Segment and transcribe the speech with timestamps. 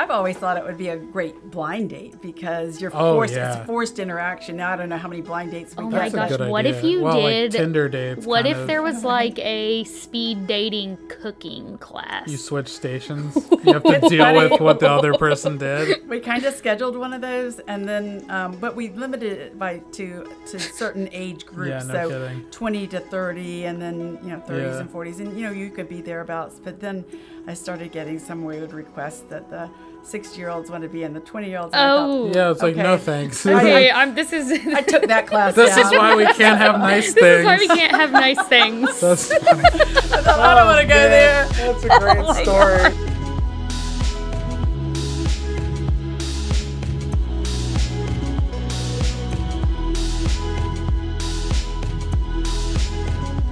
[0.00, 3.34] I've always thought it would be a great blind date because you're Oh, forced.
[3.34, 3.58] yeah.
[3.58, 4.56] It's forced interaction.
[4.56, 6.00] Now I don't know how many blind dates we Oh got.
[6.00, 8.24] my gosh, good what if you well, did- Like Tinder dates.
[8.24, 12.28] What if of- there was like a speed dating cooking class?
[12.28, 13.36] You switch stations.
[13.62, 15.98] You have to deal with what the other person did.
[16.08, 19.78] We kind of scheduled one of those, and then, um, but we limited it by
[19.92, 21.84] to to certain age groups.
[21.86, 22.44] Yeah, no so kidding.
[22.50, 24.80] 20 to 30, and then you know 30s Yeah.
[24.80, 26.58] and 40s, and you know you could be thereabouts.
[26.58, 27.04] But then
[27.46, 29.68] I started getting some weird requests that the
[30.02, 31.70] 60 year olds want to be in the 20 year olds.
[31.74, 32.32] Oh.
[32.34, 33.44] Yeah, it's like no thanks.
[33.44, 34.14] Okay, I'm.
[34.14, 34.50] This is.
[34.74, 35.54] I took that class.
[35.54, 37.14] this is why we can't have nice things.
[37.20, 39.00] this is why we can't have nice things.
[39.00, 39.62] That's funny.
[39.62, 41.46] I don't want to go there.
[41.48, 43.06] That's a great Oh my story.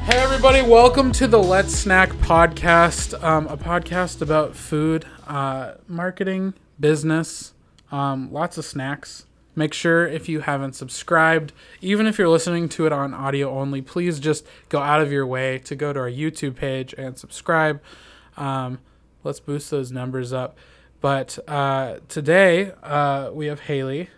[0.04, 6.54] Hey everybody, welcome to the Let's Snack podcast, um, a podcast about food, uh, marketing,
[6.80, 7.52] business,
[7.92, 9.26] um, lots of snacks.
[9.54, 13.82] Make sure if you haven't subscribed, even if you're listening to it on audio only,
[13.82, 17.80] please just go out of your way to go to our YouTube page and subscribe.
[18.36, 18.78] Um,
[19.24, 20.56] let's boost those numbers up.
[21.00, 24.10] But uh, today uh, we have Haley.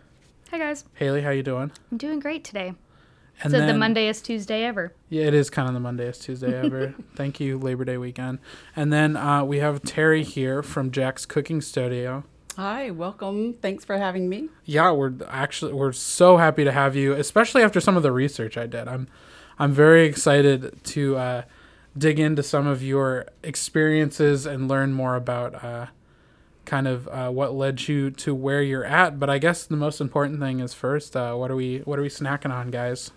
[0.50, 1.70] Hi guys, Haley, how you doing?
[1.90, 2.74] I'm doing great today.
[3.42, 4.92] And so the then- Mondayest Tuesday ever.
[5.08, 6.94] Yeah, it is kind of the Mondayest Tuesday ever.
[7.16, 8.38] Thank you, Labor Day weekend.
[8.76, 12.24] And then uh, we have Terry here from Jax Cooking Studio.
[12.56, 13.54] Hi, welcome.
[13.54, 14.48] Thanks for having me.
[14.64, 18.58] Yeah, we're actually we're so happy to have you, especially after some of the research
[18.58, 18.86] I did.
[18.88, 19.08] I'm
[19.58, 21.42] I'm very excited to uh,
[21.96, 25.86] dig into some of your experiences and learn more about uh,
[26.66, 29.18] kind of uh, what led you to where you're at.
[29.18, 32.02] But I guess the most important thing is first, uh, what are we what are
[32.02, 33.10] we snacking on, guys?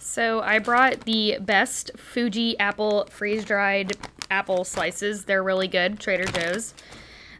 [0.00, 3.96] So I brought the best Fuji apple freeze dried
[4.30, 5.24] apple slices.
[5.26, 6.00] They're really good.
[6.00, 6.74] Trader Joe's.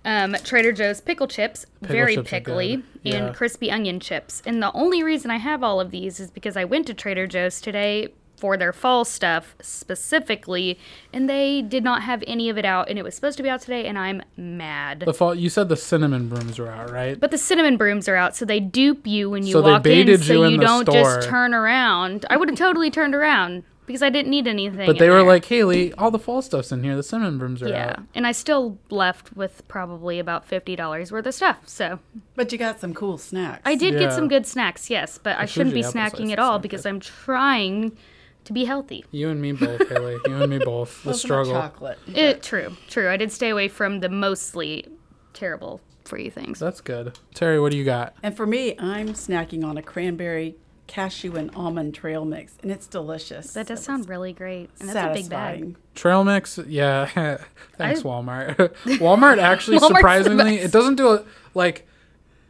[0.04, 2.82] Um, Trader Joe's pickle chips, Pickle very chips pickly.
[3.02, 3.16] Yeah.
[3.16, 4.42] and crispy onion chips.
[4.46, 7.26] And the only reason I have all of these is because I went to Trader
[7.26, 8.08] Joe's today
[8.40, 10.78] for their fall stuff specifically,
[11.12, 13.48] and they did not have any of it out, and it was supposed to be
[13.50, 15.00] out today, and I'm mad.
[15.00, 17.18] The fall you said the cinnamon brooms were out, right?
[17.20, 19.78] But the cinnamon brooms are out, so they dupe you when you So they walk
[19.86, 20.94] in, baited so you you, in don't store.
[21.16, 22.24] just turn around.
[22.30, 24.86] I would have totally turned around because I didn't need anything.
[24.86, 25.26] But they in were there.
[25.26, 26.94] like, Haley, all the fall stuff's in here.
[26.96, 28.02] The cinnamon brooms are yeah, out.
[28.14, 31.58] and I still left with probably about fifty dollars worth of stuff.
[31.66, 31.98] So
[32.36, 33.62] But you got some cool snacks.
[33.64, 34.00] I did Yeah.
[34.00, 36.88] get some good snacks, yes, but I shouldn't be snacking at all because good.
[36.90, 37.96] I'm trying
[38.44, 39.04] to be healthy.
[39.10, 40.18] You and me both, Haley.
[40.26, 41.02] You and me both.
[41.02, 41.52] The Those are struggle.
[41.52, 41.98] chocolate.
[42.08, 43.08] It, true, true.
[43.10, 44.86] I did stay away from the mostly
[45.32, 46.58] terrible for you things.
[46.58, 47.18] That's good.
[47.34, 48.14] Terry, what do you got?
[48.22, 50.56] And for me, I'm snacking on a cranberry,
[50.86, 53.52] cashew, and almond trail mix, and it's delicious.
[53.52, 55.76] That does It sound really great, and that's a big bag.
[55.94, 57.04] Trail mix, yeah.
[57.76, 58.56] Thanks, I- Walmart.
[58.98, 61.24] Walmart actually, surprisingly, it doesn't do a,
[61.54, 61.86] like.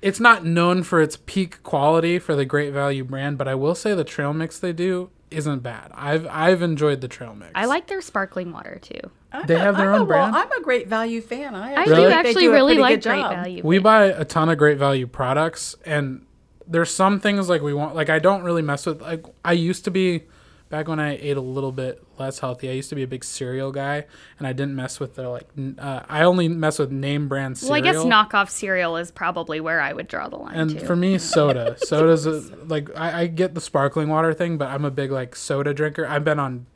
[0.03, 3.75] It's not known for its peak quality for the Great Value brand, but I will
[3.75, 5.91] say the trail mix they do isn't bad.
[5.95, 7.53] I've I've enjoyed the trail mix.
[7.55, 9.01] I like their sparkling water too.
[9.33, 10.37] I'm They a- have their I'm own a, well, brand?
[10.37, 11.55] I'm a great value fan.
[11.55, 12.13] I, I actually do Really?
[12.13, 13.35] actually do really like Great job.
[13.37, 13.63] Value.
[13.65, 16.27] We buy a ton of Great Value products, and
[16.67, 17.95] there's some things like we want.
[17.95, 19.01] Like I don't really mess with.
[19.01, 20.23] Like I used to be
[20.71, 22.71] back when I ate a little bit less healthy.
[22.71, 24.07] I used to be a big cereal guy,
[24.39, 25.49] and I didn't mess with the like.
[25.79, 27.73] Uh, I only mess with name brand cereal.
[27.73, 30.87] Well, I guess knockoff cereal is probably where I would draw the line And too.
[30.87, 31.77] for me, soda.
[31.85, 35.37] Soda's a, like I, I get the sparkling water thing, but I'm a big like
[35.37, 36.07] soda drinker.
[36.07, 36.67] I've been on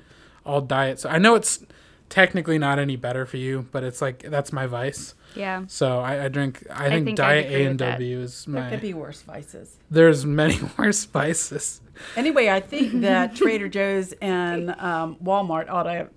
[0.45, 1.03] all diets.
[1.03, 1.65] so I know it's
[2.11, 5.15] technically not any better for you, but it's like that's my vice.
[5.35, 5.65] Yeah.
[5.69, 6.65] So I, I drink.
[6.71, 7.93] I think, think I'd Diet A and with that.
[7.93, 9.77] W is There could be worse vices.
[9.91, 11.81] There's many worse spices.
[12.17, 16.09] Anyway, I think that Trader Joe's and um, Walmart ought to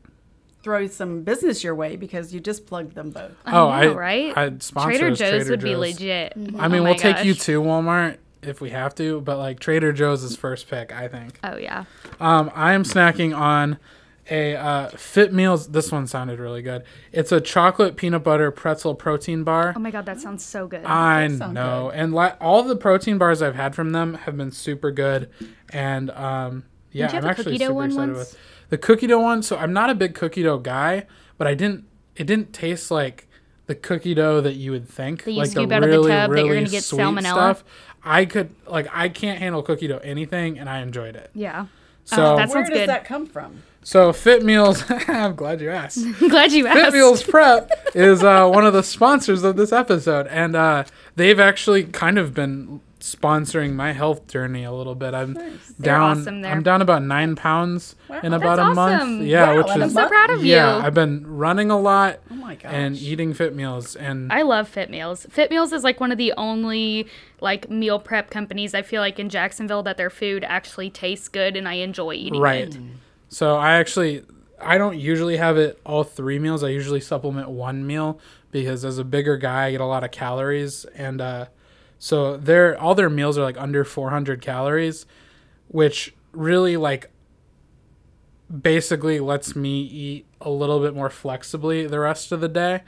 [0.63, 3.31] throw some business your way because you just plugged them both.
[3.45, 4.37] I oh, know, I right?
[4.37, 5.79] I'd sponsor Trader us Joe's Trader would be Joe's.
[5.79, 6.33] legit.
[6.35, 9.93] I mean, Oh we'll take you to Walmart if we have to, but like Trader
[9.93, 11.39] Joe's is first pick, I think.
[11.43, 11.85] Oh yeah.
[12.19, 13.77] Um, I am snacking on
[14.29, 15.67] a uh, Fit Meals.
[15.69, 16.83] This one sounded really good.
[17.11, 19.73] It's a chocolate peanut butter pretzel protein bar.
[19.75, 20.83] Oh my god, that sounds so good.
[20.85, 24.35] I does sound know, and li- all the protein bars I've had from them have
[24.37, 25.29] been super good,
[25.71, 28.17] and um, yeah, I'm actually super one excited once?
[28.31, 29.43] with the cookie dough one.
[29.43, 31.05] So I'm not a big cookie dough guy,
[31.37, 31.85] but I didn't.
[32.15, 33.27] It didn't taste like
[33.67, 36.07] the cookie dough that you would think, They like used to be out of the
[36.07, 37.23] tub that you're gonna get sweet salmonella.
[37.25, 37.63] stuff.
[38.03, 41.29] I could like I can't handle cookie dough anything, and I enjoyed it.
[41.33, 41.67] yeah.
[42.05, 42.89] So Oh, that Where sounds does good.
[42.89, 43.61] that come from?
[43.87, 44.83] So Fit Meals.
[44.89, 45.99] I'm glad you asked.
[45.99, 46.77] I'm glad you asked.
[46.77, 46.93] Fit.
[46.93, 50.83] Meals Prep is uh, one of the sponsors of this episode, and uh,
[51.15, 55.13] they've actually kind of been sponsoring my health journey a little bit.
[55.13, 55.69] I'm Nice.
[55.79, 56.19] Down.
[56.19, 56.51] awesome there.
[56.51, 58.19] I'm down about nine pounds Wow.
[58.23, 58.75] in about a awesome.
[58.75, 59.23] month.
[59.23, 60.55] Yeah, Wow, which a is I'm so proud of you.
[60.55, 60.77] yeah.
[60.83, 65.25] I've been running a lot Oh and eating fit meals, and I love Fit Meals.
[65.29, 67.07] Fit Meals is like one of the only
[67.39, 71.55] like meal prep companies I feel like in Jacksonville that their food actually tastes good
[71.55, 72.67] and I enjoy eating right.
[72.67, 72.77] it.
[73.29, 74.23] So I actually
[74.59, 76.63] I don't usually have it all three meals.
[76.63, 78.19] I usually supplement one meal
[78.51, 81.45] because as a bigger guy, I get a lot of calories, and uh,
[81.99, 85.05] so their all their meals are like under 400 calories,
[85.67, 87.11] which really like
[88.61, 92.81] basically lets me eat a little bit more flexibly the rest of the day.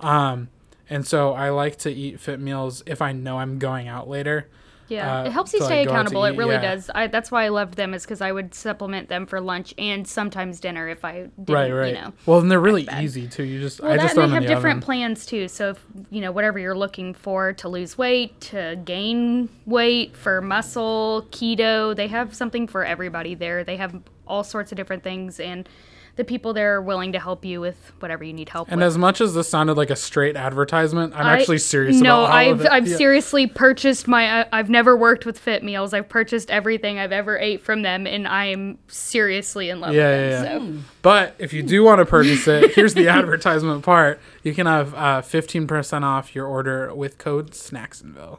[0.00, 0.48] Um,
[0.90, 4.48] and so I like to eat fit meals if I know I'm going out later.
[4.88, 6.24] Yeah, Uh, it helps you like, stay go accountable.
[6.24, 6.74] It really yeah.
[6.74, 6.90] does.
[6.94, 10.06] I, that's why I loved them is because I would supplement them for lunch and
[10.06, 11.88] sometimes dinner if I didn't, right, right.
[11.88, 12.12] you know.
[12.24, 13.42] well, and they're really easy too.
[13.44, 14.86] You just Well, I that just and they have the different oven.
[14.86, 15.48] plans too.
[15.48, 20.40] So if you know whatever you're looking for to lose weight, to gain weight, for
[20.40, 23.64] muscle, keto, they have something for everybody there.
[23.64, 25.68] They have all sorts of different things, and
[26.16, 28.82] the people there are willing to help you with whatever you need help And with.
[28.84, 32.24] And as much as this sounded like a straight advertisement, I'm I- actually serious No,
[32.24, 32.66] about I've it.
[32.70, 32.96] I've Yeah.
[32.96, 34.40] seriously purchased my.
[34.40, 35.92] I- I've never worked with Fit Meals.
[35.92, 40.10] I've purchased everything I've ever ate from them, and I am seriously in love Yeah,
[40.10, 40.66] with yeah, them.
[40.74, 40.80] yeah.
[40.80, 44.18] So But if you do want to purchase it, here's the advertisement part.
[44.42, 48.38] You can have uh, 15% off your order with code Snacksonville.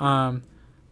[0.00, 0.42] Um,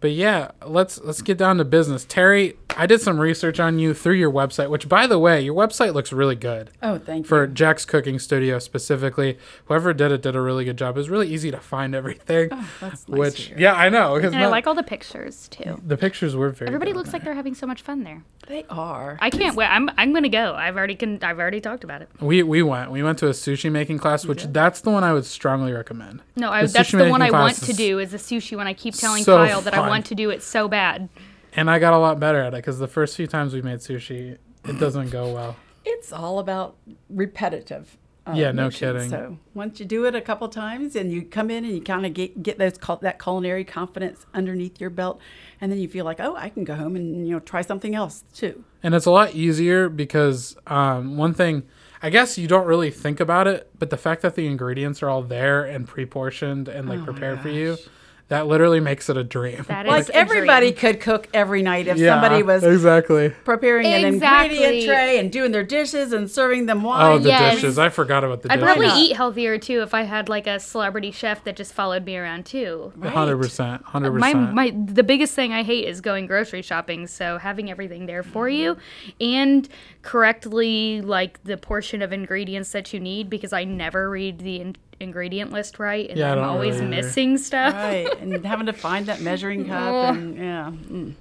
[0.01, 2.05] but yeah, let's let's get down to business.
[2.05, 5.55] Terry, I did some research on you through your website, which by the way, your
[5.55, 6.71] website looks really good.
[6.83, 7.47] oh, thank For you.
[7.49, 10.97] For Jax Cooking Studio specifically, whoever did it did a really good job.
[10.97, 12.49] It was really easy to find everything.
[12.53, 14.19] Oh, that's nice which to yeah, I know.
[14.19, 15.81] 'cause and I like all the pictures too.
[15.87, 16.69] the pictures were very.
[16.69, 18.23] Everybody good looks like they're having so much fun there.
[18.49, 19.19] They are.
[19.21, 19.67] I can't wait.
[19.67, 20.55] I'm I'm gonna go.
[20.55, 21.19] I've already can.
[21.23, 22.09] I've already talked about it.
[22.21, 22.91] We we went.
[22.91, 26.23] We went to a sushi making class, which that's the one I would strongly recommend.
[26.37, 28.67] No, I, The that's the one I want class to do is the sushi one.
[28.67, 29.90] I keep telling so Kyle that I fun.
[29.91, 31.09] Want to do it so bad.
[31.53, 33.81] And I got a lot better at it because the first few times we made
[33.81, 35.57] sushi, it doesn't go well.
[35.85, 36.77] It's all about
[37.09, 37.97] repetitive.
[38.27, 38.95] uh, Yeah, no motion.
[38.95, 39.11] kidding.
[39.11, 42.07] So once you do it a couple times and you come in and you kind
[42.07, 45.21] of get get those that culinary confidence underneath your belt,
[45.61, 47.95] and then you feel like, oh, I can go home and you know try something
[47.95, 48.65] else too.
[48.83, 51.65] And it's a lot easier because um, one thing,
[52.03, 55.09] I guess you don't really think about it, but the fact that the ingredients are
[55.11, 57.87] all there and pre-portioned and like Oh prepared for you, gosh.
[58.31, 59.65] That literally makes it a dream.
[59.69, 60.79] That is Like a everybody dream.
[60.79, 63.31] could cook every night if Yeah, somebody was exactly.
[63.45, 64.57] preparing an Exactly.
[64.57, 67.57] ingredient tray and doing their dishes and serving them Oh, the yes.
[67.57, 67.79] dishes!
[67.79, 68.63] I forgot about the dishes.
[68.63, 68.73] I'd dishes.
[68.83, 68.99] probably not?
[69.11, 72.47] eat healthier too if I had like a celebrity chef that just followed me around
[72.47, 72.93] too.
[73.03, 74.55] Hundred percent, hundred percent.
[74.55, 77.07] my the biggest thing I hate is going grocery shopping.
[77.07, 78.77] So having everything there for you
[79.21, 79.69] and
[80.03, 84.77] correctly like the portion of ingredients that you need because I never read the in-
[85.01, 87.75] ingredient list right and Yeah, I I'm always really missing stuff.
[87.75, 90.73] Right, and having to find that measuring cup and yeah.
[90.73, 91.15] mm.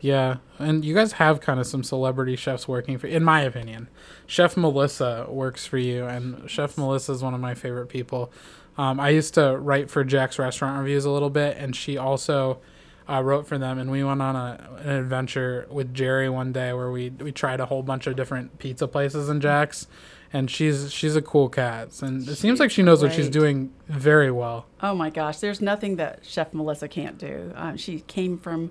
[0.00, 3.88] Yeah, and you guys have kind of some celebrity chefs working for, in my opinion.
[4.26, 8.32] Chef Melissa works for you, and Chef Melissa is one of my favorite people.
[8.76, 12.60] Um, I used to write for Jax Restaurant Reviews a little bit, and she also
[13.08, 13.78] uh, wrote for them.
[13.78, 17.58] And we went on a, an adventure with Jerry one day where we we tried
[17.58, 19.88] a whole bunch of different pizza places in Jax,
[20.32, 23.28] and she's she's a cool cat, and it seems She's like she knows what she's
[23.30, 24.66] doing very well.
[24.82, 27.52] Oh my gosh, there's nothing that Chef Melissa can't do.
[27.54, 28.70] Um, she came from,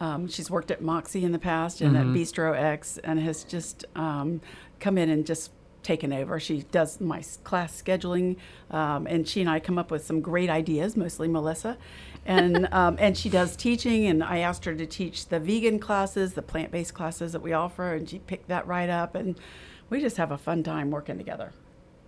[0.00, 2.10] um, she's worked at Moxie in the past and Mm-hmm.
[2.10, 4.40] at Bistro X and has just um,
[4.80, 5.50] come in and just
[5.82, 6.38] taken over.
[6.38, 8.36] She does my class scheduling,
[8.70, 11.76] um, and she and I come up with some great ideas, mostly Melissa.
[12.24, 16.34] And, um, and she does teaching, and I asked her to teach the vegan classes,
[16.34, 19.16] the plant based classes that we offer, and she picked that right up.
[19.16, 19.34] And
[19.92, 21.52] we just have a fun time working together.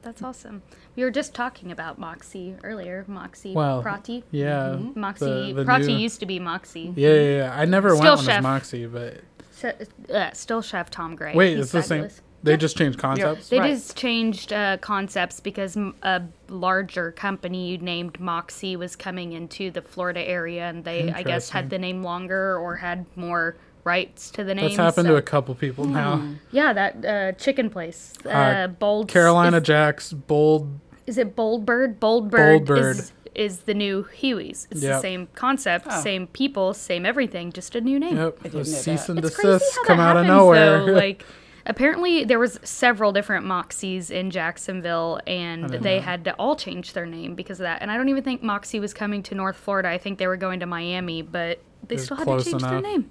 [0.00, 0.62] That's awesome.
[0.96, 3.04] We were just talking about Moxie earlier.
[3.06, 4.24] Moxie Well, Prati.
[4.30, 6.92] Yeah, Moxie the- the Prati new- used to be Moxie.
[6.96, 7.54] Yeah, yeah, yeah.
[7.54, 8.36] I never Still went on chef.
[8.38, 9.20] as Moxie, but
[9.52, 9.74] Se-
[10.12, 11.34] uh, still Chef Tom Gray.
[11.34, 11.98] wait, He's it's the same.
[12.02, 12.20] fabulous.
[12.42, 13.48] They just changed concepts.
[13.48, 13.72] They Right.
[13.74, 20.20] just changed uh, concepts because a larger company named Moxie was coming into the Florida
[20.20, 24.54] area, and they, I guess, had the name longer or had more rights to the
[24.54, 24.64] name.
[24.64, 26.26] That's happened so- to a couple people now.
[26.50, 30.68] yeah, that uh, chicken place, uh, Uh, Bold Carolina Is, Jacks, Bold.
[31.06, 32.00] is it Bold Bird?
[32.00, 32.96] Bold Bird, Bold Bird.
[32.98, 34.68] is is the new Huey's.
[34.70, 36.00] It's the same concept, Oh.
[36.00, 38.16] same people, same everything, just a new name.
[38.16, 39.16] Yep, I the didn't cease that.
[39.16, 40.86] and It's crazy desist how come that out of nowhere.
[40.86, 40.92] Though.
[41.04, 41.24] Like,
[41.66, 46.02] apparently there was several different Moxies in Jacksonville, and they know.
[46.02, 47.82] had to all change their name because of that.
[47.82, 49.88] And I don't even think Moxie was coming to North Florida.
[49.88, 52.80] I think they were going to Miami, but they They're still had to change their
[52.80, 53.10] name.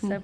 [0.00, 0.22] So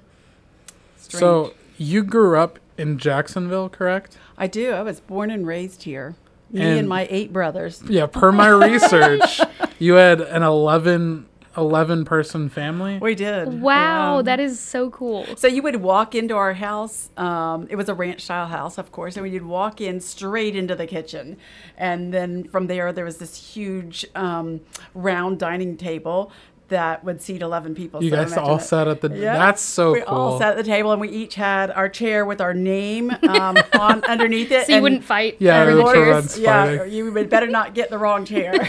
[0.97, 1.21] Strange.
[1.21, 4.17] so you grew up in Jacksonville, correct?
[4.37, 4.73] I do.
[4.73, 6.15] I was born and raised here.
[6.51, 7.83] Me And- and, my eight brothers.
[7.89, 9.41] Yeah, per my research,
[9.79, 12.99] you had an 11, 11 person family.
[12.99, 13.61] We did.
[13.61, 14.23] Wow, Yeah.
[14.23, 15.27] that is so cool.
[15.37, 17.11] So you would walk into our house.
[17.17, 20.75] Um, it was a ranch style house, of course, and you'd walk in straight into
[20.75, 21.37] the kitchen,
[21.79, 24.61] and then from there there was this huge um,
[24.95, 26.33] round dining table
[26.71, 28.03] that would seat eleven people.
[28.03, 29.11] You So guys all that- sat at the.
[29.11, 29.35] Yeah.
[29.37, 29.93] That's so cool.
[29.93, 30.17] we cool.
[30.17, 33.57] all sat at the table, and we each had our chair with our name um,
[33.79, 34.67] on underneath it.
[34.67, 35.83] So you wouldn't fight Yeah, over it the
[36.15, 38.55] would yeah, you would better not get the wrong chair.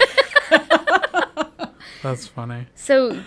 [2.04, 2.68] That's funny.
[2.76, 3.20] So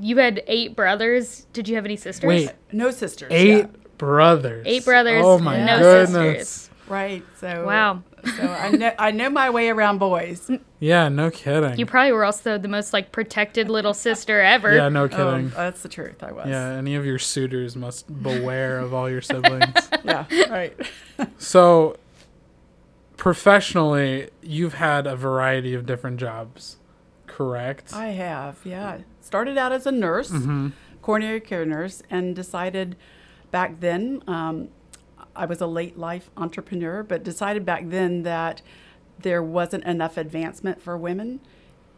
[0.00, 1.46] you had eight brothers.
[1.52, 2.26] Did you have any sisters?
[2.28, 3.28] Wait, no sisters.
[3.30, 3.66] eight yeah.
[3.98, 4.64] brothers.
[4.66, 6.48] Eight brothers, Oh my no goodness.
[6.48, 6.70] sisters.
[6.88, 7.22] Right.
[7.40, 8.02] So Wow.
[8.36, 10.50] So I know I know my way around boys.
[10.80, 11.78] Yeah, no kidding.
[11.78, 14.74] You probably were also the most like protected little sister ever.
[14.74, 15.50] yeah, no Oh, kidding.
[15.50, 16.22] that's the truth.
[16.22, 16.46] I was.
[16.48, 19.74] yeah, any of your suitors must beware of all your siblings.
[20.04, 20.24] Yeah.
[20.50, 20.76] Right.
[21.38, 21.96] So,
[23.16, 26.76] professionally, you've had a variety of different jobs,
[27.26, 27.92] correct?
[27.94, 28.98] I have, yeah.
[29.20, 30.32] Started out as a nurse,
[31.02, 32.96] coronary care nurse, and decided
[33.50, 34.68] back then, um,
[35.36, 38.62] I was a late life entrepreneur, but decided back then that
[39.20, 41.40] there wasn't enough advancement for women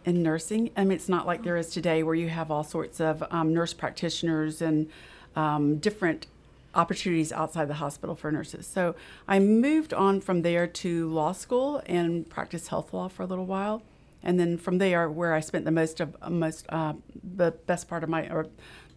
[0.05, 0.71] in nursing.
[0.77, 3.53] I mean, it's not like there is today where you have all sorts of um,
[3.53, 4.89] nurse practitioners and
[5.37, 6.27] um, different
[6.75, 8.67] opportunities outside the hospital for nurses.
[8.67, 8.95] So
[9.27, 13.47] I moved on from there to law school and practiced health law for a little
[13.47, 13.83] while,
[14.23, 16.95] and then from there, where I spent the most of most uh,
[17.37, 18.47] the best part of my or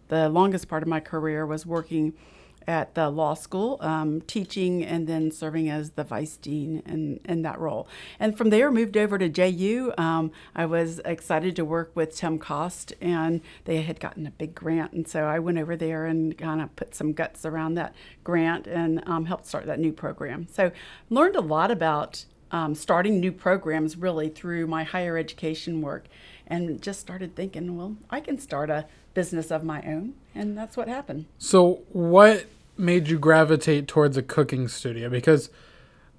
[0.08, 2.12] the longest part of my career was working
[2.66, 7.42] at the law school, um, teaching and then serving as the vice dean in, in
[7.42, 7.88] that role.
[8.18, 9.92] And from there, moved over to JU.
[9.98, 14.54] Um, I was excited to work with Tim Cost, and they had gotten a big
[14.54, 14.92] grant.
[14.92, 18.66] And so I went over there and kind of put some guts around that grant
[18.66, 20.46] and um, helped start that new program.
[20.50, 20.72] So
[21.10, 26.06] learned a lot about um, starting new programs really through my higher education work
[26.52, 30.12] and just started thinking, well, I can start a business of my own.
[30.34, 31.24] And that's what happened.
[31.38, 32.44] So, what
[32.76, 35.08] made you gravitate towards a cooking studio?
[35.08, 35.48] Because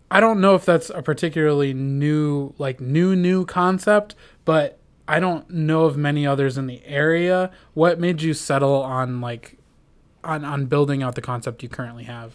[0.09, 5.47] I don't know if that's a particularly new, like new, new concept, but I don't
[5.51, 7.51] know of many others in the area.
[7.75, 9.59] What made you settle on like
[10.23, 12.33] on on building out the concept you currently have?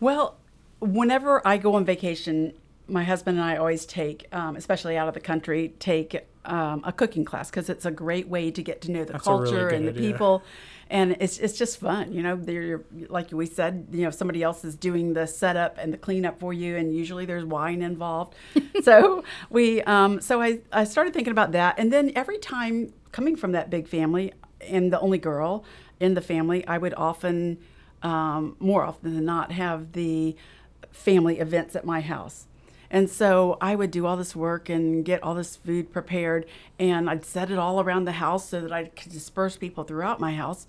[0.00, 0.36] Well,
[0.80, 2.54] whenever I go on vacation,
[2.88, 6.92] my husband and I always take, um, especially out of the country, take um, a
[6.92, 9.50] cooking class because it's a great way to get to know the That's a really
[9.50, 10.12] culture and the idea.
[10.12, 10.42] people,
[10.90, 12.12] and it's it's just fun.
[12.12, 15.92] You know, they're like we said, you know, somebody else is doing the setup and
[15.92, 18.34] the cleanup for you, and usually there's wine involved.
[18.82, 23.36] so we, um, so I I started thinking about that, and then every time coming
[23.36, 25.64] from that big family and the only girl
[26.00, 27.58] in the family, I would often,
[28.02, 30.36] um, more often than not, have the
[30.90, 32.46] family events at my house.
[32.90, 36.46] And so I would do all this work and get all this food prepared,
[36.78, 40.20] and I'd set it all around the house so that I could disperse people throughout
[40.20, 40.66] my house,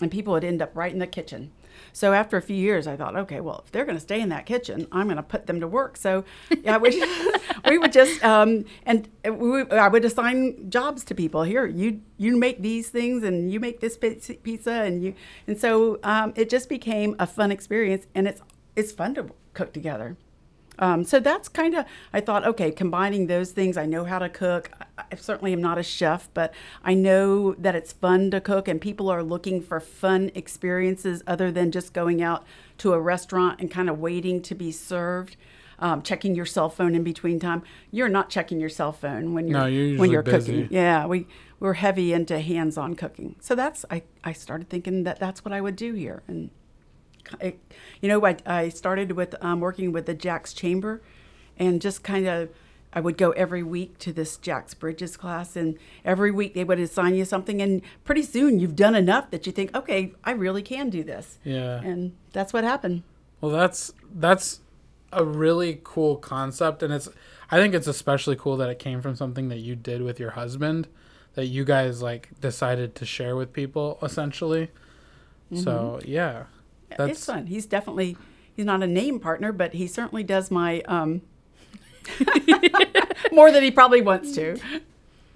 [0.00, 1.50] and people would end up right in the kitchen.
[1.92, 4.28] So after a few years, I thought, okay, well, if they're going to stay in
[4.30, 5.96] that kitchen, I'm going to put them to work.
[5.96, 6.24] So
[6.62, 7.04] yeah, we,
[7.68, 11.42] we would just um, and we, I would assign jobs to people.
[11.42, 15.14] Here, you you make these things, and you make this pizza, and you
[15.46, 18.40] and so um, it just became a fun experience, and it's
[18.74, 20.16] it's fun to cook together.
[20.78, 24.28] Um, so that's kind of, I thought, okay, combining those things, I know how to
[24.28, 24.70] cook.
[24.98, 26.52] I, certainly am not a chef, but
[26.84, 31.50] I know that it's fun to cook, and people are looking for fun experiences other
[31.50, 32.44] than just going out
[32.78, 35.36] to a restaurant and kind of waiting to be served.
[35.78, 37.62] Um, checking your cell phone in between time.
[37.90, 40.62] You're not checking your cell phone when you're No, you're when you're busy.
[40.62, 40.68] cooking.
[40.74, 41.26] Yeah, we
[41.60, 43.36] we're heavy into hands-on cooking.
[43.40, 46.48] So that's I I started thinking that that's what I would do here, and
[47.40, 47.54] I,
[48.00, 51.02] you know, I, I started with um, working with the JAX Chamber
[51.58, 52.50] and just kind of,
[52.92, 56.78] I would go every week to this JAX Bridges class, and every week they would
[56.78, 60.62] assign you something, and pretty soon you've done enough that you think, okay, I really
[60.62, 61.38] can do this.
[61.44, 61.82] Yeah.
[61.82, 63.02] And that's what happened.
[63.40, 64.60] Well, that's that's
[65.12, 67.08] a really cool concept, and it's
[67.50, 70.30] I think it's especially cool that it came from something that you did with your
[70.30, 70.88] husband,
[71.34, 74.70] that you guys like decided to share with people essentially.
[75.54, 76.44] So yeah,
[76.96, 77.46] that's it's fun.
[77.46, 78.16] He's definitely,
[78.54, 81.22] he's not a name partner, but he certainly does my, um,
[83.32, 84.58] more than he probably wants to.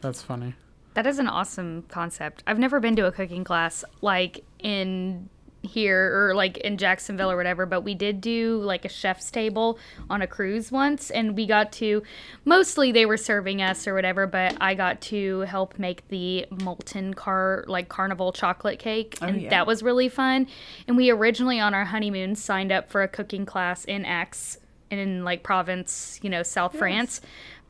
[0.00, 0.54] that's funny.
[0.94, 2.42] That is an awesome concept.
[2.46, 5.28] I've never been to a cooking class like in
[5.62, 9.78] here or like in Jacksonville or whatever, but we did do like a chef's table
[10.08, 12.02] on a cruise once and we got to
[12.44, 17.14] mostly they were serving us or whatever, but I got to help make the molten
[17.14, 19.50] car like carnival chocolate cake oh, and yeah.
[19.50, 20.46] that was really fun.
[20.88, 24.58] And we originally on our honeymoon signed up for a cooking class in Aix
[24.90, 27.20] in like Provence, you know, South France.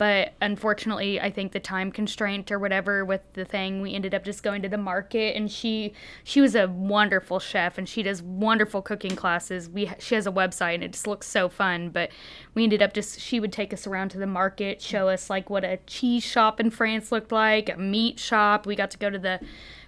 [0.00, 4.24] But unfortunately, I think the time constraint or whatever with the thing, we ended up
[4.24, 5.36] just going to the market.
[5.36, 5.92] And she
[6.24, 9.68] she was a wonderful chef, and she does wonderful cooking classes.
[9.68, 11.90] We she has a website, and it just looks so fun.
[11.90, 12.12] But
[12.54, 15.50] we ended up just she would take us around to the market, show us like
[15.50, 18.64] what a cheese shop in France looked like, a meat shop.
[18.66, 19.38] We got to go to the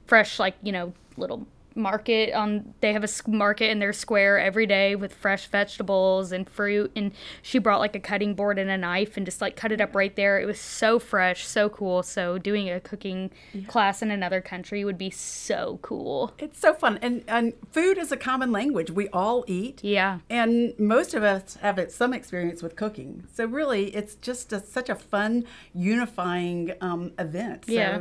[0.04, 4.67] fresh like you know little market on they have a market in their square every
[4.67, 7.12] day with fresh vegetables and fruit and
[7.43, 9.95] she brought like a cutting board and a knife and just like cut it up
[9.95, 13.31] right there it was so fresh so cool so doing a cooking
[13.69, 18.12] class in another country would be so cool It's so fun, and and food is
[18.12, 18.91] a common language.
[18.91, 19.83] We all eat.
[19.83, 23.25] yeah And most of us have some experience with cooking.
[23.35, 27.67] So really, it's just a, such a fun, unifying um, event.
[27.67, 27.99] So, Yeah.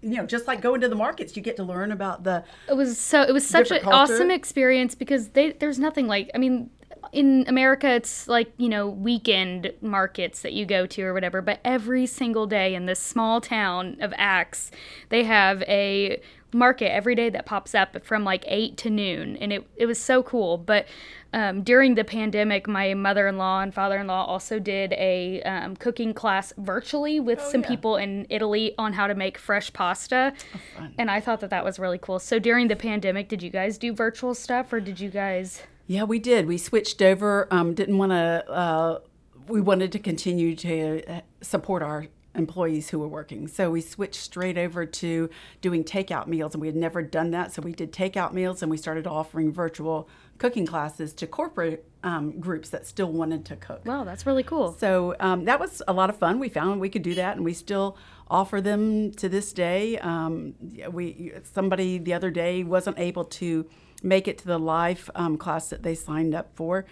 [0.00, 2.74] you know, just like going to the markets, you get to learn about the it
[2.76, 6.70] was so it was such an awesome experience because they there's nothing like I mean
[7.12, 11.60] in America it's like you know weekend markets that you go to or whatever but
[11.62, 14.70] every single day in this small town of Aix
[15.10, 19.52] they have a market every day that pops up from like 8 to noon and
[19.52, 20.86] it, it was so cool but
[21.32, 27.20] um, during the pandemic my mother-in-law and father-in-law also did a um, cooking class virtually
[27.20, 27.68] with some yeah.
[27.68, 30.32] people in italy on how to make fresh pasta
[30.98, 33.78] and i thought that that was really cool so during the pandemic did you guys
[33.78, 36.46] do virtual stuff or did you guys Yeah, we did.
[36.46, 37.48] We switched over.
[37.50, 38.50] Um, didn't want to.
[38.50, 38.98] Uh,
[39.48, 44.20] we wanted to continue to uh, support our employees who were working, so we switched
[44.20, 45.28] straight over to
[45.60, 47.52] doing takeout meals, and we had never done that.
[47.52, 50.08] So we did takeout meals, and we started offering virtual
[50.38, 53.84] cooking classes to corporate um, groups that still wanted to cook.
[53.84, 56.38] wow that's really cool So um, that was a lot of fun.
[56.38, 57.96] We found we could do that, and we still
[58.28, 59.98] offer them to this day.
[59.98, 60.54] Um,
[60.90, 63.66] we somebody the other day wasn't able to
[64.02, 66.84] make it to the live um, class that they signed up for,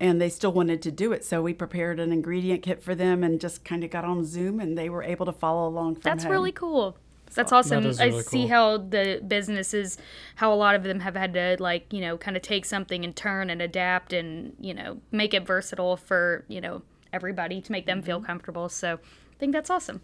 [0.00, 1.24] and they still wanted to do it.
[1.24, 4.60] So we prepared an ingredient kit for them and just kind of got on Zoom,
[4.60, 6.32] and they were able to follow along from That's home.
[6.32, 6.96] really cool.
[7.34, 7.84] That's awesome.
[7.84, 8.48] is I see cool.
[8.48, 9.98] how the businesses,
[10.36, 13.04] how a lot of them have had to like, you know, kind of take something
[13.04, 17.72] and turn and adapt and, you know, make it versatile for, you know, everybody to
[17.72, 18.26] make them feel Mm-hmm.
[18.26, 18.68] comfortable.
[18.68, 20.00] So I think that's awesome.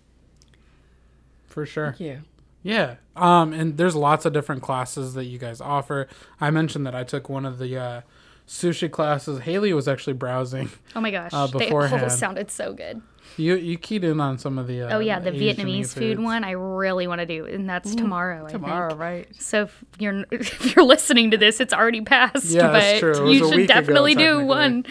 [1.46, 1.88] For sure.
[1.90, 2.20] Thank you.
[2.62, 2.96] Yeah.
[3.16, 6.08] Um, and there's lots of different classes that you guys offer.
[6.40, 8.00] I mentioned that I took one of the uh,
[8.46, 9.40] sushi classes.
[9.40, 10.70] Haley was actually browsing.
[10.94, 11.30] Oh my gosh.
[11.32, 12.12] Uh, they all beforehand.
[12.12, 13.02] sounded so good.
[13.38, 14.82] You you keyed in on some of the.
[14.82, 17.94] Uh, Oh yeah, the Asian-y Vietnamese food one I really want to do, and that's
[17.94, 18.44] tomorrow.
[18.46, 19.00] I Tomorrow, think.
[19.00, 19.36] right?
[19.38, 22.44] So if you're if you're listening to this, it's already passed.
[22.46, 23.30] Yeah, but that's true.
[23.30, 24.84] You should week ago, definitely do one.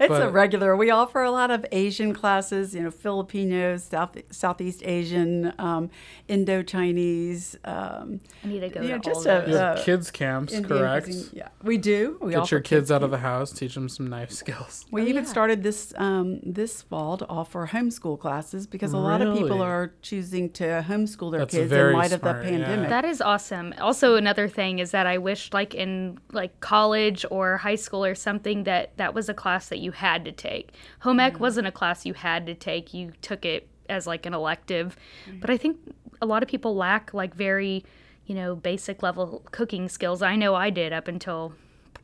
[0.00, 0.76] It's a regular.
[0.76, 5.90] We offer a lot of Asian classes, you know, Filipinos, South, Southeast Asian, um,
[6.28, 7.56] Indo Chinese.
[7.64, 9.50] Um, I need to go you know, to all just of a- those.
[9.50, 11.04] You have Uh, kids camps, Indian correct?
[11.06, 11.30] cuisine.
[11.36, 12.16] Yeah, we do.
[12.20, 14.86] We Get offer your kids out of the house, teach them some knife skills.
[14.90, 15.30] We Oh, even yeah.
[15.30, 19.92] started this um, this fall to offer homeschool classes because a lot of people are
[20.02, 22.58] choosing to homeschool their That's kids in light smart, of the yeah.
[22.66, 22.88] pandemic.
[22.88, 23.74] That is awesome.
[23.80, 28.14] Also, another thing is that I wish, like in like college or high school or
[28.14, 30.72] something, that that was a class that you had to take.
[31.00, 32.92] Home ec wasn't a class you had to take.
[32.94, 34.96] You took it as like an elective.
[35.40, 35.78] But I think
[36.20, 37.84] a lot of people lack like very,
[38.26, 40.22] you know, basic level cooking skills.
[40.22, 41.54] I know I did up until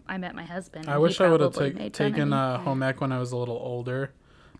[0.08, 0.88] I met my husband.
[0.88, 3.18] I wish I would have ta- made fun of taken uh, home ec when I
[3.18, 4.12] was a little older.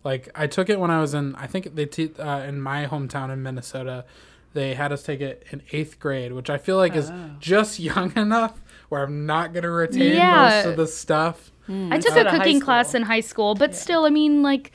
[0.02, 1.34] Like I took it when I was in.
[1.37, 4.04] I think they te- uh, in my hometown in Minnesota.
[4.52, 7.30] They had us take it in eighth grade, which I feel like is Oh.
[7.40, 10.48] just young enough where I'm not gonna retain Yeah.
[10.62, 11.50] most of the stuff.
[11.66, 11.92] Hmm.
[11.92, 14.72] I took a cooking class in high school, but still, I mean, like,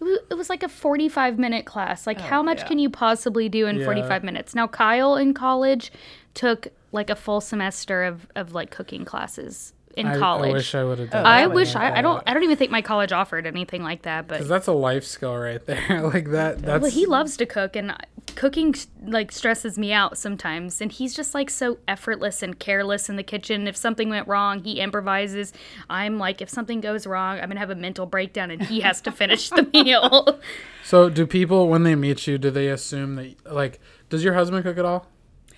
[0.00, 2.06] it was, it was like a 45 minute class.
[2.06, 2.68] Like, how much yeah.
[2.68, 3.84] can you possibly do in Yeah.
[3.84, 4.54] 45 minutes?
[4.54, 5.90] Now, Kyle in college
[6.34, 10.50] took like a full semester of, of like cooking classes in I, college.
[10.50, 11.26] I wish I would have done.
[11.26, 13.82] I that would wish I, I don't I don't even think my college offered anything
[13.82, 16.02] like that, but because that's a life skill right there.
[16.14, 16.62] like that.
[16.62, 17.94] That's well, he loves to cook, and
[18.36, 20.80] cooking like stresses me out sometimes.
[20.80, 23.66] And he's just like so effortless and careless in the kitchen.
[23.66, 25.52] If something went wrong, he improvises.
[25.90, 29.00] I'm like, if something goes wrong, I'm gonna have a mental breakdown, and he has
[29.02, 30.38] to finish the meal.
[30.84, 34.62] So, do people when they meet you, do they assume that like does your husband
[34.62, 35.06] cook at all?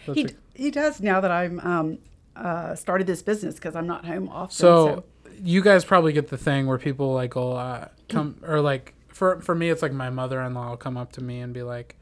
[0.06, 1.98] That's he, your- he does now that I'm um,
[2.40, 4.56] uh, started this business because I'm not home often.
[4.56, 5.04] So,
[5.42, 9.40] you guys probably get the thing where people like will uh, come or like for
[9.40, 11.96] for me it's like my mother-in-law will come up to me and be like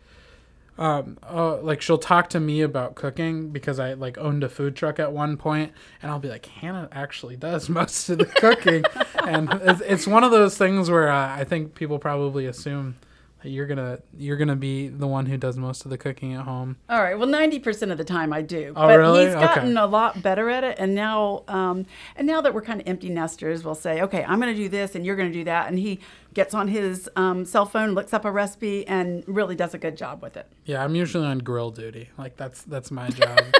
[0.76, 4.76] um oh like she'll talk to me about cooking because I like owned a food
[4.76, 5.72] truck at one point
[6.02, 8.84] and I'll be like Hannah actually does most of the cooking
[9.24, 12.96] and it's, it's one of those things where uh, I think people probably assume
[13.44, 16.76] you're gonna you're gonna be the one who does most of the cooking at home.
[16.88, 17.16] All right.
[17.16, 18.72] Well, ninety percent of the time I do.
[18.76, 19.26] Oh, but really?
[19.26, 19.80] he's gotten Okay.
[19.80, 23.08] a lot better at it, and now, um, and now that we're kind of empty
[23.10, 26.00] nesters, we'll say, okay, I'm to do this, and you're to do that, and he
[26.34, 29.96] gets on his um, cell phone, looks up a recipe, and really does a good
[29.96, 30.46] job with it.
[30.64, 32.10] Yeah, I'm usually on grill duty.
[32.18, 33.40] Like that's that's my job.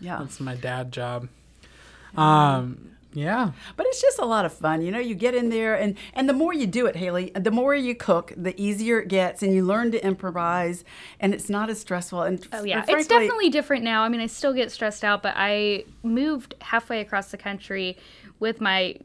[0.00, 0.18] Yeah.
[0.18, 1.28] that's my dad job.
[2.16, 3.52] Um, yeah.
[3.76, 4.82] But it's just a lot of fun.
[4.82, 7.50] You know, you get in there and and the more you do it, Haley, the
[7.50, 10.84] more you cook, the easier it gets and you learn to improvise
[11.20, 14.02] and it's not as stressful and Oh yeah, and it's definitely different now.
[14.02, 17.96] I mean, I still get stressed out, but I moved halfway across the country
[18.42, 18.96] with my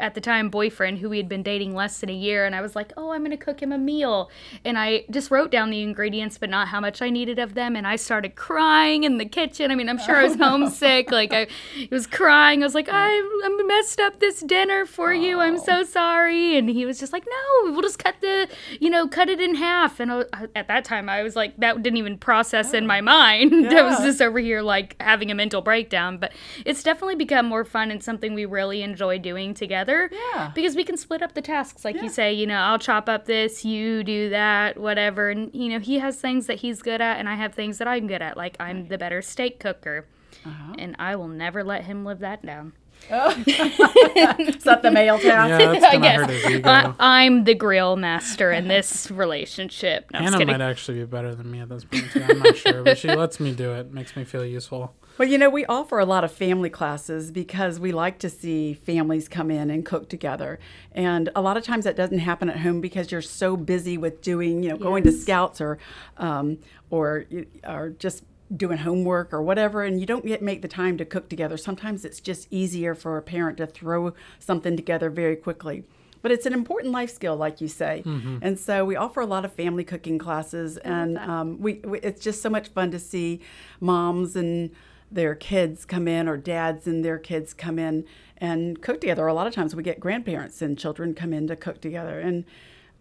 [0.00, 2.60] at the time boyfriend who we had been dating less than a year and I
[2.62, 4.30] was like, "Oh, I'm going to cook him a meal."
[4.64, 7.76] And I just wrote down the ingredients but not how much I needed of them
[7.76, 9.70] and I started crying in the kitchen.
[9.70, 11.10] I mean, I'm sure I was oh, homesick.
[11.10, 11.46] like I
[11.90, 12.62] was crying.
[12.62, 15.40] I was like, "I I messed up this dinner for you.
[15.40, 15.84] I'm so oh.
[15.84, 18.48] sorry." And he was just like, "No, we'll just cut the,
[18.80, 21.56] you know, cut it in half." And uh, I, at that time I was like,
[21.58, 22.86] that didn't even process in oh.
[22.86, 23.68] my mind.
[23.70, 26.18] I was just over here like having a mental breakdown.
[26.18, 26.32] But
[26.64, 30.10] it's definitely become more fun and something we really enjoy doing together.
[30.34, 30.50] Yeah.
[30.54, 31.84] Because we can split up the tasks.
[31.84, 32.02] Like Yeah.
[32.02, 35.30] you say, you know, I'll chop up this, you do that, whatever.
[35.30, 37.88] And, you know, he has things that he's good at, and I have things that
[37.88, 38.36] I'm good at.
[38.36, 40.06] Like I'm the better steak cooker.
[40.46, 40.74] Uh-huh.
[40.78, 42.72] And I will never let him live that down.
[43.10, 43.30] Oh.
[43.46, 45.48] Is that the male task?
[45.48, 46.68] Yeah, that's I gonna hurt guess his ego.
[46.68, 50.10] I, I'm the grill master in this relationship.
[50.12, 52.22] No, I'm Hannah might actually be better than me at this point too.
[52.28, 53.92] I'm not sure, but she lets me do it.
[53.92, 54.94] Makes me feel useful.
[55.20, 58.72] Well, you know, we offer a lot of family classes because we like to see
[58.72, 60.58] families come in and cook together.
[60.92, 64.22] And a lot of times that doesn't happen at home because you're so busy with
[64.22, 65.76] doing, you know, going to scouts or,
[66.16, 66.56] um,
[66.88, 67.26] or,
[67.68, 68.24] or just
[68.56, 71.58] doing homework or whatever, and you don't get make the time to cook together.
[71.58, 75.84] Sometimes it's just easier for a parent to throw something together very quickly.
[76.22, 78.02] But it's an important life skill, like you say.
[78.42, 82.22] And so we offer a lot of family cooking classes, and um, we, we it's
[82.22, 83.40] just so much fun to see
[83.80, 84.70] moms and
[85.10, 88.04] their kids come in or dads and their kids come in
[88.38, 89.26] and cook together.
[89.26, 92.20] A lot of times we get grandparents and children come in to cook together.
[92.20, 92.44] And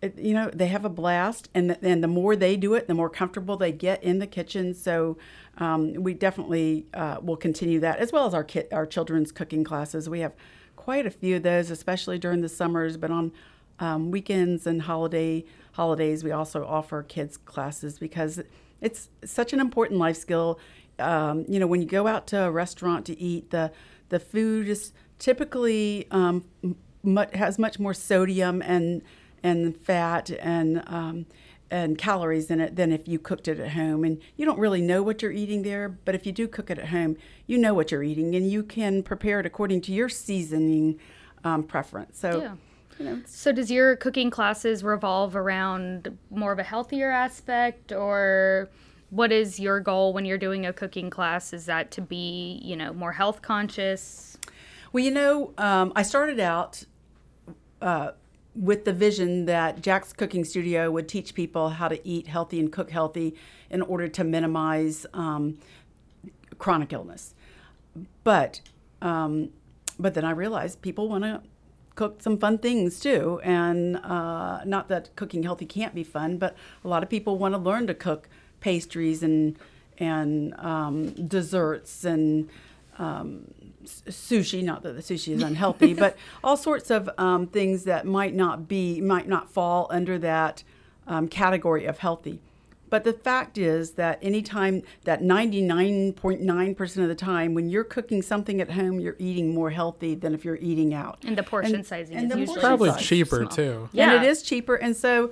[0.01, 2.87] it, you know they have a blast and the, and the more they do it
[2.87, 4.73] the more comfortable they get in the kitchen.
[4.73, 5.17] So
[5.57, 9.63] um, we definitely uh, will continue that as well as our kit our children's cooking
[9.63, 10.09] classes.
[10.09, 10.35] We have
[10.75, 13.31] quite a few of those especially during the summers but on
[13.79, 15.43] um, weekends and holiday
[15.73, 18.41] holidays we also offer kids classes because
[18.81, 20.59] it's such an important life skill
[20.99, 23.71] um, you know, when you go out to a restaurant to eat, the
[24.09, 26.45] the food is typically um,
[27.03, 29.01] much, has much more sodium and
[29.43, 31.25] and fat and um,
[31.71, 34.03] and calories in it than if you cooked it at home.
[34.03, 36.79] And you don't really know what you're eating there, but if you do cook it
[36.79, 40.09] at home, you know what you're eating, and you can prepare it according to your
[40.09, 40.99] seasoning
[41.43, 42.17] um, preference.
[42.19, 42.41] So.
[42.41, 42.55] Yeah.
[42.97, 48.67] You know, So does your cooking classes revolve around more of a healthier aspect or
[49.09, 51.53] what is your goal when you're doing a cooking class?
[51.53, 54.37] Is that to be, you know, more health conscious?
[54.91, 56.83] Well, you know, um, I started out
[57.81, 58.11] uh,
[58.55, 62.71] with the vision that Jax Cooking Studio would teach people how to eat healthy and
[62.71, 63.35] cook healthy
[63.69, 65.57] in order to minimize um,
[66.57, 67.33] chronic illness.
[68.23, 68.61] But
[69.01, 69.49] um,
[69.97, 71.41] but then I realized people want to
[71.95, 76.55] cook some fun things too, and uh, not that cooking healthy can't be fun, but
[76.83, 79.57] a lot of people want to learn to cook pastries and
[79.97, 82.49] and um, desserts and
[82.97, 83.53] um,
[83.85, 84.63] sushi.
[84.63, 88.67] Not that the sushi is unhealthy, but all sorts of um, things that might not
[88.67, 90.63] be might not fall under that
[91.07, 92.39] um, category of healthy.
[92.89, 98.59] But the fact is that anytime that 99.9% of the time when you're cooking something
[98.61, 101.19] at home, you're eating more healthy than if you're eating out.
[101.23, 103.05] And the portion And- sizing and is the usually portion Probably size.
[103.05, 103.49] cheaper small.
[103.49, 103.89] too.
[103.91, 104.13] Yeah.
[104.15, 104.75] And it is cheaper.
[104.75, 105.31] And so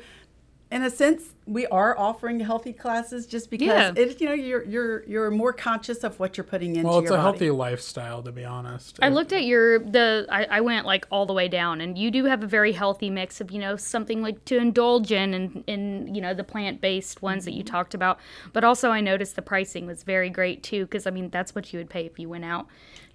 [0.70, 3.94] in a sense, we are offering healthy classes just because Yeah.
[3.96, 7.06] it, you know, you're you're you're more conscious of what you're putting into Well, it's
[7.10, 7.38] your a body.
[7.38, 9.00] healthy lifestyle, to be honest.
[9.02, 11.98] I It- looked at your the I, I went like all the way down and
[11.98, 15.34] you do have a very healthy mix of, you know, something like to indulge in
[15.34, 17.72] and in, you know, the plant based ones that you Mm-hmm.
[17.74, 18.20] talked about.
[18.52, 21.72] But also I noticed the pricing was very great too, because I mean that's what
[21.72, 22.68] you would pay if you went out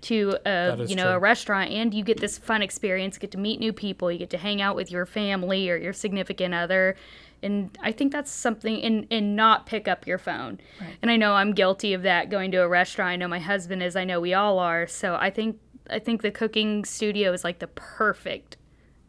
[0.02, 1.12] to a you know, true.
[1.12, 4.30] a restaurant and you get this fun experience, get to meet new people, you get
[4.30, 6.96] to hang out with your family or your significant other.
[7.42, 10.60] And I think that's something and and not pick up your phone.
[11.02, 13.10] And I know I'm guilty of that going to a restaurant.
[13.10, 14.86] I know my husband is, I know we all are.
[14.86, 15.58] So I think
[15.90, 18.56] I think the cooking studio is like the perfect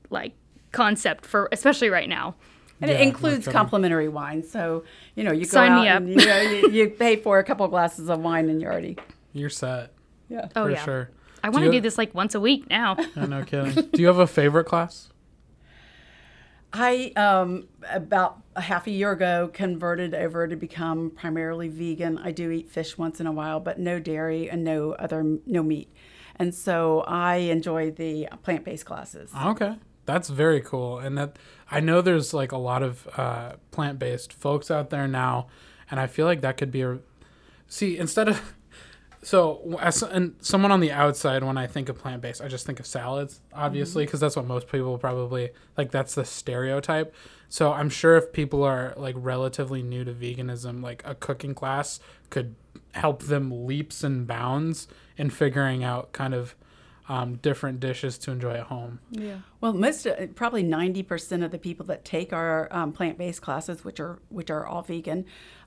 [0.10, 0.34] like
[0.72, 2.36] concept for especially right now.
[2.82, 4.44] And Yeah, it includes complimentary wine.
[4.44, 4.84] So,
[5.16, 7.44] you know, you go Sign out me and you, know, you, you pay for a
[7.44, 8.98] couple glasses of wine and you're already,
[9.32, 9.94] You're set
[10.28, 10.48] yeah.
[10.56, 10.84] Oh for yeah.
[10.84, 11.10] sure.
[11.44, 12.96] I want to you- do this like once a week now.
[13.16, 13.90] Yeah, no kidding.
[13.94, 15.10] Do you have a favorite class?
[16.74, 22.18] I um, about a half a year ago converted over to become primarily vegan.
[22.18, 25.62] I do eat fish once in a while, but no dairy and no other no
[25.62, 25.94] meat.
[26.36, 29.32] And so I enjoy the plant-based classes.
[29.46, 29.76] Okay.
[30.06, 30.98] That's very cool.
[30.98, 31.38] And that
[31.70, 35.48] I know there's like a lot of uh, plant based folks out there now.
[35.92, 37.00] And I feel like that could be a.
[37.68, 38.56] See, instead of.
[39.24, 42.66] So, as and someone on the outside, when I think of plant based, I just
[42.66, 45.92] think of salads, obviously, because that's what most people probably like.
[45.92, 47.14] That's the stereotype.
[47.50, 52.00] So, I'm sure if people are like relatively new to veganism, like a cooking class
[52.30, 52.56] could
[52.94, 56.56] help them leaps and bounds in figuring out kind of
[57.10, 59.00] um, different dishes to enjoy at home.
[59.12, 59.38] Yeah.
[59.60, 63.84] Well, most uh, probably ninety percent of the people that take our um, plant-based classes,
[63.84, 65.26] which are which are all vegan,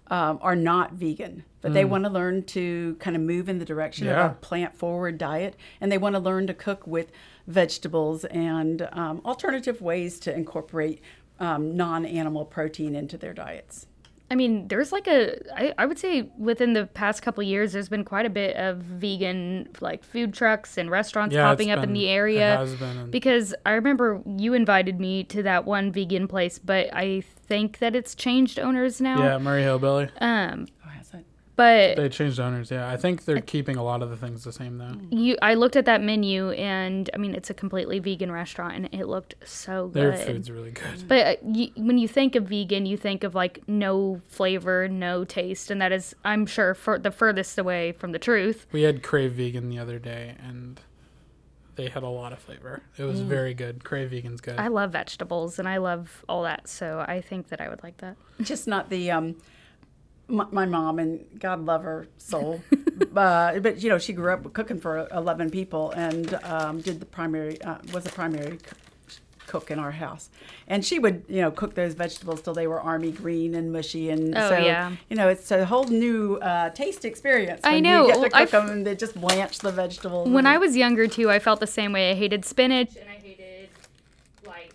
[0.09, 3.65] um, are not vegan, but they want to learn to kind of move in the
[3.65, 4.27] direction Yeah.
[4.27, 7.11] of a plant-forward diet, and they want to learn to cook with
[7.47, 11.01] vegetables and um, alternative ways to incorporate
[11.41, 13.87] um, non-animal protein into their diets.
[14.29, 17.89] I mean, there's like a, I, I would say within the past couple years, there's
[17.89, 21.83] been quite a bit of vegan like food trucks and restaurants Yeah, popping up in
[21.91, 22.67] been- the it area.
[22.79, 27.79] been, Because I remember you invited me to that one vegan place, but I think
[27.79, 29.23] that it's changed owners now.
[29.23, 30.09] Yeah, Murray Hillbilly.
[30.21, 30.67] Um?
[31.57, 32.71] But They changed owners.
[32.71, 34.95] Yeah, I think they're keeping a lot of the things the same though.
[35.11, 38.89] you, I looked at that menu, and I mean, it's a completely vegan restaurant, and
[38.93, 40.03] it looked so good.
[40.03, 41.09] Their food's really good.
[41.09, 45.25] But uh, you, when you think of vegan, you think of like no flavor, no
[45.25, 48.67] taste, and that is, I'm sure, for the furthest away from the truth.
[48.73, 50.79] We had Crave Vegan the other day, and
[51.77, 52.83] they had a lot of flavor.
[52.97, 53.85] It was very good.
[53.85, 54.59] Crave Vegan's good.
[54.59, 57.99] I love vegetables and I love all that, so I think that I would like
[57.99, 58.17] that.
[58.43, 59.37] just not the um
[60.29, 62.61] my, my mom and god love her soul
[63.17, 67.07] uh, but you know she grew up cooking for 11 people and um, did the
[67.07, 68.59] primary uh, was a primary
[69.47, 70.29] cook in our house
[70.67, 74.11] and she would you know cook those vegetables till they were army green and mushy
[74.11, 74.91] and Oh, so yeah.
[75.09, 78.09] you know it's a whole new uh, taste experience I know.
[78.09, 81.07] you get to I've- them and they just blanch the vegetables When I was younger
[81.07, 82.11] too, I felt the same way.
[82.11, 83.69] I hated spinach and I hated
[84.45, 84.75] like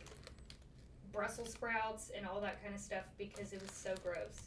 [1.12, 4.40] Brussels sprouts and all that kind of stuff because it was so gross.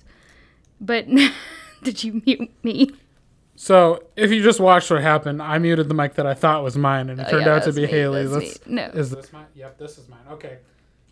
[0.80, 1.06] But
[1.82, 2.90] did you mute me?
[3.56, 6.76] so if you just watched what happened, I muted the mic that I thought was
[6.76, 8.30] mine, and it Oh, turned yeah, out to be me, Haley's.
[8.32, 8.74] that's me.
[8.74, 8.84] No.
[8.94, 9.46] Is this mine?
[9.54, 10.20] Yep, this is mine.
[10.32, 10.58] Okay.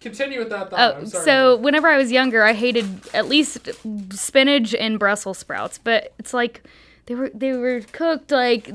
[0.01, 0.95] Continue with that thought.
[0.95, 1.25] Oh, I'm sorry.
[1.25, 3.69] so whenever I was younger, I hated at least
[4.13, 5.79] spinach and Brussels sprouts.
[5.79, 6.65] But it's like
[7.07, 8.69] they were they were cooked like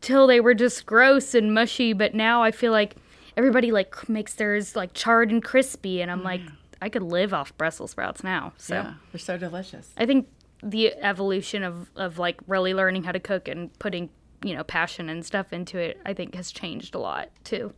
[0.00, 1.92] till they were just gross and mushy.
[1.92, 2.94] But now I feel like
[3.36, 6.52] everybody like makes theirs like charred and crispy, and I'm like, mm.
[6.80, 8.52] I could live off Brussels sprouts now.
[8.58, 10.28] So yeah they're so delicious I think
[10.62, 14.10] the evolution of of like really learning how to cook and putting
[14.42, 17.72] you know passion and stuff into it, I think has changed a lot too.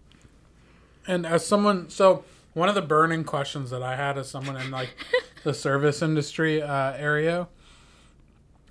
[1.07, 4.71] And as someone, so one of the burning questions that I had as someone in
[4.71, 4.91] like
[5.45, 7.49] the service industry uh, area,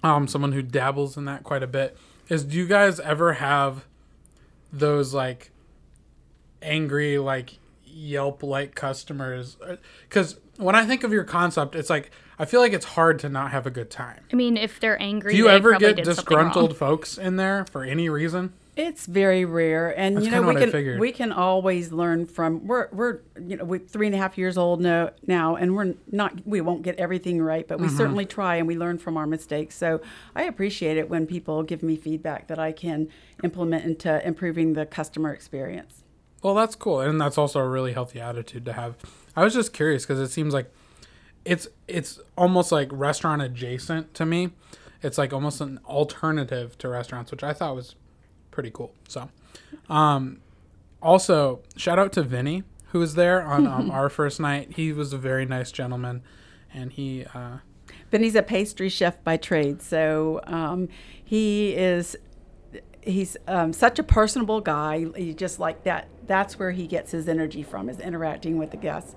[0.04, 1.98] um, someone who dabbles in that quite a bit,
[2.30, 3.86] is do you guys ever have
[4.72, 5.52] those like
[6.62, 7.58] angry like
[7.98, 9.58] Yelp like customers?
[10.08, 13.30] Because when I think of your concept, it's like I feel like it's hard to
[13.30, 14.24] not have a good time.
[14.32, 17.66] I mean, if they're angry, Do you they ever get did disgruntled folks in there
[17.72, 18.54] for any reason?
[18.76, 22.68] It's very rare, and That's you know we can we can always learn from.
[22.68, 25.96] We're we're you know we're three and a half years old now, now, and we're
[26.12, 27.98] not we won't get everything right, but we Mm-hmm.
[27.98, 29.76] certainly try and we learn from our mistakes.
[29.76, 30.00] So
[30.36, 33.08] I appreciate it when people give me feedback that I can
[33.44, 36.04] implement into improving the customer experience.
[36.42, 38.96] Well, that's cool, and that's also a really healthy attitude to have.
[39.36, 40.72] I was just curious because it seems like
[41.46, 44.52] it's it's almost like restaurant adjacent to me.
[45.02, 47.96] It's like almost an alternative to restaurants, which I thought was
[48.52, 48.94] pretty cool.
[49.08, 49.30] So,
[49.90, 50.42] um,
[51.02, 54.74] also shout out to Vinny who was there on um, our first night.
[54.76, 56.24] He was a very nice gentleman,
[56.74, 57.58] and he uh,
[58.12, 60.90] Benny's a pastry chef by trade, so um,
[61.24, 62.18] he is
[63.08, 65.08] he's um, such a personable guy.
[65.16, 66.08] He just like that.
[66.26, 69.16] That's where he gets his energy from, is interacting with the guests.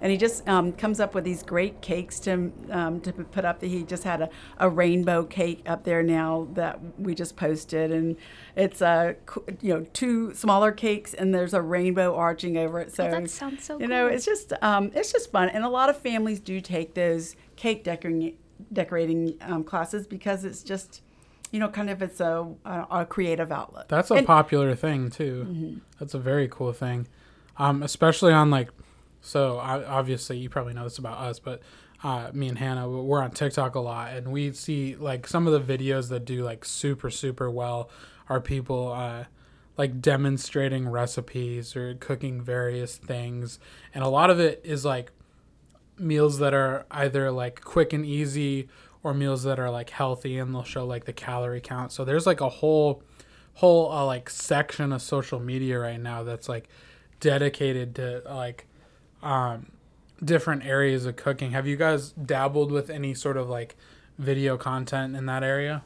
[0.00, 3.60] And he just um, comes up with these great cakes to um, to put up.
[3.60, 8.16] He just had a, a rainbow cake up there now that we just posted, and
[8.54, 9.16] it's a
[9.60, 12.94] you know two smaller cakes, and there's a rainbow arching over it.
[12.94, 15.90] So that sounds so you know it's just um, it's just fun, and a lot
[15.90, 18.36] of families do take those cake decorating
[18.72, 21.02] decorating um, classes because it's just
[21.50, 23.88] you know kind of it's a a, a creative outlet.
[23.88, 25.80] That's a And- popular thing too.
[25.98, 27.06] That's a very cool thing,
[27.56, 28.70] um, especially on like.
[29.20, 31.60] So I, obviously, you probably know this about us, but
[32.04, 35.52] uh, me and Hannah, we're on TikTok a lot, and we see like some of
[35.66, 37.90] the videos that do like super super well
[38.28, 39.24] are people uh,
[39.76, 43.58] like demonstrating recipes or cooking various things.
[43.92, 45.10] And a lot of it is like
[45.98, 48.68] meals that are either like quick and easy
[49.02, 51.92] or meals that are like healthy and they'll show like the calorie count.
[51.92, 53.02] So there's like a whole
[53.54, 56.68] whole uh, like section of social media right now that's like
[57.20, 58.66] dedicated to like
[59.22, 59.66] um
[60.24, 61.52] different areas of cooking.
[61.52, 63.76] Have you guys dabbled with any sort of like
[64.18, 65.82] video content in that area?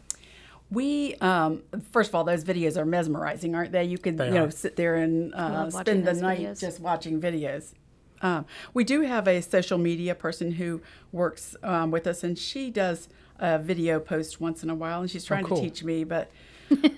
[0.70, 3.84] We um, first of all, those videos are mesmerizing, aren't they?
[3.84, 6.60] You could They you know sit there and uh, spend the night videos.
[6.60, 7.74] just watching videos.
[8.22, 10.80] Um, we do have a social media person who
[11.10, 13.08] works um, with us, and she does
[13.38, 15.56] a video post once in a while, and she's trying Oh, cool.
[15.58, 16.30] to teach me, but
[16.70, 16.88] They,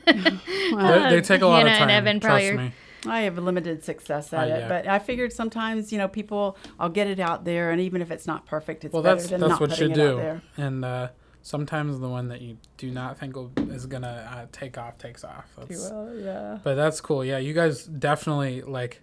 [1.11, 1.91] they take a lot Hannah of and time.
[1.91, 2.73] Evan trust me.
[3.07, 4.69] I have limited success at Uh, it.
[4.69, 8.11] But I figured sometimes you know people, I'll get it out there, and even if
[8.11, 10.17] it's not perfect, it's Well, better that's than that's not what you putting it out
[10.17, 10.43] there.
[10.57, 11.09] And uh,
[11.43, 15.23] sometimes the one that you do not think will, is gonna uh, take off takes
[15.25, 15.47] off.
[15.59, 16.59] That's, Well, yeah.
[16.63, 17.25] But that's cool.
[17.25, 19.03] Yeah, you guys definitely like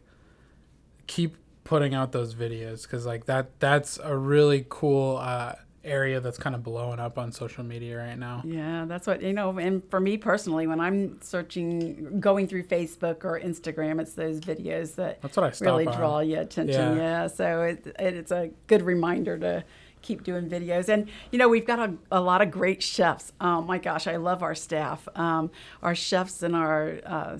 [1.07, 1.35] keep
[1.71, 5.53] putting out those videos because like that that's a really cool uh,
[5.85, 8.41] area that's kind of blowing up on social media right now.
[8.43, 9.57] Yeah, that's what you know.
[9.57, 14.95] And for me personally, when I'm searching, going through Facebook or Instagram, it's those videos
[14.95, 15.95] that That's what I really on.
[15.95, 16.97] draw your attention.
[16.97, 17.21] Yeah.
[17.21, 19.63] Yeah, so it, it, it's a good reminder to
[20.01, 20.89] keep doing videos.
[20.89, 23.31] And you know, we've got a, a lot of great chefs.
[23.39, 25.07] Oh my gosh, I love our staff.
[25.15, 27.37] Um, our chefs and our uh,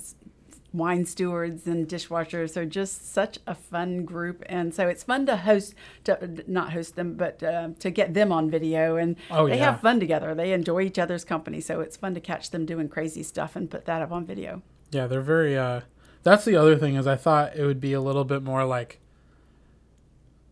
[0.74, 5.36] wine stewards and dishwashers are just such a fun group and so it's fun to
[5.36, 5.74] host
[6.06, 9.72] to not host them but uh, to get them on video and Oh, they yeah.
[9.72, 12.88] have fun together they enjoy each other's company so it's fun to catch them doing
[12.88, 15.58] crazy stuff and put that up on video Yeah, they're very.
[15.58, 15.82] uh
[16.24, 19.00] That's the other thing is I thought it would be a little bit more like.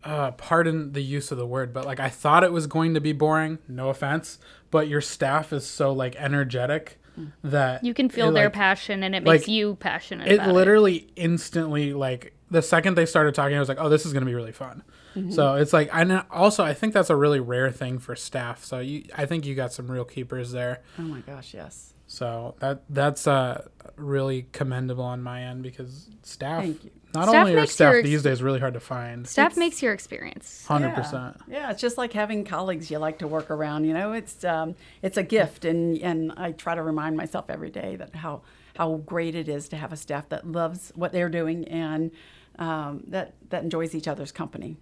[0.02, 3.02] Uh, pardon the use of the word, but like I thought it was going to
[3.02, 3.58] be boring.
[3.68, 4.38] No offense,
[4.70, 6.98] but your staff is so like energetic
[7.44, 10.28] that You can feel it, their like, passion, and it like, makes you passionate.
[10.28, 14.12] it literally instantly like the second they started talking, I was like, oh, this is
[14.12, 14.82] gonna be really fun.
[15.14, 15.30] Mm-hmm.
[15.32, 18.64] So it's like know, also I think that's a really rare thing for staff.
[18.64, 20.82] So you, I think you got some real keepers there.
[20.98, 26.62] oh my gosh yes So that that's uh really commendable on my end because staff
[26.62, 26.90] Thank you.
[27.14, 29.26] Not Staff only are staff ex- these days really hard to find.
[29.26, 30.64] Staff It's- makes your experience.
[30.66, 30.94] Hundred yeah.
[30.94, 31.36] percent.
[31.48, 34.74] yeah it's just like having colleagues you like to work around you know it's um,
[35.02, 38.42] it's a gift and and i try to remind myself every day that how
[38.76, 42.10] how great it is to have a staff that loves what they're doing and
[42.58, 44.76] um, that that enjoys each other's company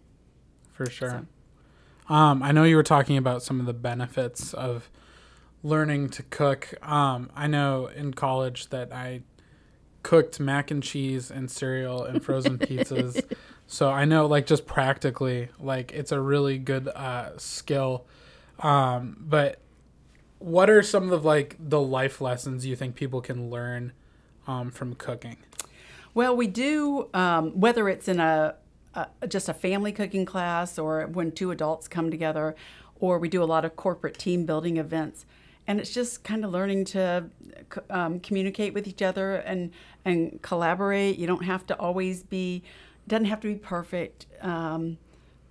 [0.72, 1.26] For sure.
[2.08, 4.90] Um, I know you were talking about some of the benefits of
[5.62, 6.72] learning to cook.
[6.82, 9.22] Um, I know in college that I
[10.08, 13.22] cooked mac and cheese and cereal and frozen pizzas.
[13.66, 18.06] So I know, like, just practically, like, it's a really good uh, skill.
[18.58, 19.60] Um, but
[20.38, 23.92] what are some of like the life lessons you think people can learn
[24.46, 25.36] um, from cooking?
[26.14, 28.54] Well, we do, um, whether it's in a,
[28.94, 32.56] a just a family cooking class or when two adults come together,
[32.98, 35.26] or we do a lot of corporate team building events.
[35.68, 37.30] And it's just kind of learning to
[37.90, 39.70] um, communicate with each other and
[40.04, 41.18] and collaborate.
[41.18, 42.64] You don't have to always be,
[43.06, 44.98] doesn't have to be perfect um,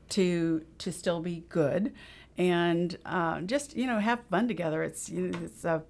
[0.10, 1.94] to to still be good,
[2.38, 4.84] and uh, just you know have fun together.
[4.84, 5.84] It's you know, it's a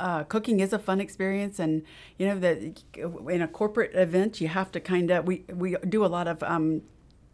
[0.00, 1.82] uh, cooking is a fun experience, and
[2.18, 2.82] you know that
[3.28, 6.42] in a corporate event you have to kind of we we do a lot of
[6.42, 6.82] um,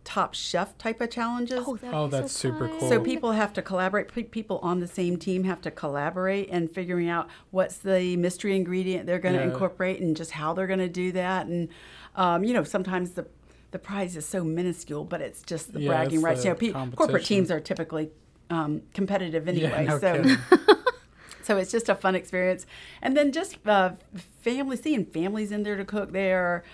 [0.04, 1.58] top chef type of challenges.
[1.64, 2.78] that'd Oh, be so that's super fun.
[2.78, 2.88] cool.
[2.88, 4.08] So people have to collaborate.
[4.12, 8.54] pe- People on the same team have to collaborate and figuring out what's the mystery
[8.54, 9.48] ingredient they're going to Yeah.
[9.50, 11.46] incorporate and just how they're going to do that.
[11.46, 11.68] And
[12.16, 13.26] um, you know, sometimes the
[13.70, 16.42] the prize is so minuscule, but it's just the Yeah, bragging it's rights.
[16.42, 18.10] the You know, pe- corporate teams are typically
[18.50, 19.84] um, competitive anyway.
[19.84, 20.22] yeah, no so.
[21.42, 22.64] So it's just a fun experience,
[23.02, 23.92] and then just uh,
[24.40, 26.10] family seeing families in there to cook.
[26.12, 26.64] They're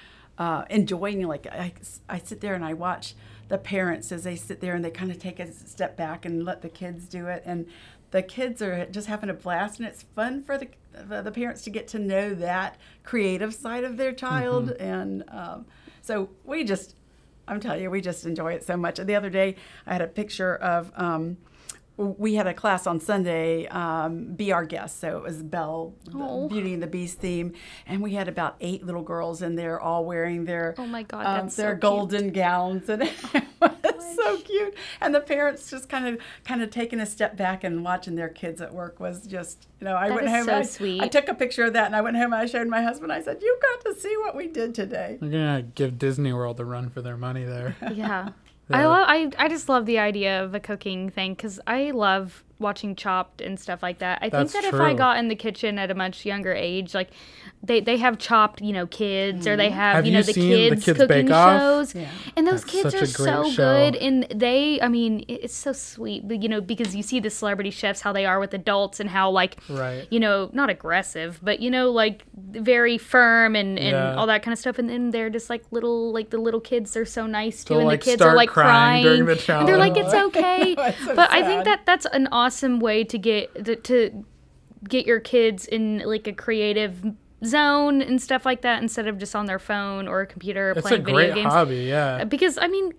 [0.40, 1.22] uh, enjoying.
[1.28, 1.72] Like I,
[2.08, 3.14] I sit there and I watch
[3.48, 6.44] the parents as they sit there and they kind of take a step back and
[6.44, 7.66] let the kids do it, and
[8.10, 11.62] the kids are just having a blast, and it's fun for the the, the parents
[11.62, 15.66] to get to know that creative side of their child, and um,
[16.02, 16.96] so we just.
[17.48, 19.00] I'm telling you, we just enjoy it so much.
[19.00, 21.36] and The other day, I had a picture of um,
[22.00, 25.00] we had a class on Sunday, um, Be Our Guest.
[25.00, 26.48] So it was Belle, the Oh.
[26.48, 27.52] Beauty and the Beast theme.
[27.86, 31.26] And we had about eight little girls in there all wearing their, Oh my God,
[31.26, 31.80] um, their so cute.
[31.80, 32.88] golden gowns.
[32.88, 33.02] And
[33.34, 34.74] it was so cute.
[35.00, 38.28] And the parents just kind of kind of taking a step back and watching their
[38.30, 40.44] kids at work was just, you know, I That went is home.
[40.46, 41.02] so and I, sweet.
[41.02, 43.12] I took a picture of that and I went home and I showed my husband.
[43.12, 45.18] I said, You got to see what we did today.
[45.20, 47.76] They're gonna give Disney World a run for their money there.
[47.92, 48.30] Yeah.
[48.72, 52.44] I love I, I just love the idea of a cooking thing because I love
[52.60, 54.18] watching Chopped and stuff like that.
[54.22, 56.94] I That's think that if I got in the kitchen at a much younger age,
[56.94, 57.10] like
[57.62, 59.74] they, they have Chopped, you know, kids or they mm-hmm.
[59.76, 61.60] have, Have you know you the seen the kids, Kids cooking Bake Off?
[61.60, 62.08] shows, Yeah.
[62.36, 63.56] and those That's kids are so show.
[63.90, 63.96] good.
[63.96, 67.70] And they, I mean, it's so sweet, but you know, because you see the celebrity
[67.70, 70.06] chefs how they are with adults and how like Right.
[70.10, 74.14] you know, not aggressive, but you know, like very firm and, and Yeah.
[74.16, 74.78] all that kind of stuff.
[74.78, 77.78] And then they're just like little, like the little kids they're so nice to, They'll,
[77.80, 79.04] and like, the kids start are like crying crying.
[79.04, 80.74] during the and they're like, it's okay.
[80.78, 82.49] It's so but I think that that's an awesome
[82.80, 84.24] way to get to, to
[84.88, 87.04] get your kids in like a creative
[87.44, 90.80] zone and stuff like that instead of just on their phone or a computer It's
[90.80, 92.18] a playing video great games hobby, yeah.
[92.22, 92.92] Uh, because I mean,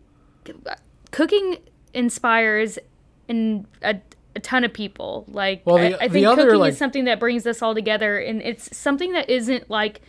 [1.12, 1.58] cooking
[1.94, 2.80] inspires
[3.28, 4.00] in a,
[4.36, 5.26] a ton of people.
[5.28, 7.62] Like, Well, I, the- I the think other, cooking like- is something that brings us
[7.62, 10.02] all together, and it's something that isn't like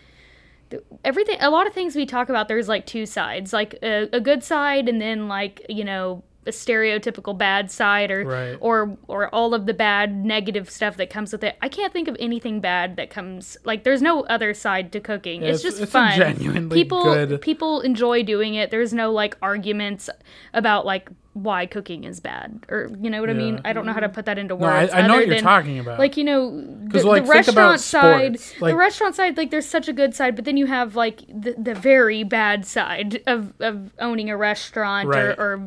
[1.04, 1.36] everything.
[1.40, 4.42] A lot of things we talk about, there's like two sides, like a, a good
[4.42, 8.56] side, and then like you know stereotypical bad side or Right.
[8.60, 11.56] or or all of the bad negative stuff that comes with it.
[11.62, 15.42] I can't think of anything bad that comes like there's no other side to cooking.
[15.42, 16.16] Yeah, it's, it's- just it's fun.
[16.18, 18.70] genuinely people good- people enjoy doing it.
[18.70, 20.10] There's no like arguments
[20.52, 23.60] about like why cooking is bad or you know what I mean.
[23.64, 25.02] I don't know how to put that into words No, I.
[25.02, 25.98] I know what you're than, talking about.
[25.98, 26.50] Like you know,
[26.88, 30.36] the, like, the restaurant side, like- the restaurant side, like there's such a good side,
[30.36, 35.08] but then you have like the, the very bad side of, of owning a restaurant
[35.08, 35.24] Right.
[35.24, 35.58] or, or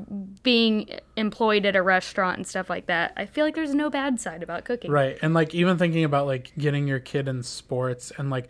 [0.44, 3.14] being employed at a restaurant and stuff like that.
[3.18, 4.92] I feel like there's no bad side about cooking.
[4.92, 5.18] Right.
[5.24, 8.50] And like even thinking about like getting your kid in sports and like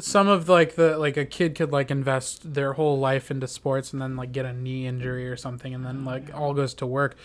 [0.00, 3.92] some of like the like a kid could like invest their whole life into sports
[3.92, 6.86] and then like get a knee injury or something and then like all goes to
[6.86, 7.16] work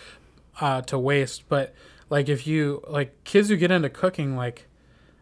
[0.62, 1.48] uh to waste.
[1.50, 1.74] But
[2.10, 4.68] like if you like kids who get into cooking like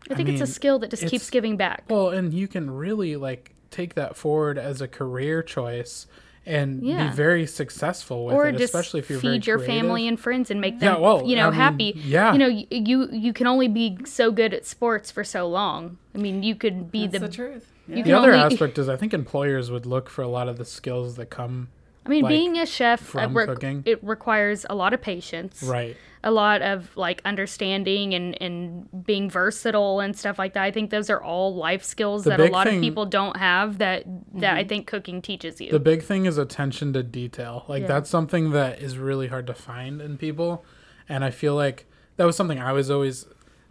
[0.10, 1.86] I think it's mean, a skill that just keeps giving back.
[1.90, 6.08] well and you can really like take that forward as a career choice
[6.46, 7.10] and Yeah.
[7.10, 9.76] be very successful with or it, just especially if you're very feed your creative.
[9.82, 12.34] family and friends and make Yeah, them well, you know I mean, happy yeah.
[12.34, 16.18] you know you you can only be so good at sports for so long i
[16.18, 17.72] mean you could be That's the, the truth.
[17.88, 18.04] Yeah.
[18.04, 20.66] The other only- aspect is I think employers would look for a lot of the
[20.66, 21.68] skills that come
[22.06, 23.84] i mean like, being a chef uh, cooking.
[23.86, 25.96] it requires a lot of patience right.
[26.24, 30.90] a lot of like understanding and and being versatile and stuff like that i think
[30.90, 34.04] those are all life skills The that a lot thing- of people don't have that
[34.06, 34.58] that Mm-hmm.
[34.58, 37.66] i think cooking teaches you The big thing is attention to detail.
[37.68, 37.88] Like Yeah.
[37.88, 40.66] that's something that is really hard to find in people,
[41.08, 41.86] and I feel like
[42.18, 43.26] that was something I was always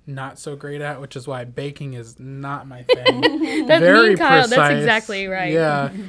[0.07, 3.21] not so great at, which is why baking is not my thing.
[3.67, 4.51] That- me Very Kyle, precise.
[4.57, 5.53] that's exactly right.
[5.53, 5.91] Yeah.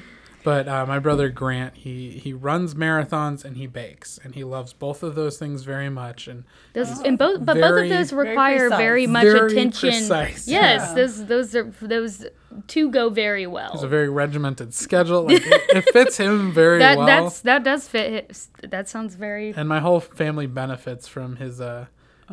[0.44, 4.74] But uh, my brother Grant, he he runs marathons and he bakes, and he loves
[4.74, 6.28] both of those things very much.
[6.28, 8.78] And Those and both, but both of those require precise.
[8.78, 9.90] very much Very attention.
[9.90, 10.94] precise, Yes, yeah.
[10.96, 12.26] those those are those
[12.68, 13.72] two go very well.
[13.74, 15.24] it's a very regimented schedule.
[15.24, 17.08] Like it, it fits him very that well.
[17.08, 18.28] that's that does fit.
[18.28, 19.54] his- That sounds very.
[19.56, 21.86] and my whole family benefits from his uh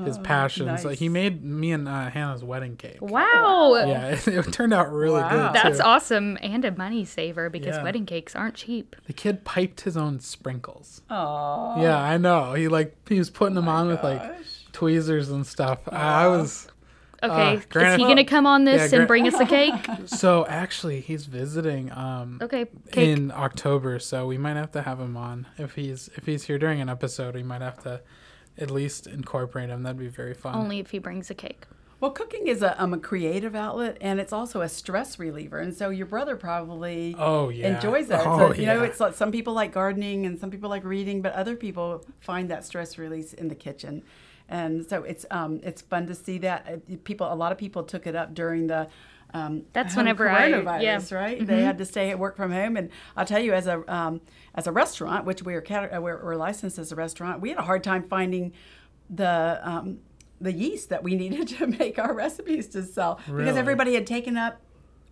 [0.04, 0.84] his Oh, passions.
[0.84, 2.98] Like he made me and uh, Hannah's wedding cake.
[3.00, 3.74] Wow.
[3.86, 5.30] Yeah, it, it turned out really Wow.
[5.52, 5.54] good.
[5.62, 5.84] That's too.
[5.84, 7.82] awesome and a money saver because Yeah.
[7.82, 8.96] wedding cakes aren't cheap.
[9.06, 11.02] The kid piped his own sprinkles.
[11.10, 11.80] Aw.
[11.82, 12.54] Yeah, I know.
[12.54, 14.22] He like he was putting them on with like
[14.72, 15.80] tweezers and stuff.
[15.90, 16.68] I I was
[17.20, 19.44] Okay, Uh, Grant- is he gonna come on this Yeah, and Grant- bring us a
[19.44, 19.74] cake?
[20.06, 23.08] so actually he's visiting um Okay, cake.
[23.08, 25.48] in October, so we might have to have him on.
[25.58, 28.02] If he's if he's here during an episode, we might have to
[28.58, 29.82] at least incorporate him.
[29.82, 30.54] That'd be very fun.
[30.54, 31.64] Only if he brings a cake.
[32.00, 35.58] Well, cooking is a, um, a creative outlet, and it's also a stress reliever.
[35.58, 37.74] And so your brother probably Oh yeah.
[37.74, 38.24] enjoys that.
[38.24, 41.22] Oh so, you know, it's like some people like gardening, and some people like reading,
[41.22, 44.02] but other people find that stress release in the kitchen.
[44.48, 47.32] And so it's um, it's fun to see that Uh, people.
[47.32, 48.88] A lot of people took it up during the.
[49.34, 50.96] Um, That's home whenever I- coronavirus, yeah.
[50.96, 51.14] Mm-hmm.
[51.14, 51.46] right?
[51.46, 54.20] They had to stay at work from home, and I'll tell you, as a um,
[54.54, 57.50] as a restaurant, which we are cat- uh, we're, we're licensed as a restaurant, we
[57.50, 58.52] had a hard time finding
[59.10, 59.98] the um,
[60.40, 64.36] the yeast that we needed to make our recipes to sell because everybody had taken
[64.36, 64.60] up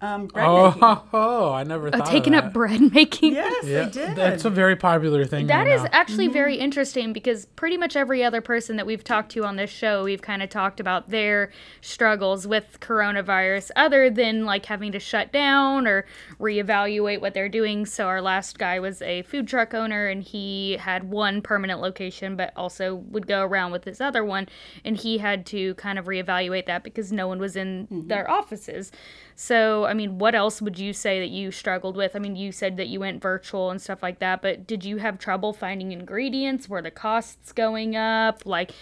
[0.07, 0.82] um, bread Oh, making.
[1.12, 3.34] oh, I never Uh, thought taking of up bread making.
[3.34, 4.16] Yes, Yeah, they did.
[4.16, 5.46] that's a very popular thing.
[5.48, 5.88] That right is now.
[5.92, 6.32] actually Mm-hmm.
[6.32, 10.04] very interesting because pretty much every other person that we've talked to on this show,
[10.04, 11.50] we've kind of talked about their
[11.80, 16.04] struggles with coronavirus, other than like having to shut down or
[16.40, 17.86] reevaluate what they're doing.
[17.86, 22.36] So, our last guy was a food truck owner and he had one permanent location,
[22.36, 24.48] but also would go around with his other one.
[24.84, 28.92] And he had to kind of reevaluate that because no one was in their offices.
[29.39, 32.16] So, I mean, what else would you say that you struggled with?
[32.16, 34.97] I mean, you said that you went virtual and stuff like that, but did you
[34.97, 36.70] have trouble finding ingredients?
[36.70, 38.47] Were the costs going up?
[38.47, 38.72] Like,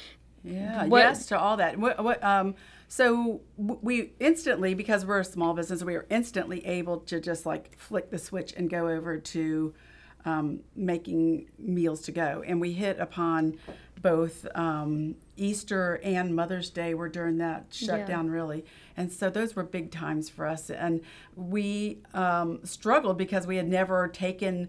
[0.44, 1.76] Yeah, What- yes to all that.
[1.78, 2.54] What, what, um,
[2.86, 7.76] so we instantly, because we're a small business, we were instantly able to just like
[7.76, 9.74] flick the switch and go over to
[10.24, 12.44] um, making meals to go.
[12.46, 13.56] And we hit upon
[14.00, 18.64] both um, Easter and Mother's Day were during that shutdown, really.
[18.96, 20.70] And so those were big times for us.
[20.70, 21.00] And
[21.34, 24.68] we um, struggled because we had never taken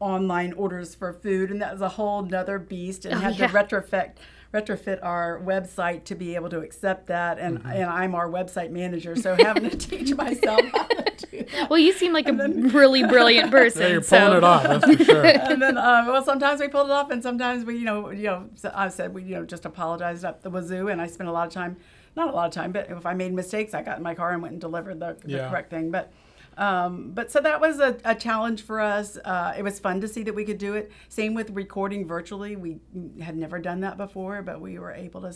[0.00, 3.48] online orders for food, and that was a whole nother beast, and Oh, had yeah.
[3.48, 4.12] to retrofit
[4.52, 7.38] retrofit our website to be able to accept that.
[7.38, 11.68] And and I'm our website manager, so having to teach myself how to do that.
[11.70, 13.82] Well, you seem like a really brilliant person.
[13.82, 14.62] Yeah, you're so pulling it off.
[14.62, 15.24] That's for sure.
[15.26, 18.24] and then, uh, well, sometimes we pulled it off, and sometimes we, you know, you
[18.24, 21.28] know, so I said we, you know, just apologized up the wazoo, and I spent
[21.28, 21.76] a lot of time,
[22.16, 24.32] not a lot of time, but if I made mistakes, I got in my car
[24.32, 25.50] and went and delivered the, the Yeah.
[25.50, 25.90] correct thing.
[25.90, 26.10] But,
[26.58, 29.16] um, but so that was a, a challenge for us.
[29.24, 30.92] Uh, it was fun to see that we could do it.
[31.08, 32.56] Same with recording virtually.
[32.56, 32.80] We
[33.20, 35.34] had never done that before, but we were able to.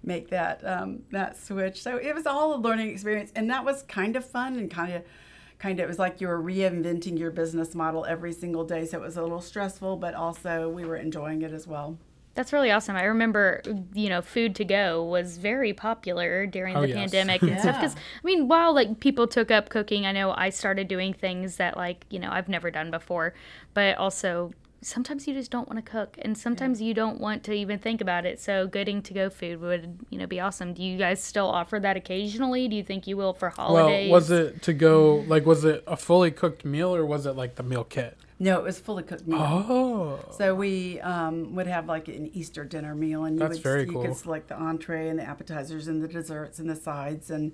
[0.00, 3.82] Make that um, that switch, so it was all a learning experience, and that was
[3.82, 5.02] kind of fun and kind of
[5.58, 8.98] kind of it was like you were reinventing your business model every single day so
[8.98, 11.98] it was a little stressful but also we were enjoying it as well
[12.38, 12.94] That's really awesome.
[12.94, 13.62] I remember,
[13.94, 16.96] you know, food to go was very popular during Oh, the yes.
[16.96, 17.80] pandemic and stuff.
[17.80, 21.56] Because I mean, while like people took up cooking, I know I started doing things
[21.56, 23.34] that like you know I've never done before,
[23.74, 27.52] but also sometimes you just don't want to cook, and sometimes you don't want to
[27.54, 28.38] even think about it.
[28.38, 30.74] So getting to go food would you know be awesome.
[30.74, 32.68] Do you guys still offer that occasionally?
[32.68, 34.12] Do you think you will for holidays?
[34.12, 37.32] Well, was it to go like was it a fully cooked meal or was it
[37.32, 38.16] like the meal kit?
[38.38, 42.64] No it was fully cooked meal Oh, so we um, would have like an easter
[42.64, 44.02] dinner meal and you That's would very you cool.
[44.02, 47.52] could select the entree and the appetizers and the desserts and the sides and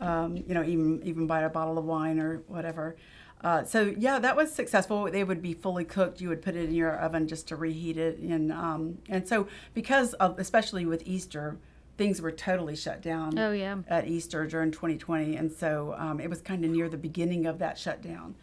[0.00, 2.96] um, you know even even buy a bottle of wine or whatever
[3.44, 5.08] uh, so yeah, that was successful.
[5.10, 6.20] They would be fully cooked.
[6.20, 9.46] You would put it in your oven just to reheat it, and um, and so
[9.74, 11.56] because of, especially with Easter,
[11.96, 13.38] things were totally shut down.
[13.38, 13.76] Oh, yeah.
[13.86, 17.60] At Easter during 2020, and so um, it was kind of near the beginning of
[17.60, 18.34] that shutdown,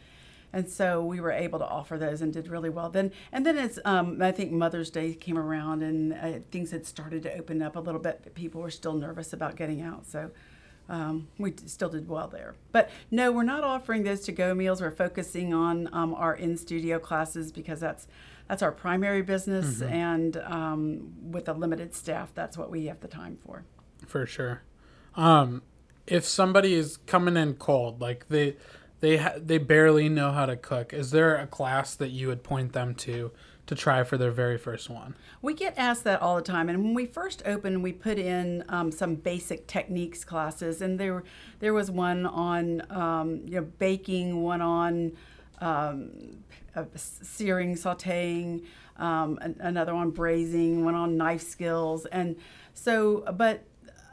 [0.55, 2.89] and so we were able to offer those and did really well.
[2.89, 6.85] Then and then it's um, I think Mother's Day came around and uh, things had
[6.85, 10.05] started to open up a little bit, but people were still nervous about getting out.
[10.07, 10.31] So
[10.87, 12.55] um, we d- still did well there.
[12.71, 14.81] But no, we're not offering those to go meals.
[14.81, 18.07] We're focusing on um, our in studio classes because that's
[18.47, 23.07] that's our primary business, and um, with a limited staff, that's what we have the
[23.07, 23.65] time for.
[24.07, 24.61] for sure.
[25.15, 25.63] Um,
[26.05, 28.55] if somebody is coming in cold, like they
[29.05, 32.41] they ha- they barely know how to cook, is there a class that you would
[32.41, 33.31] point them to
[33.67, 35.15] to try for their very first one?
[35.43, 38.63] We get asked that all the time, and when we first opened, we put in
[38.67, 41.23] um, some basic techniques classes, and there
[41.59, 45.11] there was one on um, you know baking, one on
[45.59, 46.43] um,
[46.95, 48.65] searing, sautéing,
[48.97, 52.35] um, an- another on braising, one on knife skills, and
[52.73, 53.63] so but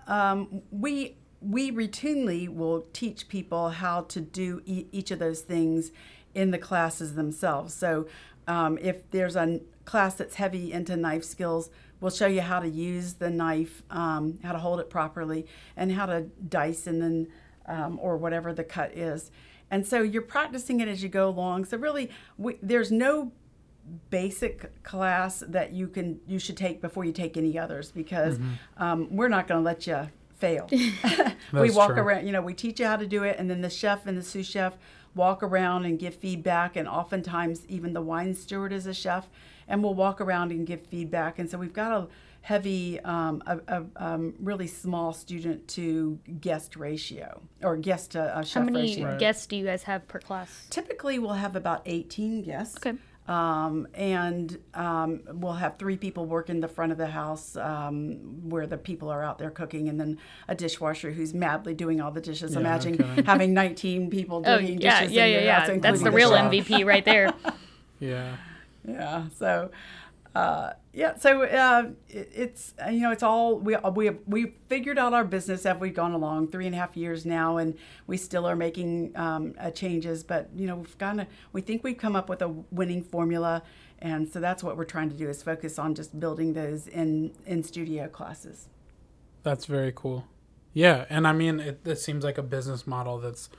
[0.06, 5.90] um, we we routinely will teach people how to do e- each of those things
[6.34, 7.74] in the classes themselves.
[7.74, 8.06] So
[8.46, 11.70] um, if there's a class that's heavy into knife skills,
[12.00, 15.92] we'll show you how to use the knife, um, how to hold it properly, and
[15.92, 17.28] how to dice and then
[17.66, 19.30] um, or whatever the cut is.
[19.70, 21.64] And so you're practicing it as you go along.
[21.64, 23.32] So really, we, there's no
[24.10, 28.38] basic class that you can you should take before you take any others because
[28.76, 30.08] um, we're not going to let you
[30.42, 30.68] fail.
[31.52, 32.02] we walk true.
[32.02, 34.18] around, you know, we teach you how to do it, and then the chef and
[34.18, 34.76] the sous chef
[35.14, 39.28] walk around and give feedback, and oftentimes even the wine steward is a chef,
[39.68, 42.08] and we'll walk around and give feedback, and so we've got a
[42.40, 48.42] heavy, um, a, a um, really small student to guest ratio or guest to uh,
[48.42, 48.60] chef ratio.
[48.60, 49.18] How many ratio.
[49.18, 50.66] Guests do you guys have per class?
[50.70, 52.76] Typically, we'll have about 18 guests.
[52.78, 52.98] Okay.
[53.28, 58.48] Um, and um, we'll have three people work in the front of the house um,
[58.50, 60.18] where the people are out there cooking, and then
[60.48, 62.56] a dishwasher who's madly doing all the dishes.
[62.56, 63.22] Yeah, Imagine okay.
[63.24, 65.78] having 19 people Oh doing yeah, dishes yeah, in yeah, your house, yeah.
[65.80, 66.50] That's including the the real chef.
[66.52, 67.32] MVP right there.
[68.00, 68.36] Yeah.
[68.84, 69.28] Yeah.
[69.38, 69.70] So,
[70.34, 71.16] uh, yeah.
[71.16, 75.24] So uh, it, it's you know it's all we we have, we figured out our
[75.24, 77.76] business as we've gone along three and a half years now, and
[78.06, 80.22] we still are making um, uh, changes.
[80.22, 83.62] But you know we've kind of we think we've come up with a winning formula,
[83.98, 87.32] and so that's what we're trying to do is focus on just building those in
[87.46, 88.68] in studio classes.
[89.42, 90.24] That's very cool.
[90.72, 93.50] Yeah, and I mean, it, it seems like a business model that's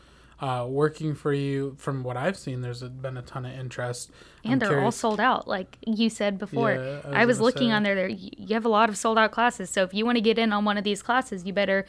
[0.43, 1.73] uh, working for you.
[1.77, 4.11] From what I've seen, there's been a ton of interest.
[4.43, 6.73] And I'm they're all sold out, like you said before.
[6.73, 7.73] Yeah, I was I was looking say.
[7.73, 7.95] on there.
[7.95, 9.69] There, you have a lot of sold out classes.
[9.69, 11.85] So if you want to get in on one of these classes, you better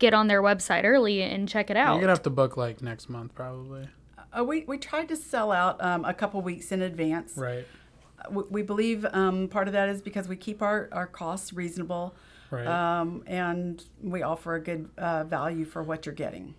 [0.00, 1.92] get on their website early and check it out.
[1.92, 3.88] You're gonna have to book like next month, probably.
[4.36, 7.36] Uh, we we tried to sell out um, a couple weeks in advance.
[7.36, 7.64] Right.
[8.32, 12.16] We, we believe um, part of that is because we keep our, our costs reasonable.
[12.50, 12.66] Right.
[12.66, 16.54] um, and we offer a good uh, value for what you're getting.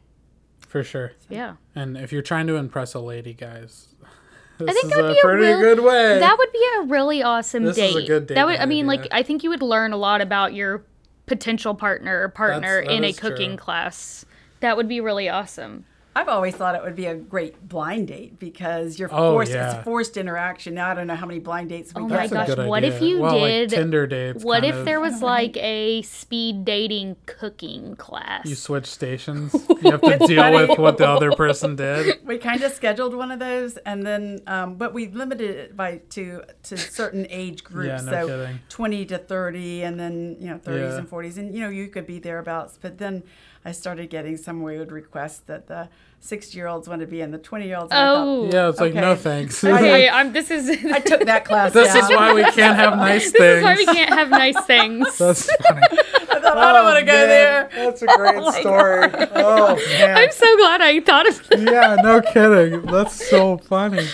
[0.73, 1.11] For sure.
[1.29, 1.53] yeah.
[1.75, 3.89] And if you're trying to impress a lady, guys,
[4.57, 6.19] This I think is that would a be a pretty real- good way.
[6.19, 7.75] That would be a really awesome date.
[7.75, 8.03] This is date.
[8.03, 10.21] a good date That would, I mean, like, I think you would learn a lot
[10.21, 10.83] about your
[11.27, 13.29] potential partner or partner that in a is true.
[13.29, 14.25] cooking class.
[14.61, 15.85] That would be really awesome.
[16.15, 19.51] I've always thought it would be a great blind date because you're Oh, forced.
[19.51, 19.75] yeah.
[19.77, 20.75] It's forced interaction.
[20.75, 22.19] Now I don't know how many blind dates we Oh got.
[22.19, 24.43] my gosh, good what if you well, did- like Tinder dates?
[24.43, 28.45] What if of- there was like a speed dating cooking class?
[28.45, 29.53] you switch stations?
[29.83, 30.67] You have to deal funny.
[30.67, 32.19] with what the other person did.
[32.25, 35.97] we kind of scheduled one of those, and then um, but we limited it by
[36.11, 38.03] to to certain age groups.
[38.05, 38.59] Yeah, no so kidding.
[38.69, 40.97] twenty to thirty, and then you know thirties Yeah.
[40.99, 42.77] and forties, and you know you could be thereabouts.
[42.81, 43.23] But then
[43.65, 45.87] I started getting some weird requests that the
[46.19, 47.91] six year olds want to be in the twenty year olds.
[47.93, 48.49] Oh.
[48.51, 49.63] Yeah, it's like no thanks.
[49.63, 50.33] okay, I'm.
[50.33, 50.69] This is.
[50.69, 51.73] I took that class.
[51.73, 52.03] this down.
[52.03, 53.57] is why we can't have nice this things.
[53.57, 55.17] is why we can't have nice things.
[55.17, 55.81] That's funny.
[55.91, 57.27] I thought I don't want to go oh, man.
[57.27, 57.69] there.
[57.73, 59.09] That's a great oh story.
[59.35, 60.17] Oh man.
[60.17, 61.59] I'm so glad I thought of that.
[61.59, 62.81] yeah, no kidding.
[62.81, 64.07] That's so funny.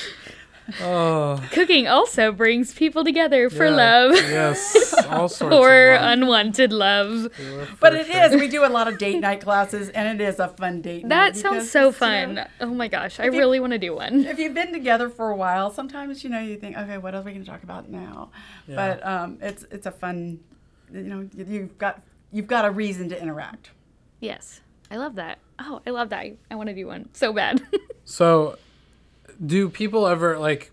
[0.82, 3.76] Oh, Cooking also brings people together for yeah.
[3.76, 6.12] love Yes, all sorts or of love.
[6.14, 7.24] unwanted love.
[7.80, 8.24] But For it sure.
[8.26, 8.36] is.
[8.36, 11.04] We do a lot of date night classes, and it is a fun date.
[11.06, 12.48] night That because sounds so it's, you know, fun.
[12.62, 14.26] Oh my gosh, I you- really want to do one.
[14.26, 17.24] if you've been together for a while, sometimes you know you think, okay, what else
[17.24, 18.30] are we going to talk about now?
[18.68, 18.76] Yeah.
[18.76, 20.40] But um, it's it's a fun,
[20.92, 22.02] you know, you- you've got
[22.32, 23.72] you've got a reason to interact.
[24.20, 24.62] Yes,
[24.92, 25.40] I love that.
[25.60, 26.20] Oh, I love that.
[26.20, 27.62] I, I want to do one so bad.
[28.06, 28.58] So,
[29.44, 30.72] do people ever like?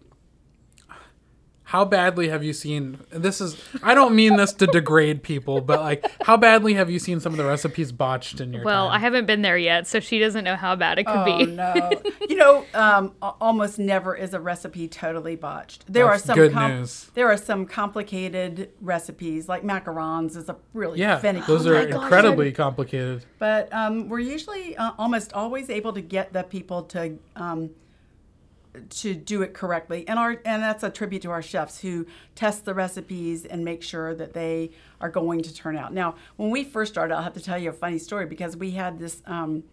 [1.70, 3.00] How badly have you seen?
[3.10, 3.60] This is.
[3.82, 7.32] I don't mean this to degrade people, but like, how badly have you seen some
[7.32, 10.44] of the recipes botched in your well, I haven't been there yet, so she doesn't
[10.44, 11.46] know how bad it could Oh be.
[11.46, 11.90] no!
[12.28, 15.92] you know, um, almost never is a recipe totally botched.
[15.92, 17.10] There That's are some good com- news.
[17.14, 21.48] There are some complicated recipes, like macarons is a really yeah, finicky.
[21.48, 23.24] those Oh are my gosh, incredibly complicated.
[23.40, 27.70] But um, we're usually uh, almost always able to get the people to um,
[28.80, 32.64] to do it correctly, and our and that's a tribute to our chefs who test
[32.64, 34.70] the recipes and make sure that they
[35.00, 35.92] are going to turn out.
[35.92, 38.72] Now, when we first started, I'll have to tell you a funny story because we
[38.72, 39.22] had this.
[39.26, 39.64] Um,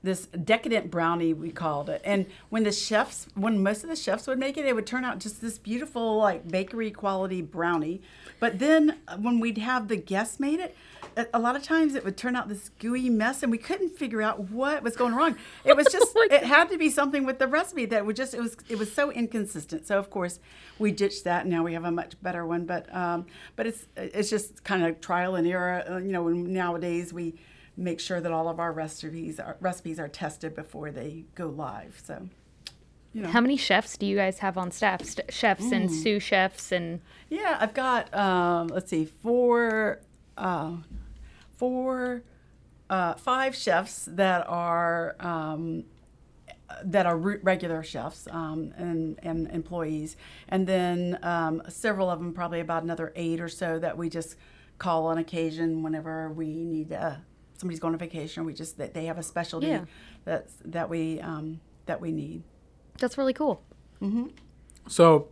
[0.00, 4.28] this decadent brownie we called it and when the chefs when most of the chefs
[4.28, 8.00] would make it it would turn out just this beautiful like bakery quality brownie
[8.40, 10.76] but then uh, when we'd have the guests made it
[11.16, 13.90] a- a lot of times it would turn out this gooey mess and we couldn't
[13.96, 15.36] figure out what was going wrong.
[15.64, 18.40] It was just it had to be something with the recipe that would just it
[18.40, 19.86] was it was so inconsistent.
[19.86, 20.38] So of course
[20.78, 22.64] we ditched that and now we have a much better one.
[22.66, 23.26] But um
[23.56, 25.84] but it's it's just kind of trial and error.
[25.88, 27.34] Uh, you know when nowadays we
[27.76, 32.02] make sure that all of our recipes are, recipes are tested before they go live.
[32.04, 32.28] So,
[33.18, 35.04] you know, How many chefs do you guys have on staff?
[35.04, 40.00] St- chefs and sous chefs and yeah, I've got um, let's see, four,
[40.36, 40.76] uh,
[41.56, 42.22] four,
[42.88, 45.82] uh, five chefs that are um,
[46.84, 50.16] that are re- regular chefs um, and and employees,
[50.48, 54.36] and then um, several of them, probably about another eight or so, that we just
[54.78, 57.16] call on occasion whenever we need uh,
[57.58, 58.44] somebody's going on vacation.
[58.44, 59.86] We just that they have a specialty Yeah.
[60.24, 62.44] that's that we um, that we need.
[62.98, 63.62] That's really cool.
[64.88, 65.28] So,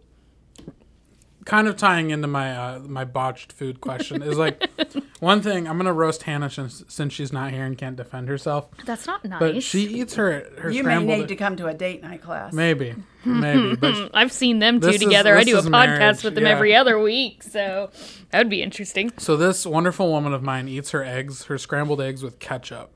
[1.45, 4.69] kind of tying into my uh, my botched food question is like
[5.21, 5.69] one thing.
[5.69, 8.69] I'm gonna roast Hannah since, since she's not here and can't defend herself.
[8.85, 9.39] That's not nice.
[9.39, 11.19] But she eats her her You may scrambled.
[11.21, 12.53] need to come to a date night class.
[12.53, 12.95] maybe,
[13.25, 15.37] maybe, but I've seen them two This is- together.
[15.37, 16.51] I do a is podcast marriage, with them yeah.
[16.51, 17.91] every other week, so
[18.31, 19.13] that would be interesting.
[19.19, 22.91] So this wonderful woman of mine eats her eggs, her scrambled eggs with ketchup,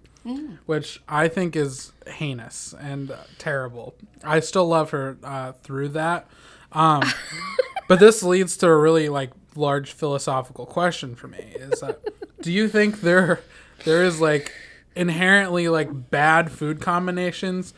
[0.66, 3.94] which I think is heinous and uh, terrible.
[4.22, 6.26] I still love her uh, through that,
[6.72, 7.02] um,
[7.88, 12.00] but this leads to a really like large philosophical question for me: is that
[12.40, 13.40] do you think there
[13.84, 14.52] there is like
[14.94, 17.74] inherently like bad food combinations,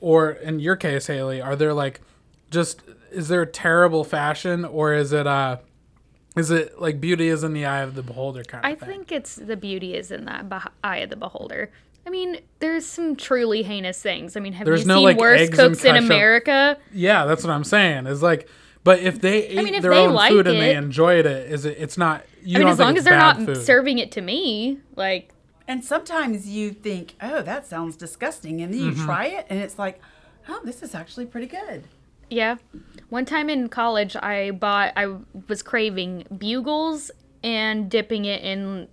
[0.00, 2.00] or in your case, Haley, are there like
[2.50, 5.58] just is there terrible fashion, or is it uh
[6.36, 8.88] is it like beauty is in the eye of the beholder kind of I thing?
[8.88, 11.70] think it's the beauty is in that beh- eye of the beholder.
[12.06, 14.36] I mean, there's some truly heinous things.
[14.36, 16.04] I mean, have There's you no, seen like, worse cooks in ketchup.
[16.04, 16.76] America?
[16.92, 18.06] Yeah, that's what I'm saying.
[18.06, 18.46] Is like,
[18.82, 21.24] but if they ate mean, if their they own like food and they it- enjoyed
[21.24, 21.76] it, is it?
[21.78, 22.24] It's not.
[22.42, 23.56] You I mean, don't as think long as they're not food.
[23.64, 25.30] serving it to me, like
[25.66, 28.60] And sometimes you think, oh, that sounds disgusting.
[28.60, 29.04] And then you Mm-hmm.
[29.06, 29.98] try it and it's like,
[30.46, 31.84] oh, this is actually pretty good.
[32.30, 32.56] Yeah.
[33.10, 35.16] One time in college, I bought, I
[35.48, 37.10] was craving bugles
[37.42, 38.88] and dipping it in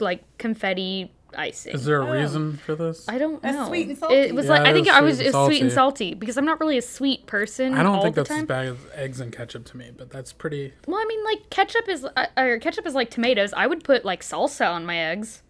[0.00, 1.74] like confetti icing.
[1.74, 2.12] Is there a Oh.
[2.12, 3.08] reason for this?
[3.08, 3.66] I don't That's know.
[3.68, 4.14] sweet and salty.
[4.16, 6.06] It was Yeah, like I think I was and it was sweet and salty.
[6.10, 7.74] salty because I'm not really a sweet person.
[7.74, 8.46] I don't all think the that's as time.
[8.46, 10.72] bad as eggs and ketchup to me, but that's pretty.
[10.86, 13.52] Well, I mean, like ketchup is uh, or ketchup is like tomatoes.
[13.52, 15.42] I would put like salsa on my eggs.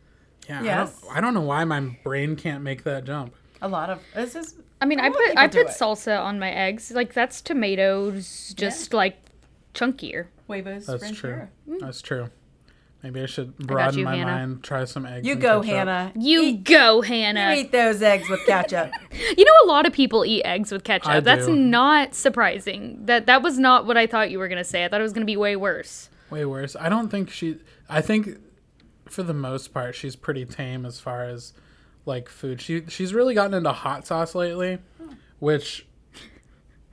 [0.48, 0.98] Yeah, Yes.
[1.02, 3.34] I, don't, I don't know why my brain can't make that jump.
[3.62, 4.56] A lot of this is.
[4.84, 5.76] I I mean, I, lot of put I do put it.
[5.78, 6.90] salsa on my eggs.
[6.90, 9.16] Like that's tomatoes, just like
[9.74, 10.26] chunkier.
[10.46, 11.16] Huevos That's ranchera.
[11.16, 11.48] true.
[11.68, 11.80] Mm.
[11.80, 12.28] That's true.
[13.02, 14.30] Maybe I should got broaden you, my Hannah.
[14.32, 14.62] mind.
[14.62, 15.26] Try some eggs.
[15.26, 15.74] You and go, ketchup.
[15.74, 16.12] Hannah.
[16.18, 17.54] You eat, go, you Hannah.
[17.56, 18.92] eat those eggs with ketchup.
[19.36, 21.08] You know, a lot of people eat eggs with ketchup.
[21.08, 21.56] I That's do.
[21.56, 22.98] not surprising.
[23.06, 24.84] That that was not what I thought you were gonna say.
[24.84, 26.10] I thought it was gonna be way worse.
[26.30, 26.76] Way worse.
[26.78, 27.56] I don't think she.
[27.88, 28.38] I think,
[29.08, 31.52] for the most part, she's pretty tame as far as
[32.06, 32.60] like food.
[32.60, 34.78] She she's really gotten into hot sauce lately,
[35.38, 35.86] which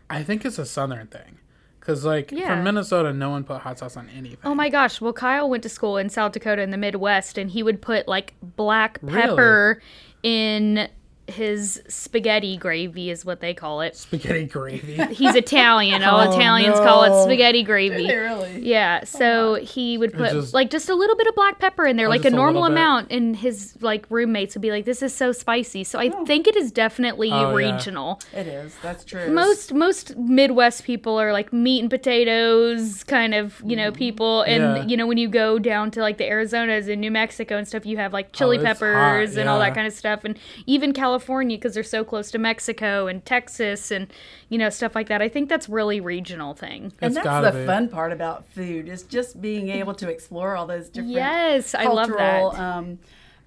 [0.10, 1.38] I think is a southern thing.
[1.80, 2.56] Cause like Yeah.
[2.56, 4.38] from Minnesota, no one put hot sauce on anything.
[4.44, 5.02] Oh my gosh.
[5.02, 8.08] Well, Kyle went to school in South Dakota in the Midwest, and he would put
[8.08, 9.20] like black Really?
[9.22, 9.82] pepper
[10.22, 10.88] in
[11.32, 13.96] his spaghetti gravy, is what they call it.
[13.96, 14.96] Spaghetti gravy.
[15.14, 16.04] He's Italian.
[16.04, 18.08] All Oh, Italians call it spaghetti gravy.
[18.08, 18.60] really?
[18.62, 21.98] Yeah, so he would put just- like just a little bit of black pepper in
[21.98, 22.72] there, Oh, like a a normal bit?
[22.74, 26.48] amount, and his like roommates would be like, "This is so spicy." So I think
[26.48, 27.68] it is definitely Oh, yeah.
[27.70, 28.20] regional.
[28.34, 28.76] It is.
[28.84, 29.30] That's true.
[29.32, 34.62] Most most Midwest people are like meat and potatoes kind of you know people, and
[34.62, 34.76] Mm-hmm.
[34.76, 34.86] Yeah.
[34.88, 37.86] you know when you go down to like the Arizonas and New Mexico and stuff,
[37.86, 40.94] you have like chili Oh, hot, peppers and all that kind of stuff, and even
[40.94, 44.08] California because they're so close to Mexico and Texas and
[44.50, 45.22] you know stuff like that.
[45.22, 46.94] I think that's really regional thing.
[47.02, 47.66] and It's that's the be.
[47.66, 51.86] fun part about food is just being able to explore all those different Yes, I
[51.86, 52.60] love cultural, that.
[52.60, 53.00] Um,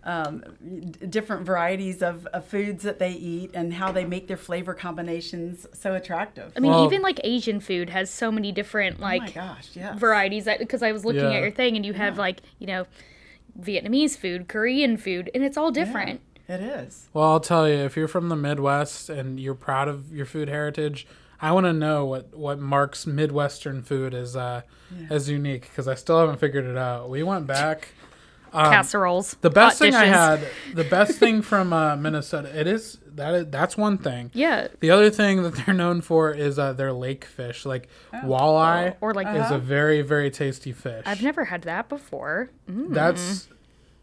[0.07, 0.45] um,
[1.09, 5.67] different varieties of, of foods that they eat and how they make their flavor combinations
[5.73, 6.53] so attractive.
[6.55, 9.71] I mean, Well- even like Asian food has so many different oh my like gosh,
[9.73, 9.97] yeah.
[9.97, 10.47] varieties.
[10.59, 11.37] Because I was looking Yeah.
[11.37, 12.85] at your thing, and you have like you know
[13.59, 16.21] Vietnamese food, Korean food, and it's all different.
[16.49, 17.09] It is.
[17.13, 20.49] Well, I'll tell you, if you're from the Midwest and you're proud of your food
[20.49, 21.07] heritage,
[21.41, 24.63] I want to know what what marks Midwestern food as uh,
[25.11, 27.09] as unique because I still haven't figured it out.
[27.11, 27.89] We went back.
[28.53, 29.35] Casseroles.
[29.35, 33.35] Um, The best thing I had, the best thing from uh, Minnesota, it is that
[33.35, 34.31] is, that's one thing.
[34.33, 34.69] Yeah.
[34.79, 39.13] The other thing that they're known for is uh, their lake fish, like walleye, Or
[39.13, 41.03] like is a very very tasty fish.
[41.05, 42.51] I've never had that before.
[42.71, 42.95] Mm.
[42.95, 43.49] That's,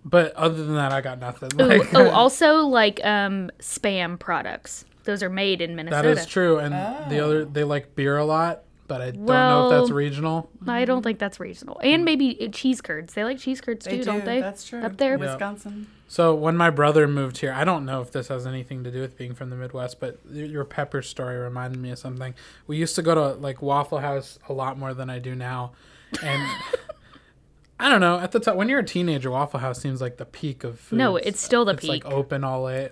[0.03, 1.49] but other than that, I got nothing.
[1.61, 4.85] Ooh, Like, oh, also like um spam products.
[5.03, 6.09] Those are made in Minnesota.
[6.09, 6.59] that is true.
[6.59, 6.73] And
[7.11, 10.49] the other, they like beer a lot, but I don't know if that's regional.
[10.67, 11.79] I don't think that's regional.
[11.83, 13.13] And maybe uh, cheese curds.
[13.15, 14.13] They like cheese curds They too, do.
[14.13, 14.41] not they?
[14.41, 14.83] That's true.
[14.83, 15.17] Up there.
[15.17, 15.31] Yeah.
[15.31, 15.87] Wisconsin.
[16.07, 18.99] So when my brother moved here, I don't know if this has anything to do
[19.01, 22.35] with being from the Midwest, but your pepper story reminded me of something.
[22.67, 25.71] We used to go to like Waffle House a lot more than I do now,
[26.21, 26.43] and
[27.81, 28.19] I don't know.
[28.19, 30.97] At the time, when you're a teenager, Waffle House seems like the peak of food.
[30.99, 31.95] No, it's still the peak.
[31.95, 32.91] it's like open all late.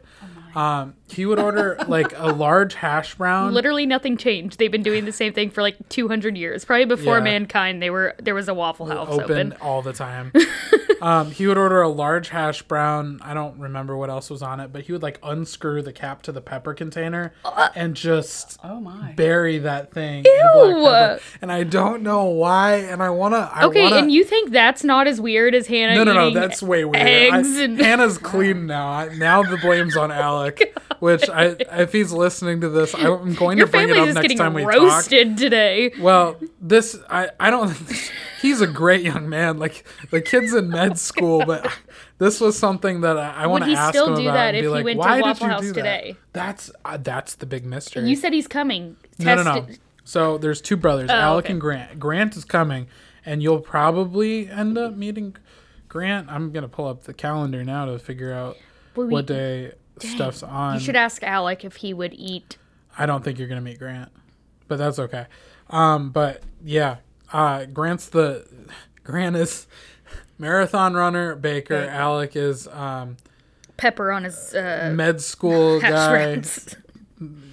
[0.56, 3.54] Um, he would order like a large hash brown.
[3.54, 4.58] Literally nothing changed.
[4.58, 6.66] They've been doing the same thing for like 200 years.
[6.66, 7.24] Probably before Yeah.
[7.24, 9.54] mankind, they were there was a Waffle House open, open.
[9.62, 10.34] all the time.
[11.02, 13.20] um, he would order a large hash brown.
[13.24, 16.22] I don't remember what else was on it, but he would like unscrew the cap
[16.24, 17.34] to the pepper container
[17.76, 19.14] and just Oh my.
[19.14, 20.26] bury that thing.
[20.26, 21.18] Ew.
[21.42, 22.76] And I don't know why.
[22.76, 23.50] And I wanna.
[23.54, 26.30] I Okay, wanna, and you think that's not as weird as Hannah No, no, no.
[26.32, 26.96] That's way weird.
[27.06, 28.88] eggs I- and Hannah's clean now.
[28.90, 30.78] I, now the blame's on Alec.
[31.00, 34.36] Which I, if he's listening to this, I'm going your to bring it up next
[34.36, 34.74] time we talk.
[34.74, 35.92] Your family's getting roasted today.
[35.98, 37.72] Well, this I I don't.
[38.42, 39.58] He's a great young man.
[39.60, 41.72] Like the kid's in med school, but
[42.18, 44.56] this was something that I, I want to he ask still him do about that
[44.56, 45.74] and be if he like, went to why Waffle did you House do that?"
[46.04, 46.16] today?
[46.34, 48.08] That's uh, that's the big mystery.
[48.10, 48.98] You said he's coming.
[49.18, 49.68] no, no, no.
[50.04, 51.54] So there's two brothers, Alec okay.
[51.54, 52.00] and Grant.
[52.00, 52.88] Grant is coming,
[53.26, 55.36] and you'll probably end up meeting
[55.88, 56.28] Grant.
[56.30, 58.58] I'm gonna pull up the calendar now to figure out
[58.96, 60.76] Well, we- what day stuff's on.
[60.76, 62.58] You should ask Alec if he would eat.
[62.98, 64.10] I don't think you're gonna meet Grant,
[64.68, 65.28] but that's okay.
[65.70, 66.98] Um, but yeah,
[67.32, 68.48] uh, Grant's the
[69.04, 69.68] Grant is
[70.38, 71.36] marathon runner.
[71.36, 71.76] Baker.
[71.76, 73.18] Alec is um,
[73.78, 76.42] Pepper on his uh, med school guy.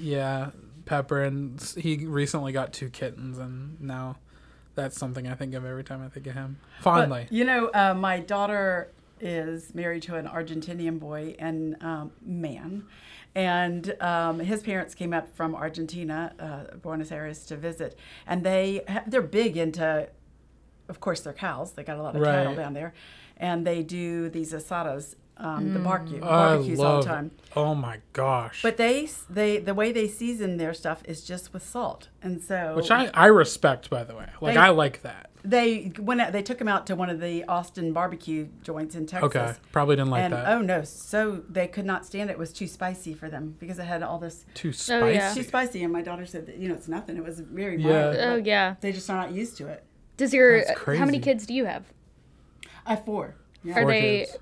[0.01, 0.51] Yeah,
[0.85, 4.17] Pepper, and he recently got two kittens, and now
[4.75, 7.25] that's something I think of every time I think of him fondly.
[7.25, 12.85] But, you know, uh, my daughter is married to an Argentinian boy and um, man.
[13.37, 17.99] And um, his parents came up from Argentina, uh, Buenos Aires, to visit.
[18.27, 20.09] And they they're big into,
[20.89, 21.73] of course, their cows.
[21.73, 22.95] They got a lot of cattle down there,
[23.37, 26.21] and they do these asadas, um, the barbecue, I
[26.57, 27.31] barbecues all the time.
[27.55, 28.63] Oh my gosh!
[28.63, 32.75] But they they the way they season their stuff is just with salt, and so
[32.77, 34.29] which I I respect, by the way.
[34.41, 35.31] Like They- I like that.
[35.45, 39.07] they went out, they took him out to one of the Austin barbecue joints in
[39.07, 39.25] Texas.
[39.37, 40.49] Okay, probably didn't like and that.
[40.49, 42.33] oh no, so they could not stand it.
[42.35, 45.15] It was too spicy for them because it had all this Too Oh, spicy.
[45.15, 45.35] yeah.
[45.35, 45.83] too spicy.
[45.85, 47.17] And my daughter said that you know it's nothing.
[47.19, 48.15] It was very mild.
[48.15, 48.31] Yeah.
[48.33, 48.75] Oh yeah.
[48.81, 49.85] They just are not used to it.
[50.17, 51.85] Does your That's how many kids do you have?
[52.87, 53.35] I have four.
[53.63, 53.75] Yeah.
[53.79, 54.39] Are Four they kids.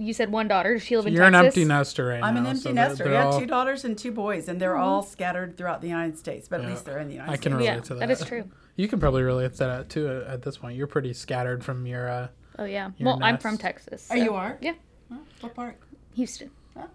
[0.00, 0.74] You said one daughter.
[0.74, 1.18] Does she live in Texas.
[1.18, 2.40] You're an empty nester right I'm now.
[2.40, 3.04] an empty so they're- nester.
[3.04, 6.18] they're Yeah, all- two daughters and two boys, and they're all scattered throughout the United
[6.18, 6.48] States.
[6.48, 7.40] But at least they're in the United States.
[7.40, 7.68] I can States.
[7.68, 8.00] relate Yeah, to that.
[8.00, 8.44] that is true.
[8.76, 10.76] You can probably relate to that too at, at this point.
[10.76, 12.08] You're pretty scattered from your.
[12.08, 12.28] Uh,
[12.58, 12.90] Oh yeah.
[12.98, 14.08] Your well, I'm from Texas.
[14.10, 14.58] Oh, so- you are?
[14.60, 14.72] Yeah,
[15.12, 15.76] Oh, what part?
[16.14, 16.50] Houston.
[16.76, 16.86] Oh,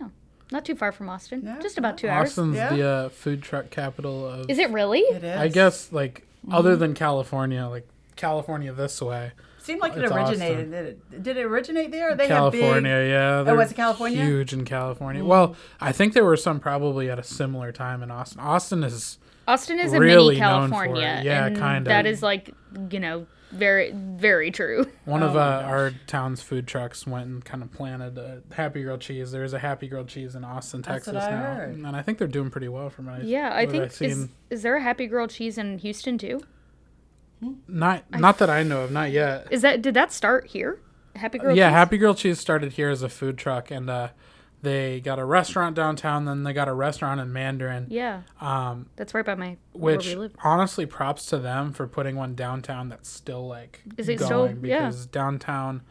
[0.00, 0.08] Yeah.
[0.50, 1.44] Not too far from Austin.
[1.44, 2.30] No, Just about two hours.
[2.30, 2.70] Austin's Yeah.
[2.74, 4.48] the uh, food truck capital of.
[4.50, 5.00] Is it really?
[5.00, 5.36] it is.
[5.38, 6.80] I guess like other Mm-hmm.
[6.80, 7.86] than California, like
[8.16, 9.32] California this way,
[9.70, 10.70] Seemed like it It's originated.
[10.72, 12.16] Did it, did it originate there?
[12.16, 13.10] They California, have big.
[13.10, 13.42] yeah.
[13.44, 14.24] they're was it California?
[14.24, 15.24] Huge in California.
[15.24, 18.40] Well, I think there were some probably at a similar time in Austin.
[18.40, 20.88] Austin is Austin is a mini known for it.
[20.88, 21.20] California.
[21.24, 21.88] Yeah, kinda.
[21.88, 22.52] That is like
[22.90, 24.86] you know very very true.
[25.04, 28.82] one of Oh uh, our town's food trucks went and kind of planted a Happy
[28.82, 29.30] Grilled cheese.
[29.30, 31.74] There's a Happy Grilled cheese in Austin, That's Texas what I now, heard.
[31.76, 33.24] and I think they're doing pretty well from it.
[33.24, 34.10] Yeah, I what think I've seen.
[34.10, 36.40] is is there a Happy Grilled cheese in Houston too?
[37.68, 39.46] Not not that I know of, not yet.
[39.50, 40.78] Is that did that start here?
[41.16, 41.74] Happy Grilled yeah, cheese?
[41.74, 44.08] Happy Grilled Cheese started here as a food truck, and uh,
[44.62, 46.24] they got a restaurant downtown.
[46.24, 47.86] Then they got a restaurant in Mandarin.
[47.90, 50.36] Yeah, Um, that's right by my which where we live.
[50.44, 54.46] honestly, props to them for putting one downtown that's still like Is it going still-
[54.68, 54.78] yeah.
[54.80, 55.82] because downtown,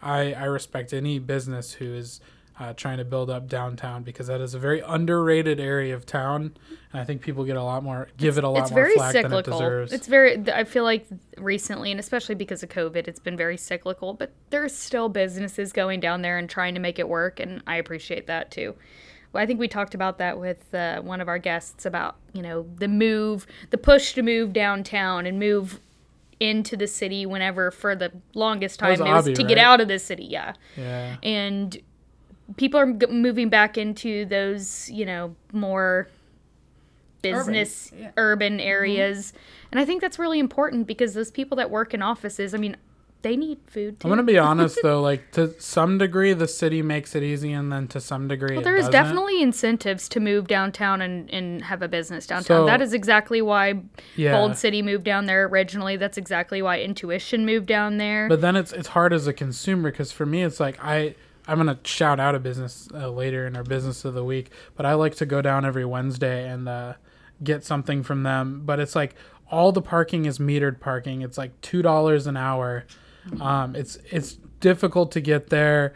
[0.00, 2.20] I I respect any business who is.
[2.60, 6.54] Uh, trying to build up downtown because that is a very underrated area of town,
[6.92, 8.94] and I think people get a lot more give it a lot It's more very
[8.94, 9.58] flack than it cyclical.
[9.58, 9.92] deserves.
[9.92, 10.38] It's very.
[10.52, 11.06] I feel like
[11.38, 14.12] recently, and especially because of COVID, it's been very cyclical.
[14.12, 17.76] But there's still businesses going down there and trying to make it work, and I
[17.76, 18.74] appreciate that too.
[19.32, 22.42] Well, I think we talked about that with uh, one of our guests about you
[22.42, 25.80] know the move, the push to move downtown and move
[26.38, 29.80] into the city whenever for the longest That was time it was to get out
[29.80, 30.24] of the city.
[30.24, 31.80] Yeah, yeah, and
[32.56, 36.08] people are g- moving back into those you know more
[37.22, 38.10] business yeah.
[38.16, 38.68] urban mm-hmm.
[38.68, 39.32] areas
[39.70, 42.76] and i think that's really important because those people that work in offices i mean
[43.22, 45.00] they need food too I'm gonna be honest though.
[45.00, 48.60] Like to some degree, the city makes it easy, and then to some degree, well
[48.60, 48.92] it there's doesn't.
[48.92, 53.40] definitely incentives to move downtown and, and have a business downtown So- that is exactly
[53.40, 53.80] why
[54.16, 54.32] Yeah.
[54.32, 58.56] Bold City moved down there originally that's exactly why Intuition moved down there But then
[58.56, 61.14] it's it's hard as a consumer because for me it's like I
[61.52, 64.86] I'm gonna shout out a business uh, later in our business of the week, but
[64.86, 66.94] I like to go down every Wednesday and uh,
[67.44, 68.62] get something from them.
[68.64, 69.14] But it's like
[69.50, 71.20] all the parking is metered parking.
[71.20, 72.86] It's like two dollars an hour.
[73.38, 75.94] Um, it's it's difficult to get there.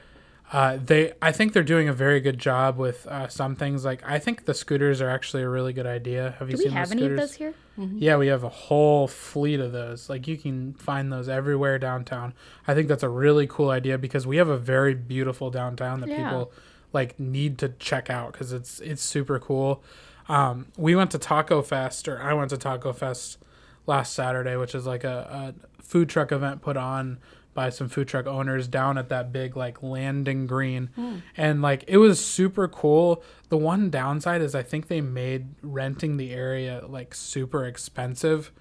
[0.53, 3.84] Uh, they I think they're doing a very good job with uh, some things.
[3.84, 6.36] Like I think the scooters are actually a really good idea.
[6.38, 7.30] Have you do we seen have the any of scooters?
[7.30, 10.09] those here Yeah, we have a whole fleet of those.
[10.09, 12.32] Like you can find those everywhere downtown.
[12.66, 16.09] I think that's a really cool idea because we have a very beautiful downtown that
[16.11, 16.28] Yeah.
[16.30, 16.53] people
[16.92, 19.82] like need to check out because it's it's super cool.
[20.28, 23.38] Um, we went to Taco Fest, or I went to Taco Fest
[23.86, 27.18] last Saturday, which is like a, a food truck event put on
[27.57, 30.90] by some food truck owners down at that big like landing green.
[31.36, 33.24] And like it was super cool.
[33.48, 38.52] The one downside is i think they made renting the area like super expensive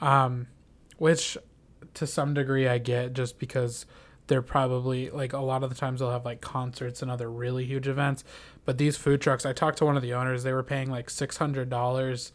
[0.00, 0.46] um
[0.98, 1.38] which
[1.94, 3.86] to some degree i get just because
[4.26, 7.64] they're probably like a lot of the times they'll have like concerts and other really
[7.64, 8.22] huge events.
[8.64, 11.08] But these food trucks i talked to one of the owners they were paying like
[11.08, 12.32] $600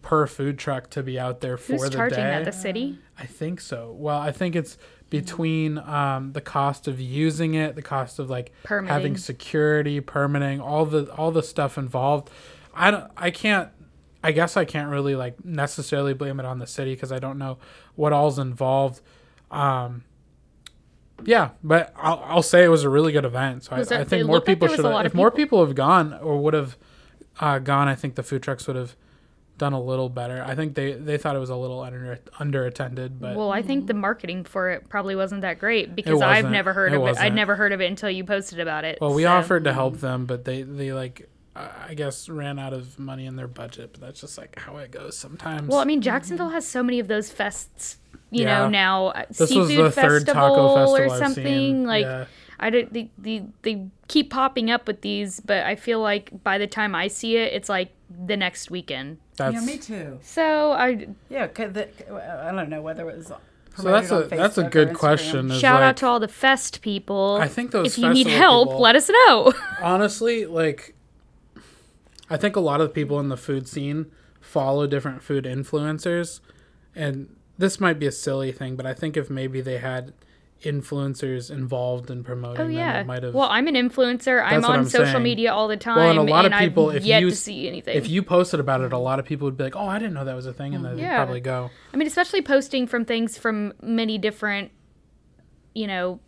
[0.00, 2.30] per food truck to be out there for who's the charging day.
[2.30, 2.98] That the city?
[3.18, 3.94] I think so.
[3.98, 4.78] Well, I think it's
[5.20, 10.84] between um, the cost of using it, the cost of like having security, permitting, all
[10.84, 12.30] the all the stuff involved.
[12.74, 13.10] I don't.
[13.16, 13.68] I can't.
[14.24, 17.38] I guess I can't really like necessarily blame it on the city because I don't
[17.38, 17.58] know
[17.94, 19.02] what all's involved.
[19.52, 20.02] Um,
[21.24, 23.62] yeah, but I'll, I'll say it was a really good event.
[23.62, 24.84] So I, I think more looked like people should.
[24.84, 25.44] If of more people.
[25.60, 26.76] people have gone or would have
[27.38, 28.96] uh, gone, I think the food trucks would have
[29.58, 30.42] done a little better.
[30.46, 33.62] I think they they thought it was a little under under attended, but Well, I
[33.62, 37.06] think the marketing for it probably wasn't that great because I've never heard It of
[37.06, 37.16] it.
[37.18, 38.98] I'd never heard of it until you posted about it.
[39.00, 42.72] well, we so- offered to help them, but they they like I guess ran out
[42.72, 43.90] of money in their budget.
[43.92, 45.68] But that's just like how it goes sometimes.
[45.68, 47.96] Well, I mean, Jacksonville has so many of those fests.
[48.32, 48.58] You Yeah.
[48.62, 52.04] know now uh, this seafood was the third festival taco festival or something like.
[52.04, 52.24] yeah.
[52.58, 52.92] I don't.
[52.92, 56.94] They, they they keep popping up with these, but I feel like by the time
[56.94, 57.92] I see it, it's like
[58.26, 59.18] the next weekend.
[59.36, 60.18] That's yeah, me too.
[60.22, 61.88] So I Yeah, 'cause the,
[62.48, 63.26] I don't know whether it was.
[63.26, 63.38] so
[63.82, 65.50] that's a that's a good question.
[65.50, 67.38] Shout like, out to all the fest people.
[67.40, 69.52] I think those if you need help, people- let us know.
[69.82, 70.94] honestly, like,
[72.30, 74.06] I think a lot of the people in the food scene
[74.40, 76.40] follow different food influencers,
[76.94, 80.12] and this might be a silly thing, but I think if maybe they had
[80.64, 83.00] influencers involved in promoting Oh them, yeah.
[83.00, 83.32] it might have.
[83.34, 84.42] Well, I'm an influencer.
[84.44, 85.22] I'm on I'm social saying.
[85.22, 87.36] media all the time, Well, and a lot of people, I've if yet you to
[87.36, 87.96] see anything.
[87.96, 90.14] if you posted about it, a lot of people would be like, "Oh, I didn't
[90.14, 91.10] know that was a thing," and then Yeah.
[91.10, 91.70] they'd probably go.
[91.92, 94.70] I mean, especially posting from things from many different,
[95.74, 96.20] you know,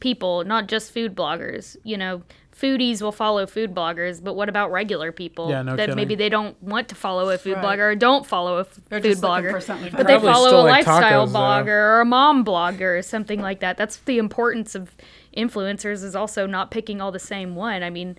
[0.00, 1.76] people, not just food bloggers.
[1.84, 2.22] You know,
[2.60, 5.96] foodies will follow food bloggers, but what about regular people Yeah, no that kidding.
[5.96, 7.78] maybe they don't want to follow a food Right.
[7.78, 10.18] blogger or don't follow a f- They're food just looking blogger, for something but they
[10.18, 11.38] follow a like lifestyle tacos, though.
[11.38, 13.76] blogger or a mom blogger or something like that.
[13.76, 14.94] That's the importance of
[15.36, 17.82] influencers is also not picking all the same one.
[17.82, 18.16] I mean,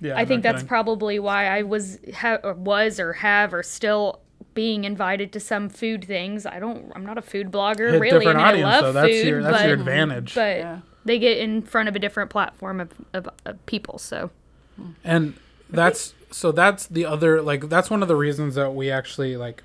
[0.00, 0.68] Yeah, I no think that's kidding.
[0.68, 4.20] probably why I was ha- or was or have or still
[4.54, 6.44] being invited to some food things.
[6.46, 6.90] I don't.
[6.96, 8.18] I'm not a food blogger Hit really.
[8.18, 9.00] different I mean, audience, I love though.
[9.00, 10.34] That's food, your- that's but, your advantage.
[10.34, 10.78] But Yeah.
[11.06, 13.98] They get in front of a different platform of, of, of people.
[13.98, 14.30] So
[15.04, 15.34] and
[15.70, 19.62] that's so that's the other like that's one of the reasons that we actually like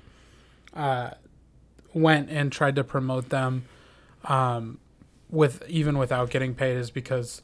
[0.74, 1.10] uh
[1.92, 3.64] went and tried to promote them
[4.24, 4.78] um
[5.28, 7.42] with even without getting paid is because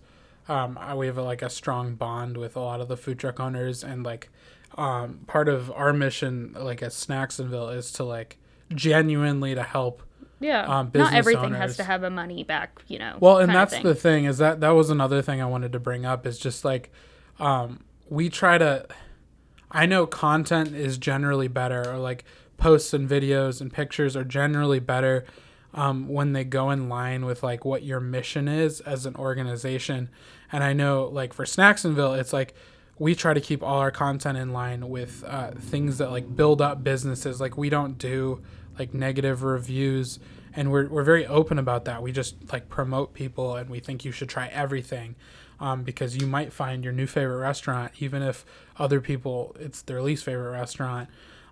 [0.49, 3.39] um we have a, like a strong bond with a lot of the food truck
[3.39, 4.31] owners and like
[4.77, 8.39] um part of our mission like at Snacksonville is to like
[8.75, 10.03] genuinely to help
[10.41, 12.83] yeah, Um, not everything has to have a money back.
[12.89, 13.17] You know.
[13.21, 13.83] Well, and that's thing.
[13.83, 16.65] the thing is that that was another thing I wanted to bring up is just
[16.65, 16.93] like
[17.39, 18.87] um, we try to.
[19.71, 22.25] I know content is generally better, or like
[22.57, 25.25] posts and videos and pictures are generally better
[25.75, 30.09] um, when they go in line with like what your mission is as an organization.
[30.51, 32.55] And I know like for Snacksonville, it's like
[32.99, 36.61] we try to keep all our content in line with uh, things that like build
[36.61, 37.41] up businesses.
[37.41, 38.43] Like we don't do
[38.79, 40.19] like negative reviews
[40.55, 42.03] and we're, we're very open about that.
[42.03, 45.15] We just like promote people and we think you should try everything
[45.61, 48.45] um, because you might find your new favorite restaurant even if
[48.77, 51.09] other people it's their least favorite restaurant.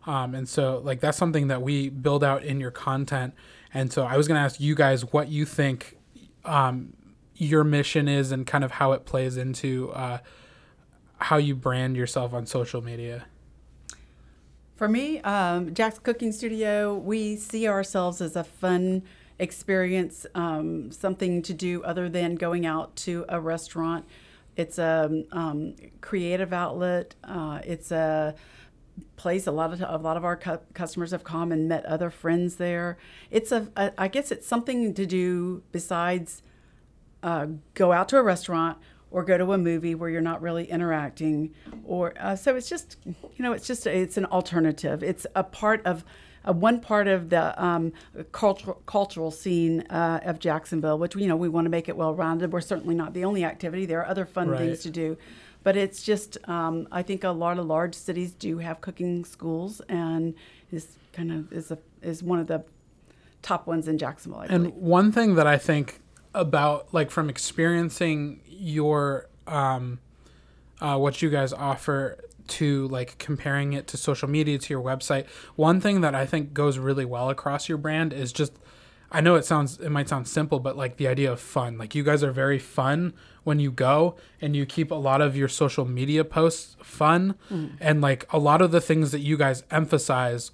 [0.06, 3.34] Um, and so like that's something that we build out in your content.
[3.74, 5.96] And so i was going to ask you guys what you think
[6.44, 6.94] um,
[7.34, 10.18] your mission is and kind of how it plays into uh,
[11.18, 13.26] how you brand yourself on social media
[14.76, 19.04] For me, um, Jax Cooking Studio, we see ourselves as a fun
[19.38, 24.04] experience, um, something to do other than going out to a restaurant.
[24.54, 27.14] It's a um, creative outlet.
[27.24, 28.34] Uh, it's a
[29.16, 32.10] place a lot of a lot of our cu- customers have come and met other
[32.10, 32.98] friends there.
[33.30, 36.42] It's a, a I guess it's something to do besides
[37.22, 38.76] uh, go out to a restaurant
[39.16, 41.50] or go to a movie where you're not really interacting
[41.86, 45.80] or uh, so it's just you know it's just it's an alternative it's a part
[45.86, 46.04] of
[46.46, 47.94] uh, one part of the um,
[48.32, 52.14] cultural cultural scene uh, of Jacksonville which you know we want to make it well
[52.14, 54.58] rounded we're certainly not the only activity there are other fun Right.
[54.60, 55.16] things to do
[55.64, 59.80] but it's just um, I think a lot of large cities do have cooking schools
[59.88, 60.34] and
[60.70, 62.62] is kind of is a is one of the
[63.40, 64.72] top ones in Jacksonville I believe.
[64.74, 66.00] And one thing that I think
[66.36, 69.98] about, like from experiencing your, um,
[70.80, 75.26] uh, what you guys offer to like comparing it to social media to your website,
[75.56, 78.52] one thing that I think goes really well across your brand is just,
[79.10, 81.78] I know it sounds, it might sound simple, but like the idea of fun.
[81.78, 83.14] Like you guys are very fun
[83.44, 87.34] when you go and you keep a lot of your social media posts fun.
[87.80, 90.50] And like a lot of the things that you guys emphasize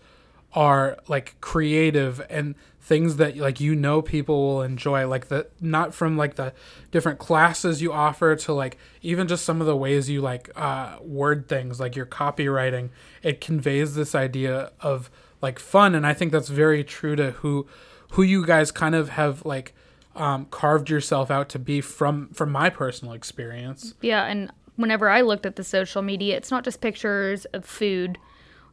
[0.54, 5.94] are like creative and things that like you know people will enjoy like the not
[5.94, 6.52] from like the
[6.90, 10.96] different classes you offer to like even just some of the ways you like uh
[11.00, 12.90] word things like your copywriting
[13.22, 15.94] it conveys this idea of like fun.
[15.94, 17.66] And i think that's very true to who
[18.10, 19.74] who you guys kind of have like
[20.14, 23.94] um carved yourself out to be from from my personal experience.
[24.00, 28.18] Yeah, and whenever I looked at the social media, it's not just pictures of food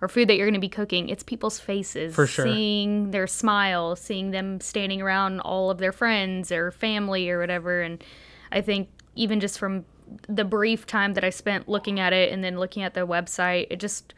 [0.02, 1.10] or food that you're going to be cooking.
[1.10, 2.16] It's people's faces.
[2.16, 2.46] For sure.
[2.46, 7.82] Seeing their smile, seeing them standing around all of their friends or family or whatever.
[7.82, 8.04] And
[8.52, 9.86] I think even just from
[10.28, 13.68] the brief time that I spent looking at it and then looking at the website,
[13.70, 14.14] it just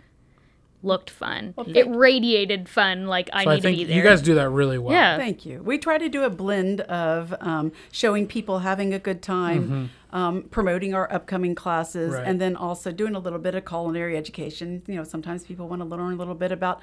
[0.83, 1.53] looked fun.
[1.67, 3.07] it radiated fun.
[3.07, 3.97] Like I so need i think to be there.
[3.97, 5.17] you guys do that really well yeah.
[5.17, 5.61] Thank you.
[5.61, 10.43] We try to do a blend of um, showing people having a good time, um,
[10.43, 12.27] promoting our upcoming classes, Right.
[12.27, 14.81] and then also doing a little bit of culinary education.
[14.87, 16.81] You know, sometimes people want to learn a little bit about,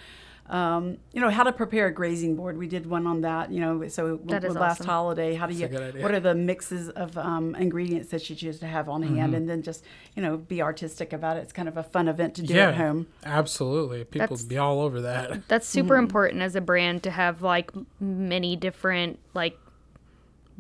[0.49, 2.57] um, you know, how to prepare a grazing board.
[2.57, 3.53] We did one on that.
[3.53, 4.87] You know, so That is last awesome.
[4.87, 5.67] holiday, how do That's you?
[5.67, 6.03] a good idea.
[6.03, 9.35] What are the mixes of um, ingredients that you choose to have on hand, Mm-hmm.
[9.35, 9.85] and then just
[10.17, 11.41] you know be artistic about it.
[11.41, 13.09] It's kind of a fun event to do at home.
[13.25, 16.05] absolutely people That's- be all over that That's super Mm-hmm.
[16.05, 17.71] important as a brand to have like
[18.01, 19.59] many different like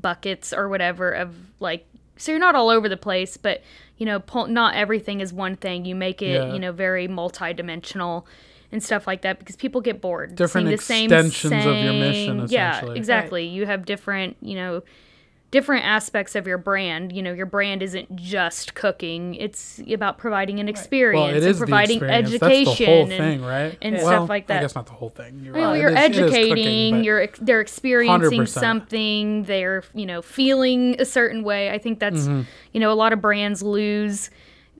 [0.01, 1.87] buckets or whatever of like
[2.19, 3.62] so you're not all over the place, but
[3.97, 5.85] you know, pull, not everything is one thing.
[5.85, 6.53] You make it, Yeah.
[6.53, 8.27] you know, very multi-dimensional
[8.71, 10.37] and stuff like that because people get bored.
[10.37, 12.99] Different seeing the same extensions of your mission, saying- Yeah, essentially.
[12.99, 13.47] exactly.
[13.47, 14.83] You have different, you know,
[15.51, 17.12] different aspects of your brand.
[17.12, 21.59] You know, your brand isn't just cooking; it's about providing an experience Well, it and
[21.59, 23.78] providing the education That's the whole and, thing, right?
[23.80, 24.55] and well, stuff like that.
[24.55, 24.62] I that.
[24.64, 25.40] guess not the whole thing.
[25.42, 25.80] You're, Well, right.
[25.80, 27.05] you're It is- it is cooking, educating.
[27.05, 28.49] you're they're experiencing 100%.
[28.49, 29.42] something.
[29.44, 31.70] They're you know feeling a certain way.
[31.70, 32.42] I think that's Mm-hmm.
[32.72, 34.30] you know a lot of brands lose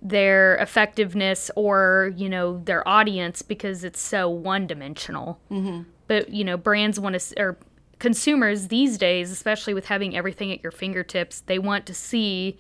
[0.01, 5.41] their effectiveness or you know their audience because it's so one dimensional.
[5.51, 5.83] Mm-hmm.
[6.07, 7.59] But you know brands want to or
[7.99, 12.59] consumers these days, especially with having everything at your fingertips, they want to see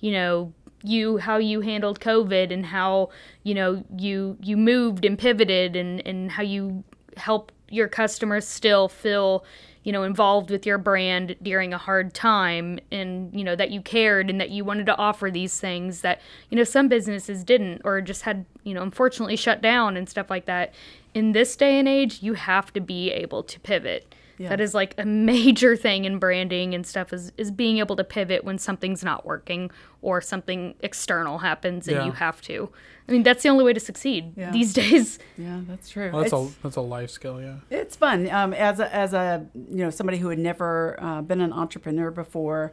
[0.00, 0.52] you know
[0.82, 3.10] you how you handled covid and how
[3.42, 6.82] you know you you moved and pivoted and and how you
[7.18, 9.44] help your customers still feel
[9.84, 13.80] you know involved with your brand during a hard time and you know that you
[13.80, 16.20] cared and that you wanted to offer these things that
[16.50, 20.30] you know some businesses didn't or just had you know unfortunately shut down and stuff
[20.30, 20.74] like that.
[21.12, 24.14] In this day and age you have to be able to pivot
[24.48, 24.74] that Yes.
[24.74, 28.58] like a major thing in branding and stuff is is being able to pivot when
[28.58, 29.70] something's not working
[30.02, 32.06] or something external happens and Yeah.
[32.06, 32.70] you have to.
[33.08, 34.50] I mean, that's the only way to succeed Yeah.
[34.50, 35.18] these days.
[35.36, 36.10] Yeah, that's true.
[36.12, 37.56] Well, that's It's- a that's a life skill, yeah.
[37.70, 41.40] It's fun um, as a, as a you know somebody who had never uh, been
[41.40, 42.72] an entrepreneur before,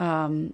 [0.00, 0.52] um,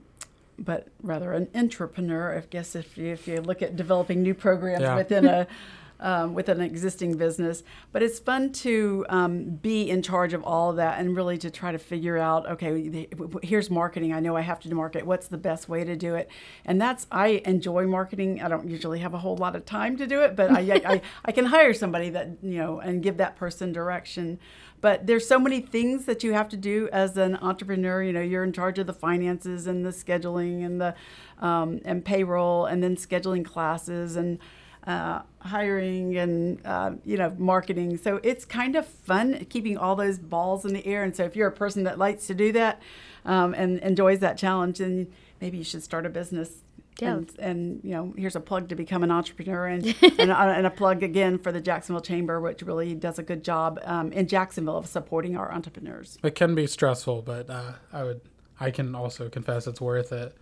[0.58, 2.36] but rather an entrepreneur.
[2.36, 4.96] I guess if you, if you look at developing new programs Yeah.
[4.96, 5.46] within a
[6.00, 10.70] um, with an existing business, but it's fun to um, be in charge of all
[10.70, 13.08] of that and really to try to figure out okay,
[13.42, 14.12] here's marketing.
[14.12, 15.06] I know I have to market.
[15.06, 16.30] What's the best way to do it?
[16.64, 18.42] And that's I enjoy marketing.
[18.42, 21.02] I don't usually have a whole lot of time to do it, but I I,
[21.24, 24.38] I can hire somebody that you know and give that person direction.
[24.80, 28.02] But there's so many things that you have to do as an entrepreneur.
[28.02, 30.94] You know, you're in charge of the finances and the scheduling and the
[31.40, 34.38] um, and payroll, and then scheduling classes and
[34.88, 37.98] uh, hiring and uh, you know marketing.
[37.98, 41.04] So it's kind of fun keeping all those balls in the air.
[41.04, 42.80] And so if you're a person that likes to do that
[43.26, 45.08] um, and enjoys that challenge, then
[45.42, 46.62] maybe you should start a business.
[47.00, 47.12] Yeah.
[47.12, 49.84] And, and you know, here's a plug to become an entrepreneur, and
[50.18, 53.44] and, a, and a plug again for the Jacksonville Chamber, which really does a good
[53.44, 56.18] job um, in Jacksonville of supporting our entrepreneurs.
[56.24, 58.22] It can be stressful, but uh, I would
[58.58, 60.34] I can also confess it's worth it.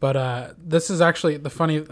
[0.00, 1.84] But uh, this is actually the funny.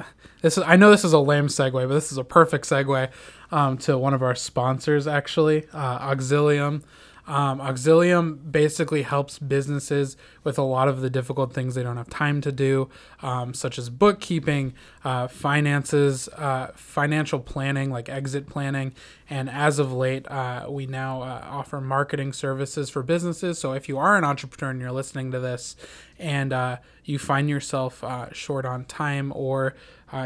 [0.43, 3.11] This is I know this is a lame segue, but this is a perfect segue
[3.51, 5.07] um, to one of our sponsors.
[5.07, 6.83] Actually, uh, Auxilium.
[7.27, 12.09] Um, Auxilium basically helps businesses with a lot of the difficult things they don't have
[12.09, 12.89] time to do,
[13.21, 14.75] um, such as bookkeeping,
[15.05, 18.95] uh, finances, uh, financial planning, like exit planning.
[19.29, 23.59] And as of late, uh, we now uh, offer marketing services for businesses.
[23.59, 25.75] So if you are an entrepreneur and you're listening to this
[26.19, 29.75] and uh, you find yourself uh, short on time or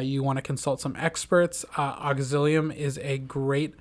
[0.00, 3.74] you want to consult some experts, Auxilium is a great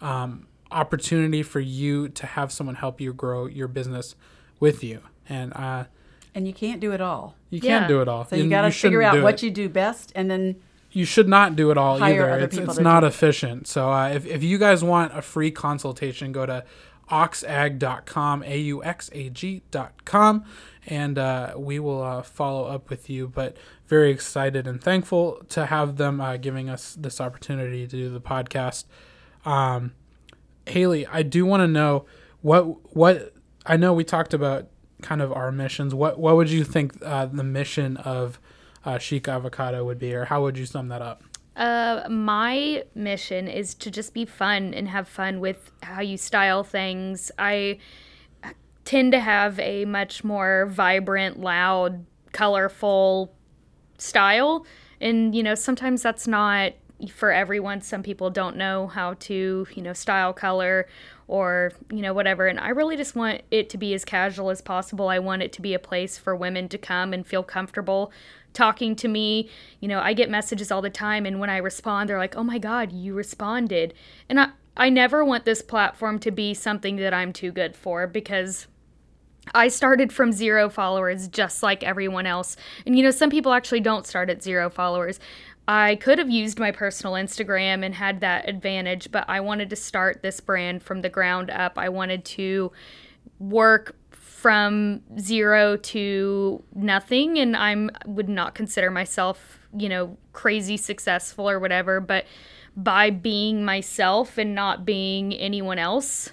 [0.00, 4.14] um, opportunity for you to have someone help you grow your business
[4.58, 5.00] with you.
[5.28, 5.84] And uh,
[6.34, 7.34] And you can't do it all.
[7.50, 7.78] you Yeah.
[7.78, 8.24] can't do it all.
[8.24, 9.42] So you And got to figure out what it.
[9.42, 10.56] you do best, and then
[10.92, 12.30] you should not do it all Hire either.
[12.30, 13.10] other It's, it's to not do it.
[13.10, 13.66] efficient.
[13.68, 16.64] So uh, if, if you guys want a free consultation, go to
[17.08, 20.44] auxag.com, A-U-X-A-G.com,
[20.86, 23.28] and uh, we will uh, follow up with you.
[23.28, 23.56] But
[23.86, 28.20] very excited and thankful to have them uh, giving us this opportunity to do the
[28.20, 28.84] podcast.
[29.44, 29.92] Um,
[30.70, 32.06] Haley, I do want to know
[32.40, 33.34] what what
[33.66, 34.68] I know we talked about
[35.02, 35.94] kind of our missions.
[35.94, 38.40] What what would you think uh, the mission of
[38.84, 41.22] uh, Chic Avocado would be, or how would you sum that up?
[41.56, 46.64] Uh, my mission is to just be fun and have fun with how you style
[46.64, 47.30] things.
[47.38, 47.78] I
[48.84, 53.34] tend to have a much more vibrant, loud, colorful
[53.98, 54.66] style.
[55.00, 56.72] And, you know, sometimes that's not
[57.08, 57.80] for everyone.
[57.80, 60.86] Some people don't know how to, you know, style color
[61.28, 62.46] or, you know, whatever.
[62.46, 65.08] And I really just want it to be as casual as possible.
[65.08, 68.12] I want it to be a place for women to come and feel comfortable
[68.52, 69.48] talking to me.
[69.80, 72.44] You know, I get messages all the time and when I respond, they're like, "Oh
[72.44, 73.94] my god, you responded."
[74.28, 78.06] And I I never want this platform to be something that I'm too good for
[78.06, 78.66] because
[79.54, 82.56] I started from zero followers just like everyone else.
[82.86, 85.18] And you know, some people actually don't start at zero followers.
[85.72, 89.76] I could have used my personal Instagram and had that advantage, but I wanted to
[89.76, 91.78] start this brand from the ground up.
[91.78, 92.72] I wanted to
[93.38, 101.48] work from zero to nothing and I'm would not consider myself, you know, crazy successful
[101.48, 102.24] or whatever, but
[102.76, 106.30] by being myself and not being anyone else,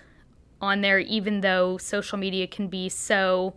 [0.59, 3.53] on there, even though social media can be so,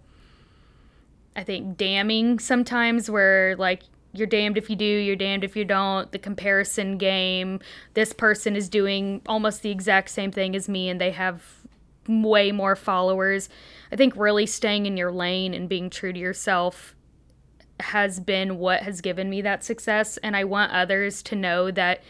[1.35, 5.65] I think, damning sometimes, where like you're damned if you do, you're damned if you
[5.65, 6.11] don't.
[6.11, 7.61] The comparison game.
[7.95, 11.43] This person is doing almost the exact same thing as me, and they have
[12.09, 13.49] way more followers.
[13.93, 16.95] I think really staying in your lane and being true to yourself
[17.79, 20.17] has been what has given me that success.
[20.19, 22.03] And I want others to know that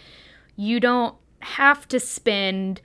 [0.57, 2.81] you don't have to spend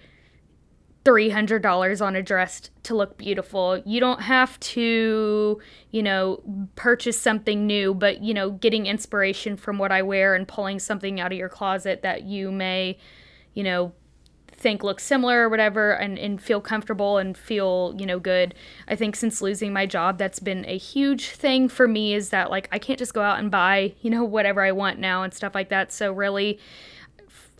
[1.06, 3.82] $300 on a dress to look beautiful.
[3.86, 5.62] You don't have to,
[5.92, 6.42] you know,
[6.76, 11.20] purchase something new, but, you know, getting inspiration from what I wear and pulling something
[11.20, 12.98] out of your closet that you may,
[13.54, 13.94] you know,
[14.52, 18.56] think looks similar or whatever and, and feel comfortable and feel, you know, good.
[18.88, 22.50] I think since losing my job, that's been a huge thing for me is that,
[22.50, 25.34] like, I can't just go out and buy, you know, whatever I want now and
[25.34, 25.92] stuff like that.
[25.92, 26.58] So, really,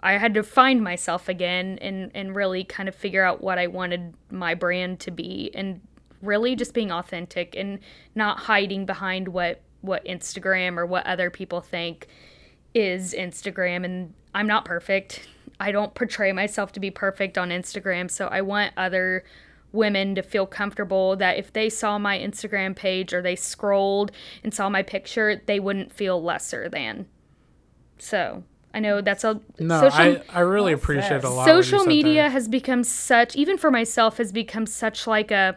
[0.06, 3.66] I had to find myself again and and really kind of figure out what I
[3.66, 5.82] wanted my brand to be and
[6.22, 7.80] really just being authentic and
[8.14, 12.08] not hiding behind what what Instagram or what other people think
[12.76, 15.28] is Instagram and I'm not perfect.
[15.60, 19.24] I don't portray myself to be perfect on Instagram, so I want other
[19.72, 24.12] women to feel comfortable that if they saw my Instagram page or they scrolled
[24.44, 27.08] and saw my picture, they wouldn't feel lesser than.
[27.98, 28.44] So,
[28.76, 31.24] I know that's a No, social I, I really appreciate said.
[31.24, 31.46] a lot.
[31.48, 32.30] social said media there.
[32.30, 35.56] has become such even for myself has become such like a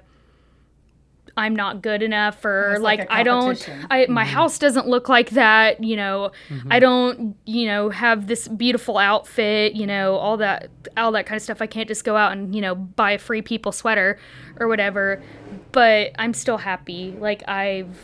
[1.36, 3.70] I'm not good enough or Almost like, like a I don't.
[3.90, 4.34] I my Mm-hmm.
[4.34, 6.32] house doesn't look like that, you know.
[6.68, 11.36] I don't, you know, have this beautiful outfit, you know, all that all that kind
[11.36, 11.62] of stuff.
[11.62, 14.18] I can't just go out and, you know, buy a free people sweater
[14.58, 15.22] or whatever.
[15.70, 17.14] But I'm still happy.
[17.20, 17.94] Like I've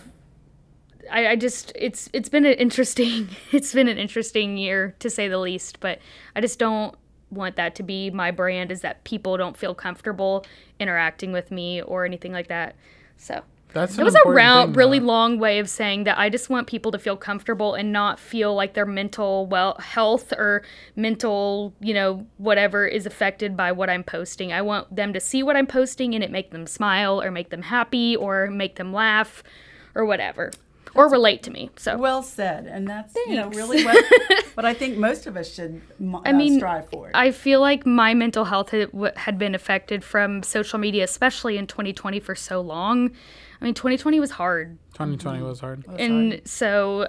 [1.15, 5.29] I, I just it's it's been an interesting it's been an interesting year to say
[5.29, 5.99] the least but
[6.37, 6.95] i just don't
[7.35, 10.45] want that to be my brand is that people don't feel comfortable
[10.79, 12.77] interacting with me or anything like that.
[13.17, 13.43] So
[13.73, 15.07] That's it was a round really though.
[15.07, 18.55] long way of saying that i just want people to feel comfortable and not feel
[18.55, 20.63] like their mental well health or
[20.97, 24.53] mental you know whatever is affected by what i'm posting.
[24.53, 27.51] I want them to see what i'm posting and it make them smile or make
[27.51, 29.43] them happy or make them laugh
[29.95, 30.51] or whatever
[30.95, 34.05] or relate to me so Well said, and that's you know really what,
[34.55, 37.11] what I think most of us should mo- I uh, mean, strive for.
[37.15, 41.59] I feel like my mental health had, w- had been affected from social media, especially
[41.59, 43.11] in 2020 for so long.
[43.61, 44.79] I mean, 2020 was hard.
[44.95, 45.85] 2020 was hard.
[45.99, 47.09] and so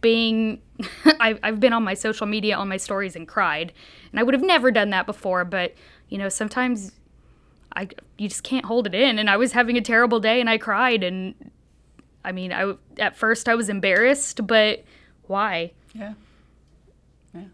[0.00, 0.60] being,
[1.20, 3.72] I've, I've been on my social media, on my stories, and cried.
[4.10, 5.74] And I would have never done that before, but,
[6.08, 6.92] you know, sometimes
[7.74, 7.88] I,
[8.18, 9.18] you just can't hold it in.
[9.18, 11.02] And I was having a terrible day and I cried.
[11.02, 11.34] And
[12.26, 14.84] I mean, I, at first I was embarrassed, but
[15.28, 15.72] why?
[15.94, 16.14] yeah,
[17.32, 17.44] yeah.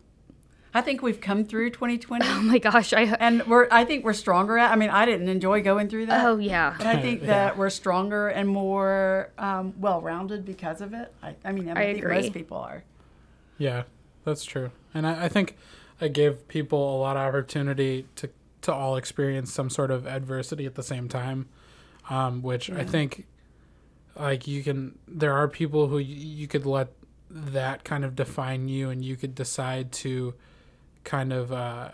[0.72, 4.14] I think we've come through 2020, Oh my gosh, I, and we're I think we're
[4.14, 4.72] stronger at.
[4.72, 6.24] I mean, I didn't enjoy going through that.
[6.24, 6.74] oh yeah.
[6.78, 11.12] But I think that we're stronger and more um, well-rounded because of it.
[11.22, 12.14] I, I mean, I, I think agree.
[12.22, 12.84] most people are.
[13.58, 13.82] Yeah,
[14.24, 14.70] that's true.
[14.94, 15.56] And I, I think
[16.00, 18.30] I gave people a lot of opportunity to
[18.62, 21.48] to all experience some sort of adversity at the same time,
[22.08, 23.26] um, which I think
[24.18, 24.98] like you can.
[25.08, 26.88] There are people who you, could let
[27.30, 30.34] that kind of define you, and you could decide to
[31.04, 31.52] kind of.
[31.52, 31.90] Uh,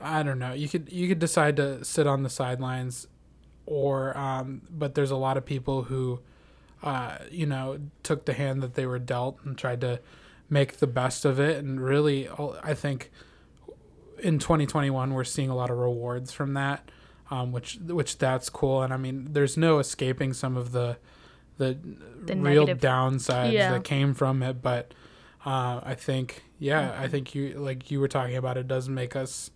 [0.00, 0.52] I don't know.
[0.52, 3.06] You could you could decide to sit on the sidelines,
[3.64, 6.20] or um, but there's a lot of people who,
[6.82, 10.00] uh, you know, took the hand that they were dealt and tried to
[10.48, 11.56] make the best of it.
[11.58, 12.28] And really,
[12.62, 13.10] I think
[14.18, 16.90] in 2021 we're seeing a lot of rewards from that,
[17.30, 18.82] um, which which that's cool.
[18.82, 20.96] And I mean, there's no escaping some of the
[21.58, 21.78] the,
[22.24, 23.72] The real negative- downsides Yeah.
[23.72, 24.92] that came from it, but.
[25.44, 28.56] Uh, I think, yeah, I think you like you were talking about.
[28.56, 29.52] It does make us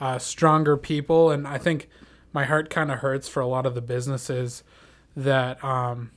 [0.00, 1.88] uh, stronger people, and I think
[2.32, 4.64] my heart kind of hurts for a lot of the businesses
[5.16, 6.10] that um,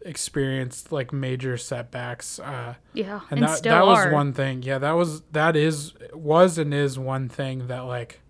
[0.00, 2.38] experienced like major setbacks.
[2.40, 4.12] Uh, Yeah, and, and, that still that was are.
[4.12, 4.62] one thing.
[4.62, 8.20] Yeah, that was that is was and is one thing that like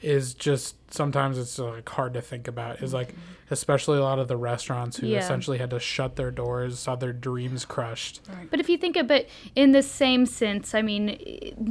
[0.00, 2.82] is just sometimes it's like hard to think about.
[2.82, 3.20] Is like mm-hmm.
[3.52, 5.18] especially a lot of the restaurants who Yeah.
[5.18, 8.20] essentially had to shut their doors, saw their dreams crushed.
[8.50, 11.08] But if you think of it in the same sense, I mean,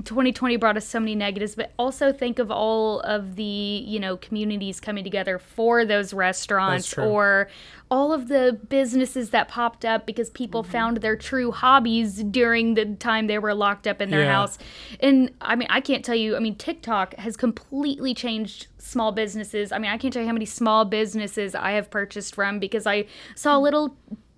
[0.06, 4.18] 2020 brought us so many negatives, but also think of all of the, you know,
[4.18, 7.50] communities coming together for those restaurants or
[7.91, 10.72] all of the businesses that popped up because people Mm-hmm.
[10.72, 14.32] found their true hobbies during the time they were locked up in their Yeah.
[14.34, 14.57] house.
[14.99, 19.72] And I mean, I can't tell you, I mean, TikTok has completely changed small businesses.
[19.72, 22.86] I mean, I can't tell you how many small businesses I have purchased from because
[22.86, 23.06] I
[23.36, 23.95] saw a little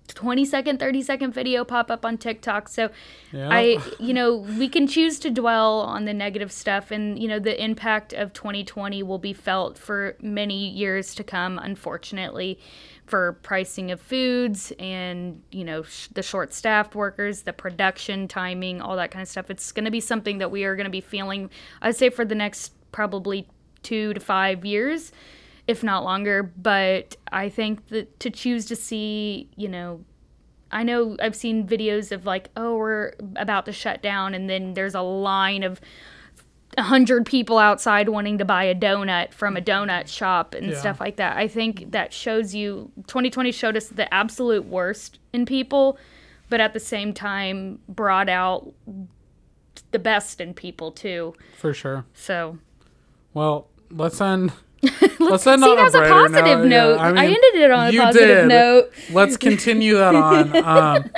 [0.08, 2.90] 20 second 30 second video pop up on tiktok so
[3.32, 7.38] i you know we can choose to dwell on the negative stuff and you know
[7.38, 12.58] the impact of 2020 will be felt for many years to come unfortunately
[13.12, 18.80] for pricing of foods and you know sh- the short staffed workers the production timing
[18.80, 20.90] all that kind of stuff it's going to be something that we are going to
[20.90, 21.50] be feeling
[21.82, 23.46] i'd say for the next probably
[23.82, 25.12] two to five years,
[25.66, 26.42] if not longer.
[26.42, 30.04] But I think that to choose to see, you know,
[30.70, 34.74] I know I've seen videos of like, oh, we're about to shut down, and then
[34.74, 35.80] there's a line of
[36.78, 40.78] hundred people outside wanting to buy a donut from a donut shop and Yeah.
[40.78, 41.36] stuff like that.
[41.36, 45.98] I think that shows you 2020 showed us the absolute worst in people,
[46.48, 48.72] but at the same time brought out
[49.90, 51.34] the best in people too.
[51.58, 52.04] For sure.
[52.14, 52.58] So
[53.34, 54.52] Well, let's end.
[55.20, 56.66] let's end see, on that a a positive note.
[56.68, 56.94] note.
[56.96, 58.48] Yeah, I mean, ended it on a positive did.
[58.48, 58.92] note.
[59.12, 60.56] Let's continue that on.
[60.64, 61.10] Um,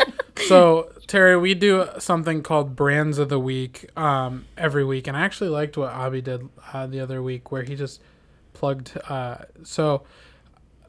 [0.48, 5.20] so, Terry, we do something called Brands of the Week um, every week, and I
[5.20, 8.00] actually liked what Abby did uh, the other week, where he just
[8.54, 8.96] plugged.
[9.08, 10.02] Uh, so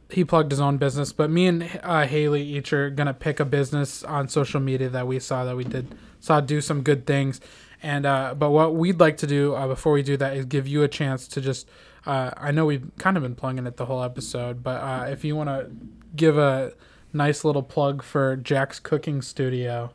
[0.09, 3.45] he plugged his own business, but me and uh, Haley each are gonna pick a
[3.45, 7.41] business on social media that we saw that we did saw do some good things,
[7.83, 10.67] and uh, but what we'd like to do uh, before we do that is give
[10.67, 11.67] you a chance to just.
[12.05, 15.25] Uh, I know we've kind of been plugging it the whole episode, but uh, if
[15.25, 15.71] you want to
[16.15, 16.71] give a
[17.13, 19.91] nice little plug for Jax Cooking Studio,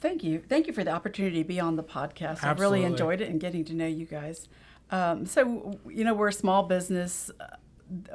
[0.00, 0.42] Thank you.
[0.48, 2.42] Thank you for the opportunity to be on the podcast.
[2.42, 4.48] I've really enjoyed it and getting to know you guys.
[4.90, 7.30] Um, so, you know, we're a small business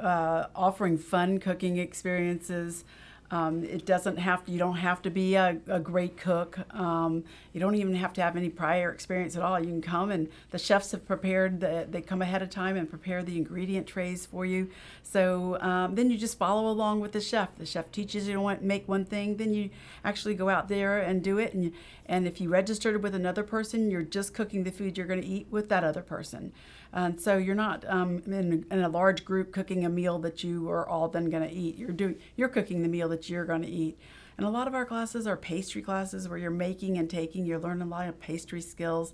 [0.00, 2.84] uh, offering fun cooking experiences.
[3.30, 6.58] Um, it doesn't have to, you don't have to be a, a great cook.
[6.74, 9.58] Um, you don't even have to have any prior experience at all.
[9.58, 12.88] You can come and the chefs have prepared, the, they come ahead of time and
[12.88, 14.70] prepare the ingredient trays for you.
[15.02, 17.56] So um, then you just follow along with the chef.
[17.56, 19.70] The chef teaches you to want, make one thing, then you
[20.04, 21.52] actually go out there and do it.
[21.52, 21.72] And,
[22.06, 25.26] and if you registered with another person, you're just cooking the food you're going to
[25.26, 26.52] eat with that other person.
[26.96, 30.70] And so you're not um, in, in a large group cooking a meal that you
[30.70, 31.76] are all then going to eat.
[31.76, 33.98] You're doing you're cooking the meal that you're going to eat.
[34.38, 37.44] And a lot of our classes are pastry classes where you're making and taking.
[37.44, 39.12] You're learning a lot of pastry skills,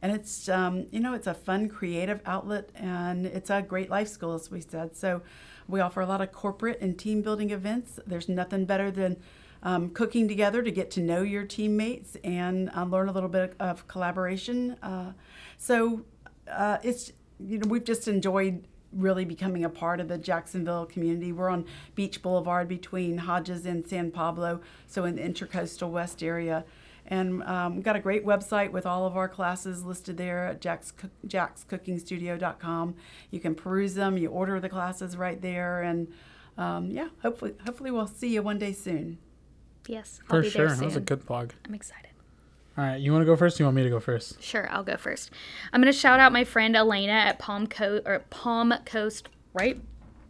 [0.00, 4.06] and it's um, you know it's a fun creative outlet and it's a great life
[4.06, 4.96] skill as we said.
[4.96, 5.22] So
[5.66, 7.98] we offer a lot of corporate and team building events.
[8.06, 9.16] There's nothing better than
[9.64, 13.54] um, cooking together to get to know your teammates and uh, learn a little bit
[13.58, 14.76] of collaboration.
[14.80, 15.12] Uh,
[15.58, 16.04] so
[16.50, 21.32] uh, it's you know we've just enjoyed really becoming a part of the Jacksonville community.
[21.32, 26.64] We're on Beach Boulevard between Hodges and San Pablo, so in the intercoastal west area.
[27.08, 30.60] And um, we've got a great website with all of our classes listed there at
[30.60, 30.92] Jax,
[31.26, 32.96] jaxcookingstudio.com.
[33.30, 36.08] You can peruse them, you order the classes right there, and
[36.58, 39.18] um, yeah, hopefully, hopefully we'll see you one day soon.
[39.86, 40.66] Yes, I'll for be sure.
[40.66, 41.54] there That was a good plug.
[41.64, 42.05] I'm excited.
[42.78, 43.58] All right, you want to go first?
[43.58, 44.42] Or you want me to go first?
[44.42, 45.30] Sure, I'll go first.
[45.72, 49.80] I'm gonna shout out my friend Elena at Palm Coast or Palm Coast, right?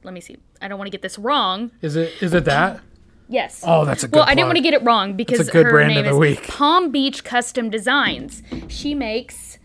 [0.04, 0.36] Let me see.
[0.62, 1.72] I don't want to get this wrong.
[1.82, 2.80] Is it is it that?
[3.28, 3.64] Yes.
[3.66, 5.70] Oh, that's a good Well, I didn't want to get it wrong because good her
[5.72, 6.46] brand name of the is week.
[6.46, 8.42] Palm Beach Custom Designs.
[8.68, 9.58] She makes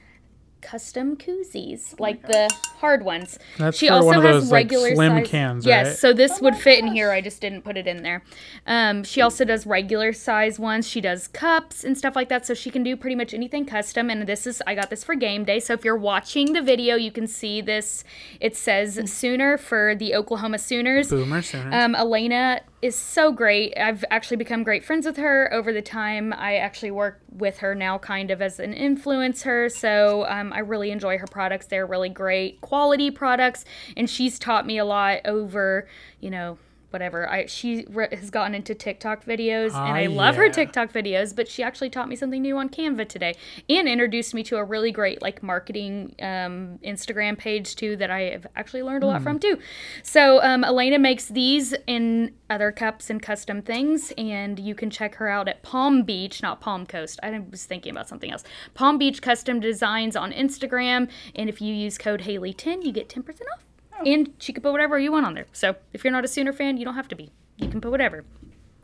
[0.62, 3.38] custom koozies, like the hard ones.
[3.58, 5.28] That's she also one of has those, like, regular slim size.
[5.28, 5.96] cans, Yes, right?
[5.98, 7.12] so this would fit in here.
[7.12, 8.24] I just didn't put it in there.
[8.68, 10.88] Um, she also does regular size ones.
[10.88, 14.10] She does cups and stuff like that, so she can do pretty much anything custom.
[14.10, 15.60] And this is I got this for game day.
[15.60, 18.04] So if you're watching the video, you can see this.
[18.40, 21.10] It says Sooner for the Oklahoma Sooners.
[21.10, 21.74] Boomer Sooners.
[21.74, 23.78] Um, Elena is so great.
[23.78, 26.34] I've actually become great friends with her over the time.
[26.34, 29.72] I actually work with her now, kind of as an influencer.
[29.72, 31.68] So um, I really enjoy her products.
[31.68, 35.88] They're really great quality products, and she's taught me a lot over,
[36.20, 36.58] you know.
[36.92, 37.30] Whatever.
[37.30, 40.50] I she re- has gotten into TikTok videos, and Ah, I love her.
[40.50, 41.36] TikTok videos.
[41.36, 43.36] But she actually taught me something new on Canva today,
[43.70, 48.22] and introduced me to a really great like marketing um, Instagram page too that I
[48.22, 49.58] have actually learned a lot from too.
[50.04, 55.16] So um, Elena makes these in other cups and custom things, and you can check
[55.16, 57.20] her out at Palm Beach, not Palm Coast.
[57.24, 58.44] I was thinking about something else.
[58.74, 63.26] Palm Beach Custom Designs on Instagram, and if you use code Haley10, you get 10%
[63.54, 63.64] off.
[64.06, 65.48] And she could put whatever you want on there.
[65.54, 67.32] So if you're not a Sooner fan, you don't have to be.
[67.58, 68.24] You can put whatever.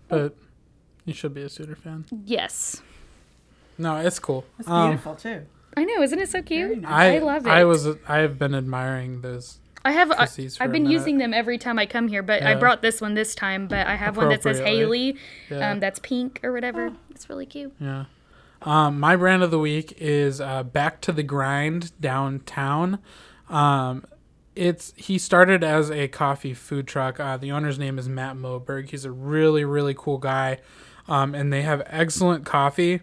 [0.08, 0.36] but
[1.06, 2.06] you should be a Sooner fan.
[2.26, 2.82] Yes.
[3.78, 4.46] No, it's cool.
[4.60, 5.46] It's Um, beautiful too.
[5.76, 6.84] I know, isn't it so cute?
[6.86, 7.50] I I love it.
[7.50, 9.60] I was I have been admiring those.
[9.86, 10.12] I have.
[10.12, 10.94] I, Pussies for I've been minute.
[10.96, 13.68] using them every time I come here, but I brought this one this time.
[13.68, 15.16] But I have one that says Haley.
[15.50, 15.70] Yeah.
[15.72, 16.92] Um, that's pink or whatever.
[17.12, 17.74] It's really cute.
[17.80, 18.06] Yeah.
[18.64, 22.98] Um, my brand of the week is uh, Back to the Grind downtown.
[23.50, 24.04] Um,
[24.58, 27.20] it's he started as a coffee food truck.
[27.20, 28.90] Uh, the owner's name is Matt Moberg.
[28.90, 30.60] He's a really really cool guy,
[31.08, 33.02] um, and they have excellent coffee.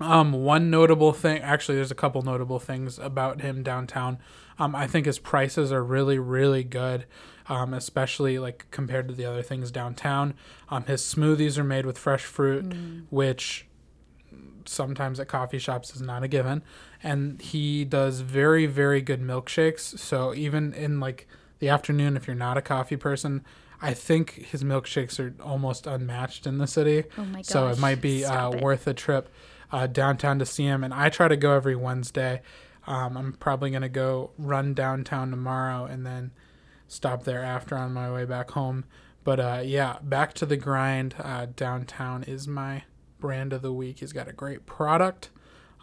[0.00, 4.18] Um, one notable thing, actually, there's a couple notable things about him downtown.
[4.58, 7.06] Um, I think his prices are really, really good,
[7.48, 10.34] um, especially like compared to the other things downtown.
[10.70, 12.74] Um, his smoothies are made with fresh fruit,
[13.10, 13.66] which
[14.66, 16.62] sometimes at coffee shops is not a given.
[17.02, 19.98] And he does very, very good milkshakes.
[19.98, 21.26] So even in like
[21.58, 23.44] the afternoon, if you're not a coffee person,
[23.80, 27.04] I think his milkshakes are almost unmatched in the city.
[27.18, 28.60] Oh my So it might be uh, it.
[28.62, 29.28] worth a trip
[29.72, 30.84] uh, downtown to see him.
[30.84, 32.42] And I try to go every Wednesday.
[32.86, 36.32] Um, I'm probably going to go run downtown tomorrow and then
[36.88, 38.84] stop there after on my way back home.
[39.24, 41.14] But uh, yeah, back to the grind.
[41.18, 42.84] Uh, downtown is my
[43.22, 44.00] brand of the week.
[44.00, 45.30] He's got a great product.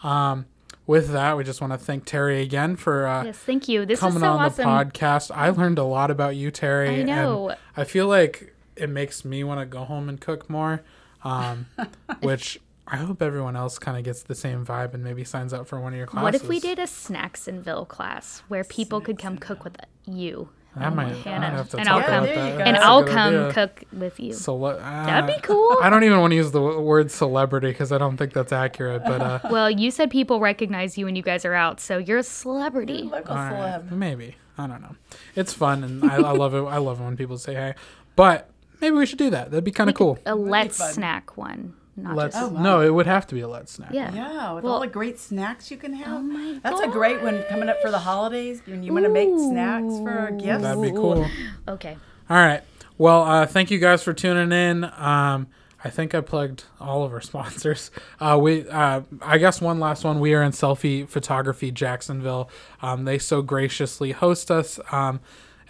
[0.04, 0.46] Um,
[0.86, 3.86] with that, we just want to thank Terry again for uh, Yes, thank you.
[3.86, 4.66] This is coming so on awesome.
[4.66, 5.32] the podcast.
[5.34, 6.90] I learned a lot about you, Terry.
[6.90, 7.56] I and know.
[7.78, 10.84] I feel like it makes me want to go home and cook more,
[11.24, 11.68] um,
[12.22, 15.68] which I hope everyone else kind of gets the same vibe and maybe signs up
[15.68, 16.24] for one of your classes.
[16.24, 20.50] What if we did a Snacksonville class where people could come cook with you?
[20.76, 21.50] I might, I Hannah.
[21.50, 22.36] have to And talk I'll about come- that.
[22.36, 22.64] there you go.
[22.64, 23.54] and That's a I'll come idea.
[23.54, 24.34] cook with you.
[24.34, 25.78] Cele- That'd be uh, cool.
[25.82, 29.04] I don't even want to use the word celebrity because I don't think that's accurate.
[29.04, 32.20] But uh, Well, you said people recognize you when you guys are out, so you're
[32.20, 33.02] a celebrity.
[33.04, 33.92] Local all right, celeb.
[33.92, 34.96] maybe I don't know.
[35.36, 36.62] It's fun and I, I love it.
[36.64, 37.74] I love it when people say hey.
[38.16, 39.52] But maybe we should do that.
[39.52, 40.20] That'd be kind of cool.
[40.26, 41.74] A let's snack one,
[42.04, 42.62] not Let's just Oh, wow.
[42.62, 43.92] no, it would have to be a let's snack.
[43.94, 44.14] yeah.
[44.14, 46.08] Yeah, with Well- all the great snacks you can have.
[46.08, 49.12] Oh my That's a great one coming up for the holidays when you want to
[49.12, 50.62] make snacks for gifts.
[50.64, 51.26] That'd be cool.
[51.68, 51.98] Okay.
[52.30, 52.62] All right.
[52.98, 54.84] Well, uh, thank you guys for tuning in.
[54.84, 55.48] Um,
[55.82, 57.90] I think I plugged all of our sponsors.
[58.20, 60.20] Uh, we, uh, I guess, one last one.
[60.20, 62.50] We are in Selfie Photography Jacksonville.
[62.82, 65.22] Um, they so graciously host us um,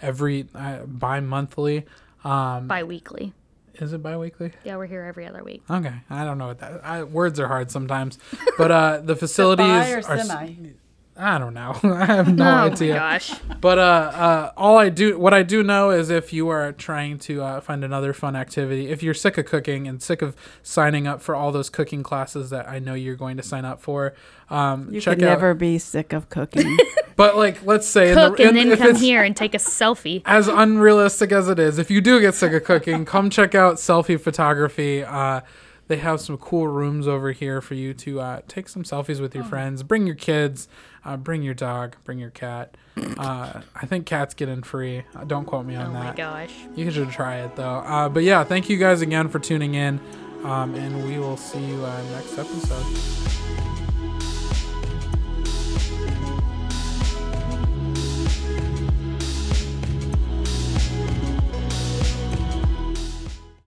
[0.02, 1.86] every uh, bi-monthly.
[2.24, 3.32] Um, Bi-weekly.
[3.80, 4.52] Is it bi-weekly?
[4.64, 5.62] Yeah, we're here every other week.
[5.70, 6.84] Okay, I don't know what that.
[6.84, 8.18] I, words are hard sometimes,
[8.58, 10.18] but uh, the facilities Bi or are.
[10.22, 10.72] semi?
[11.20, 11.78] I don't know.
[11.82, 12.94] I have no oh idea.
[12.94, 13.34] my gosh.
[13.60, 17.18] But uh, uh, all I do, what I do know is if you are trying
[17.20, 21.06] to uh, find another fun activity, if you're sick of cooking and sick of signing
[21.06, 24.14] up for all those cooking classes that I know you're going to sign up for,
[24.48, 25.30] um, You check can out.
[25.32, 26.76] never be sick of cooking.
[27.16, 29.58] But like, let's say, in Cook the, in, and then come here and take a
[29.58, 30.22] selfie.
[30.24, 33.74] as unrealistic as it is, if you do get sick of cooking, come check out
[33.74, 35.04] Selfie Photography.
[35.04, 35.42] Uh,
[35.88, 39.34] they have some cool rooms over here for you to uh, take some selfies with
[39.34, 39.82] your friends.
[39.82, 40.66] Bring your kids,
[41.04, 42.76] uh, bring your dog, bring your cat.
[42.96, 45.04] Uh, I think cats get in free.
[45.16, 46.00] Uh, don't quote me on that.
[46.00, 46.52] Oh my gosh.
[46.76, 47.78] You should try it though.
[47.78, 50.00] Uh, but yeah, thank you guys again for tuning in,
[50.44, 53.79] um, and we will see you uh, next episode.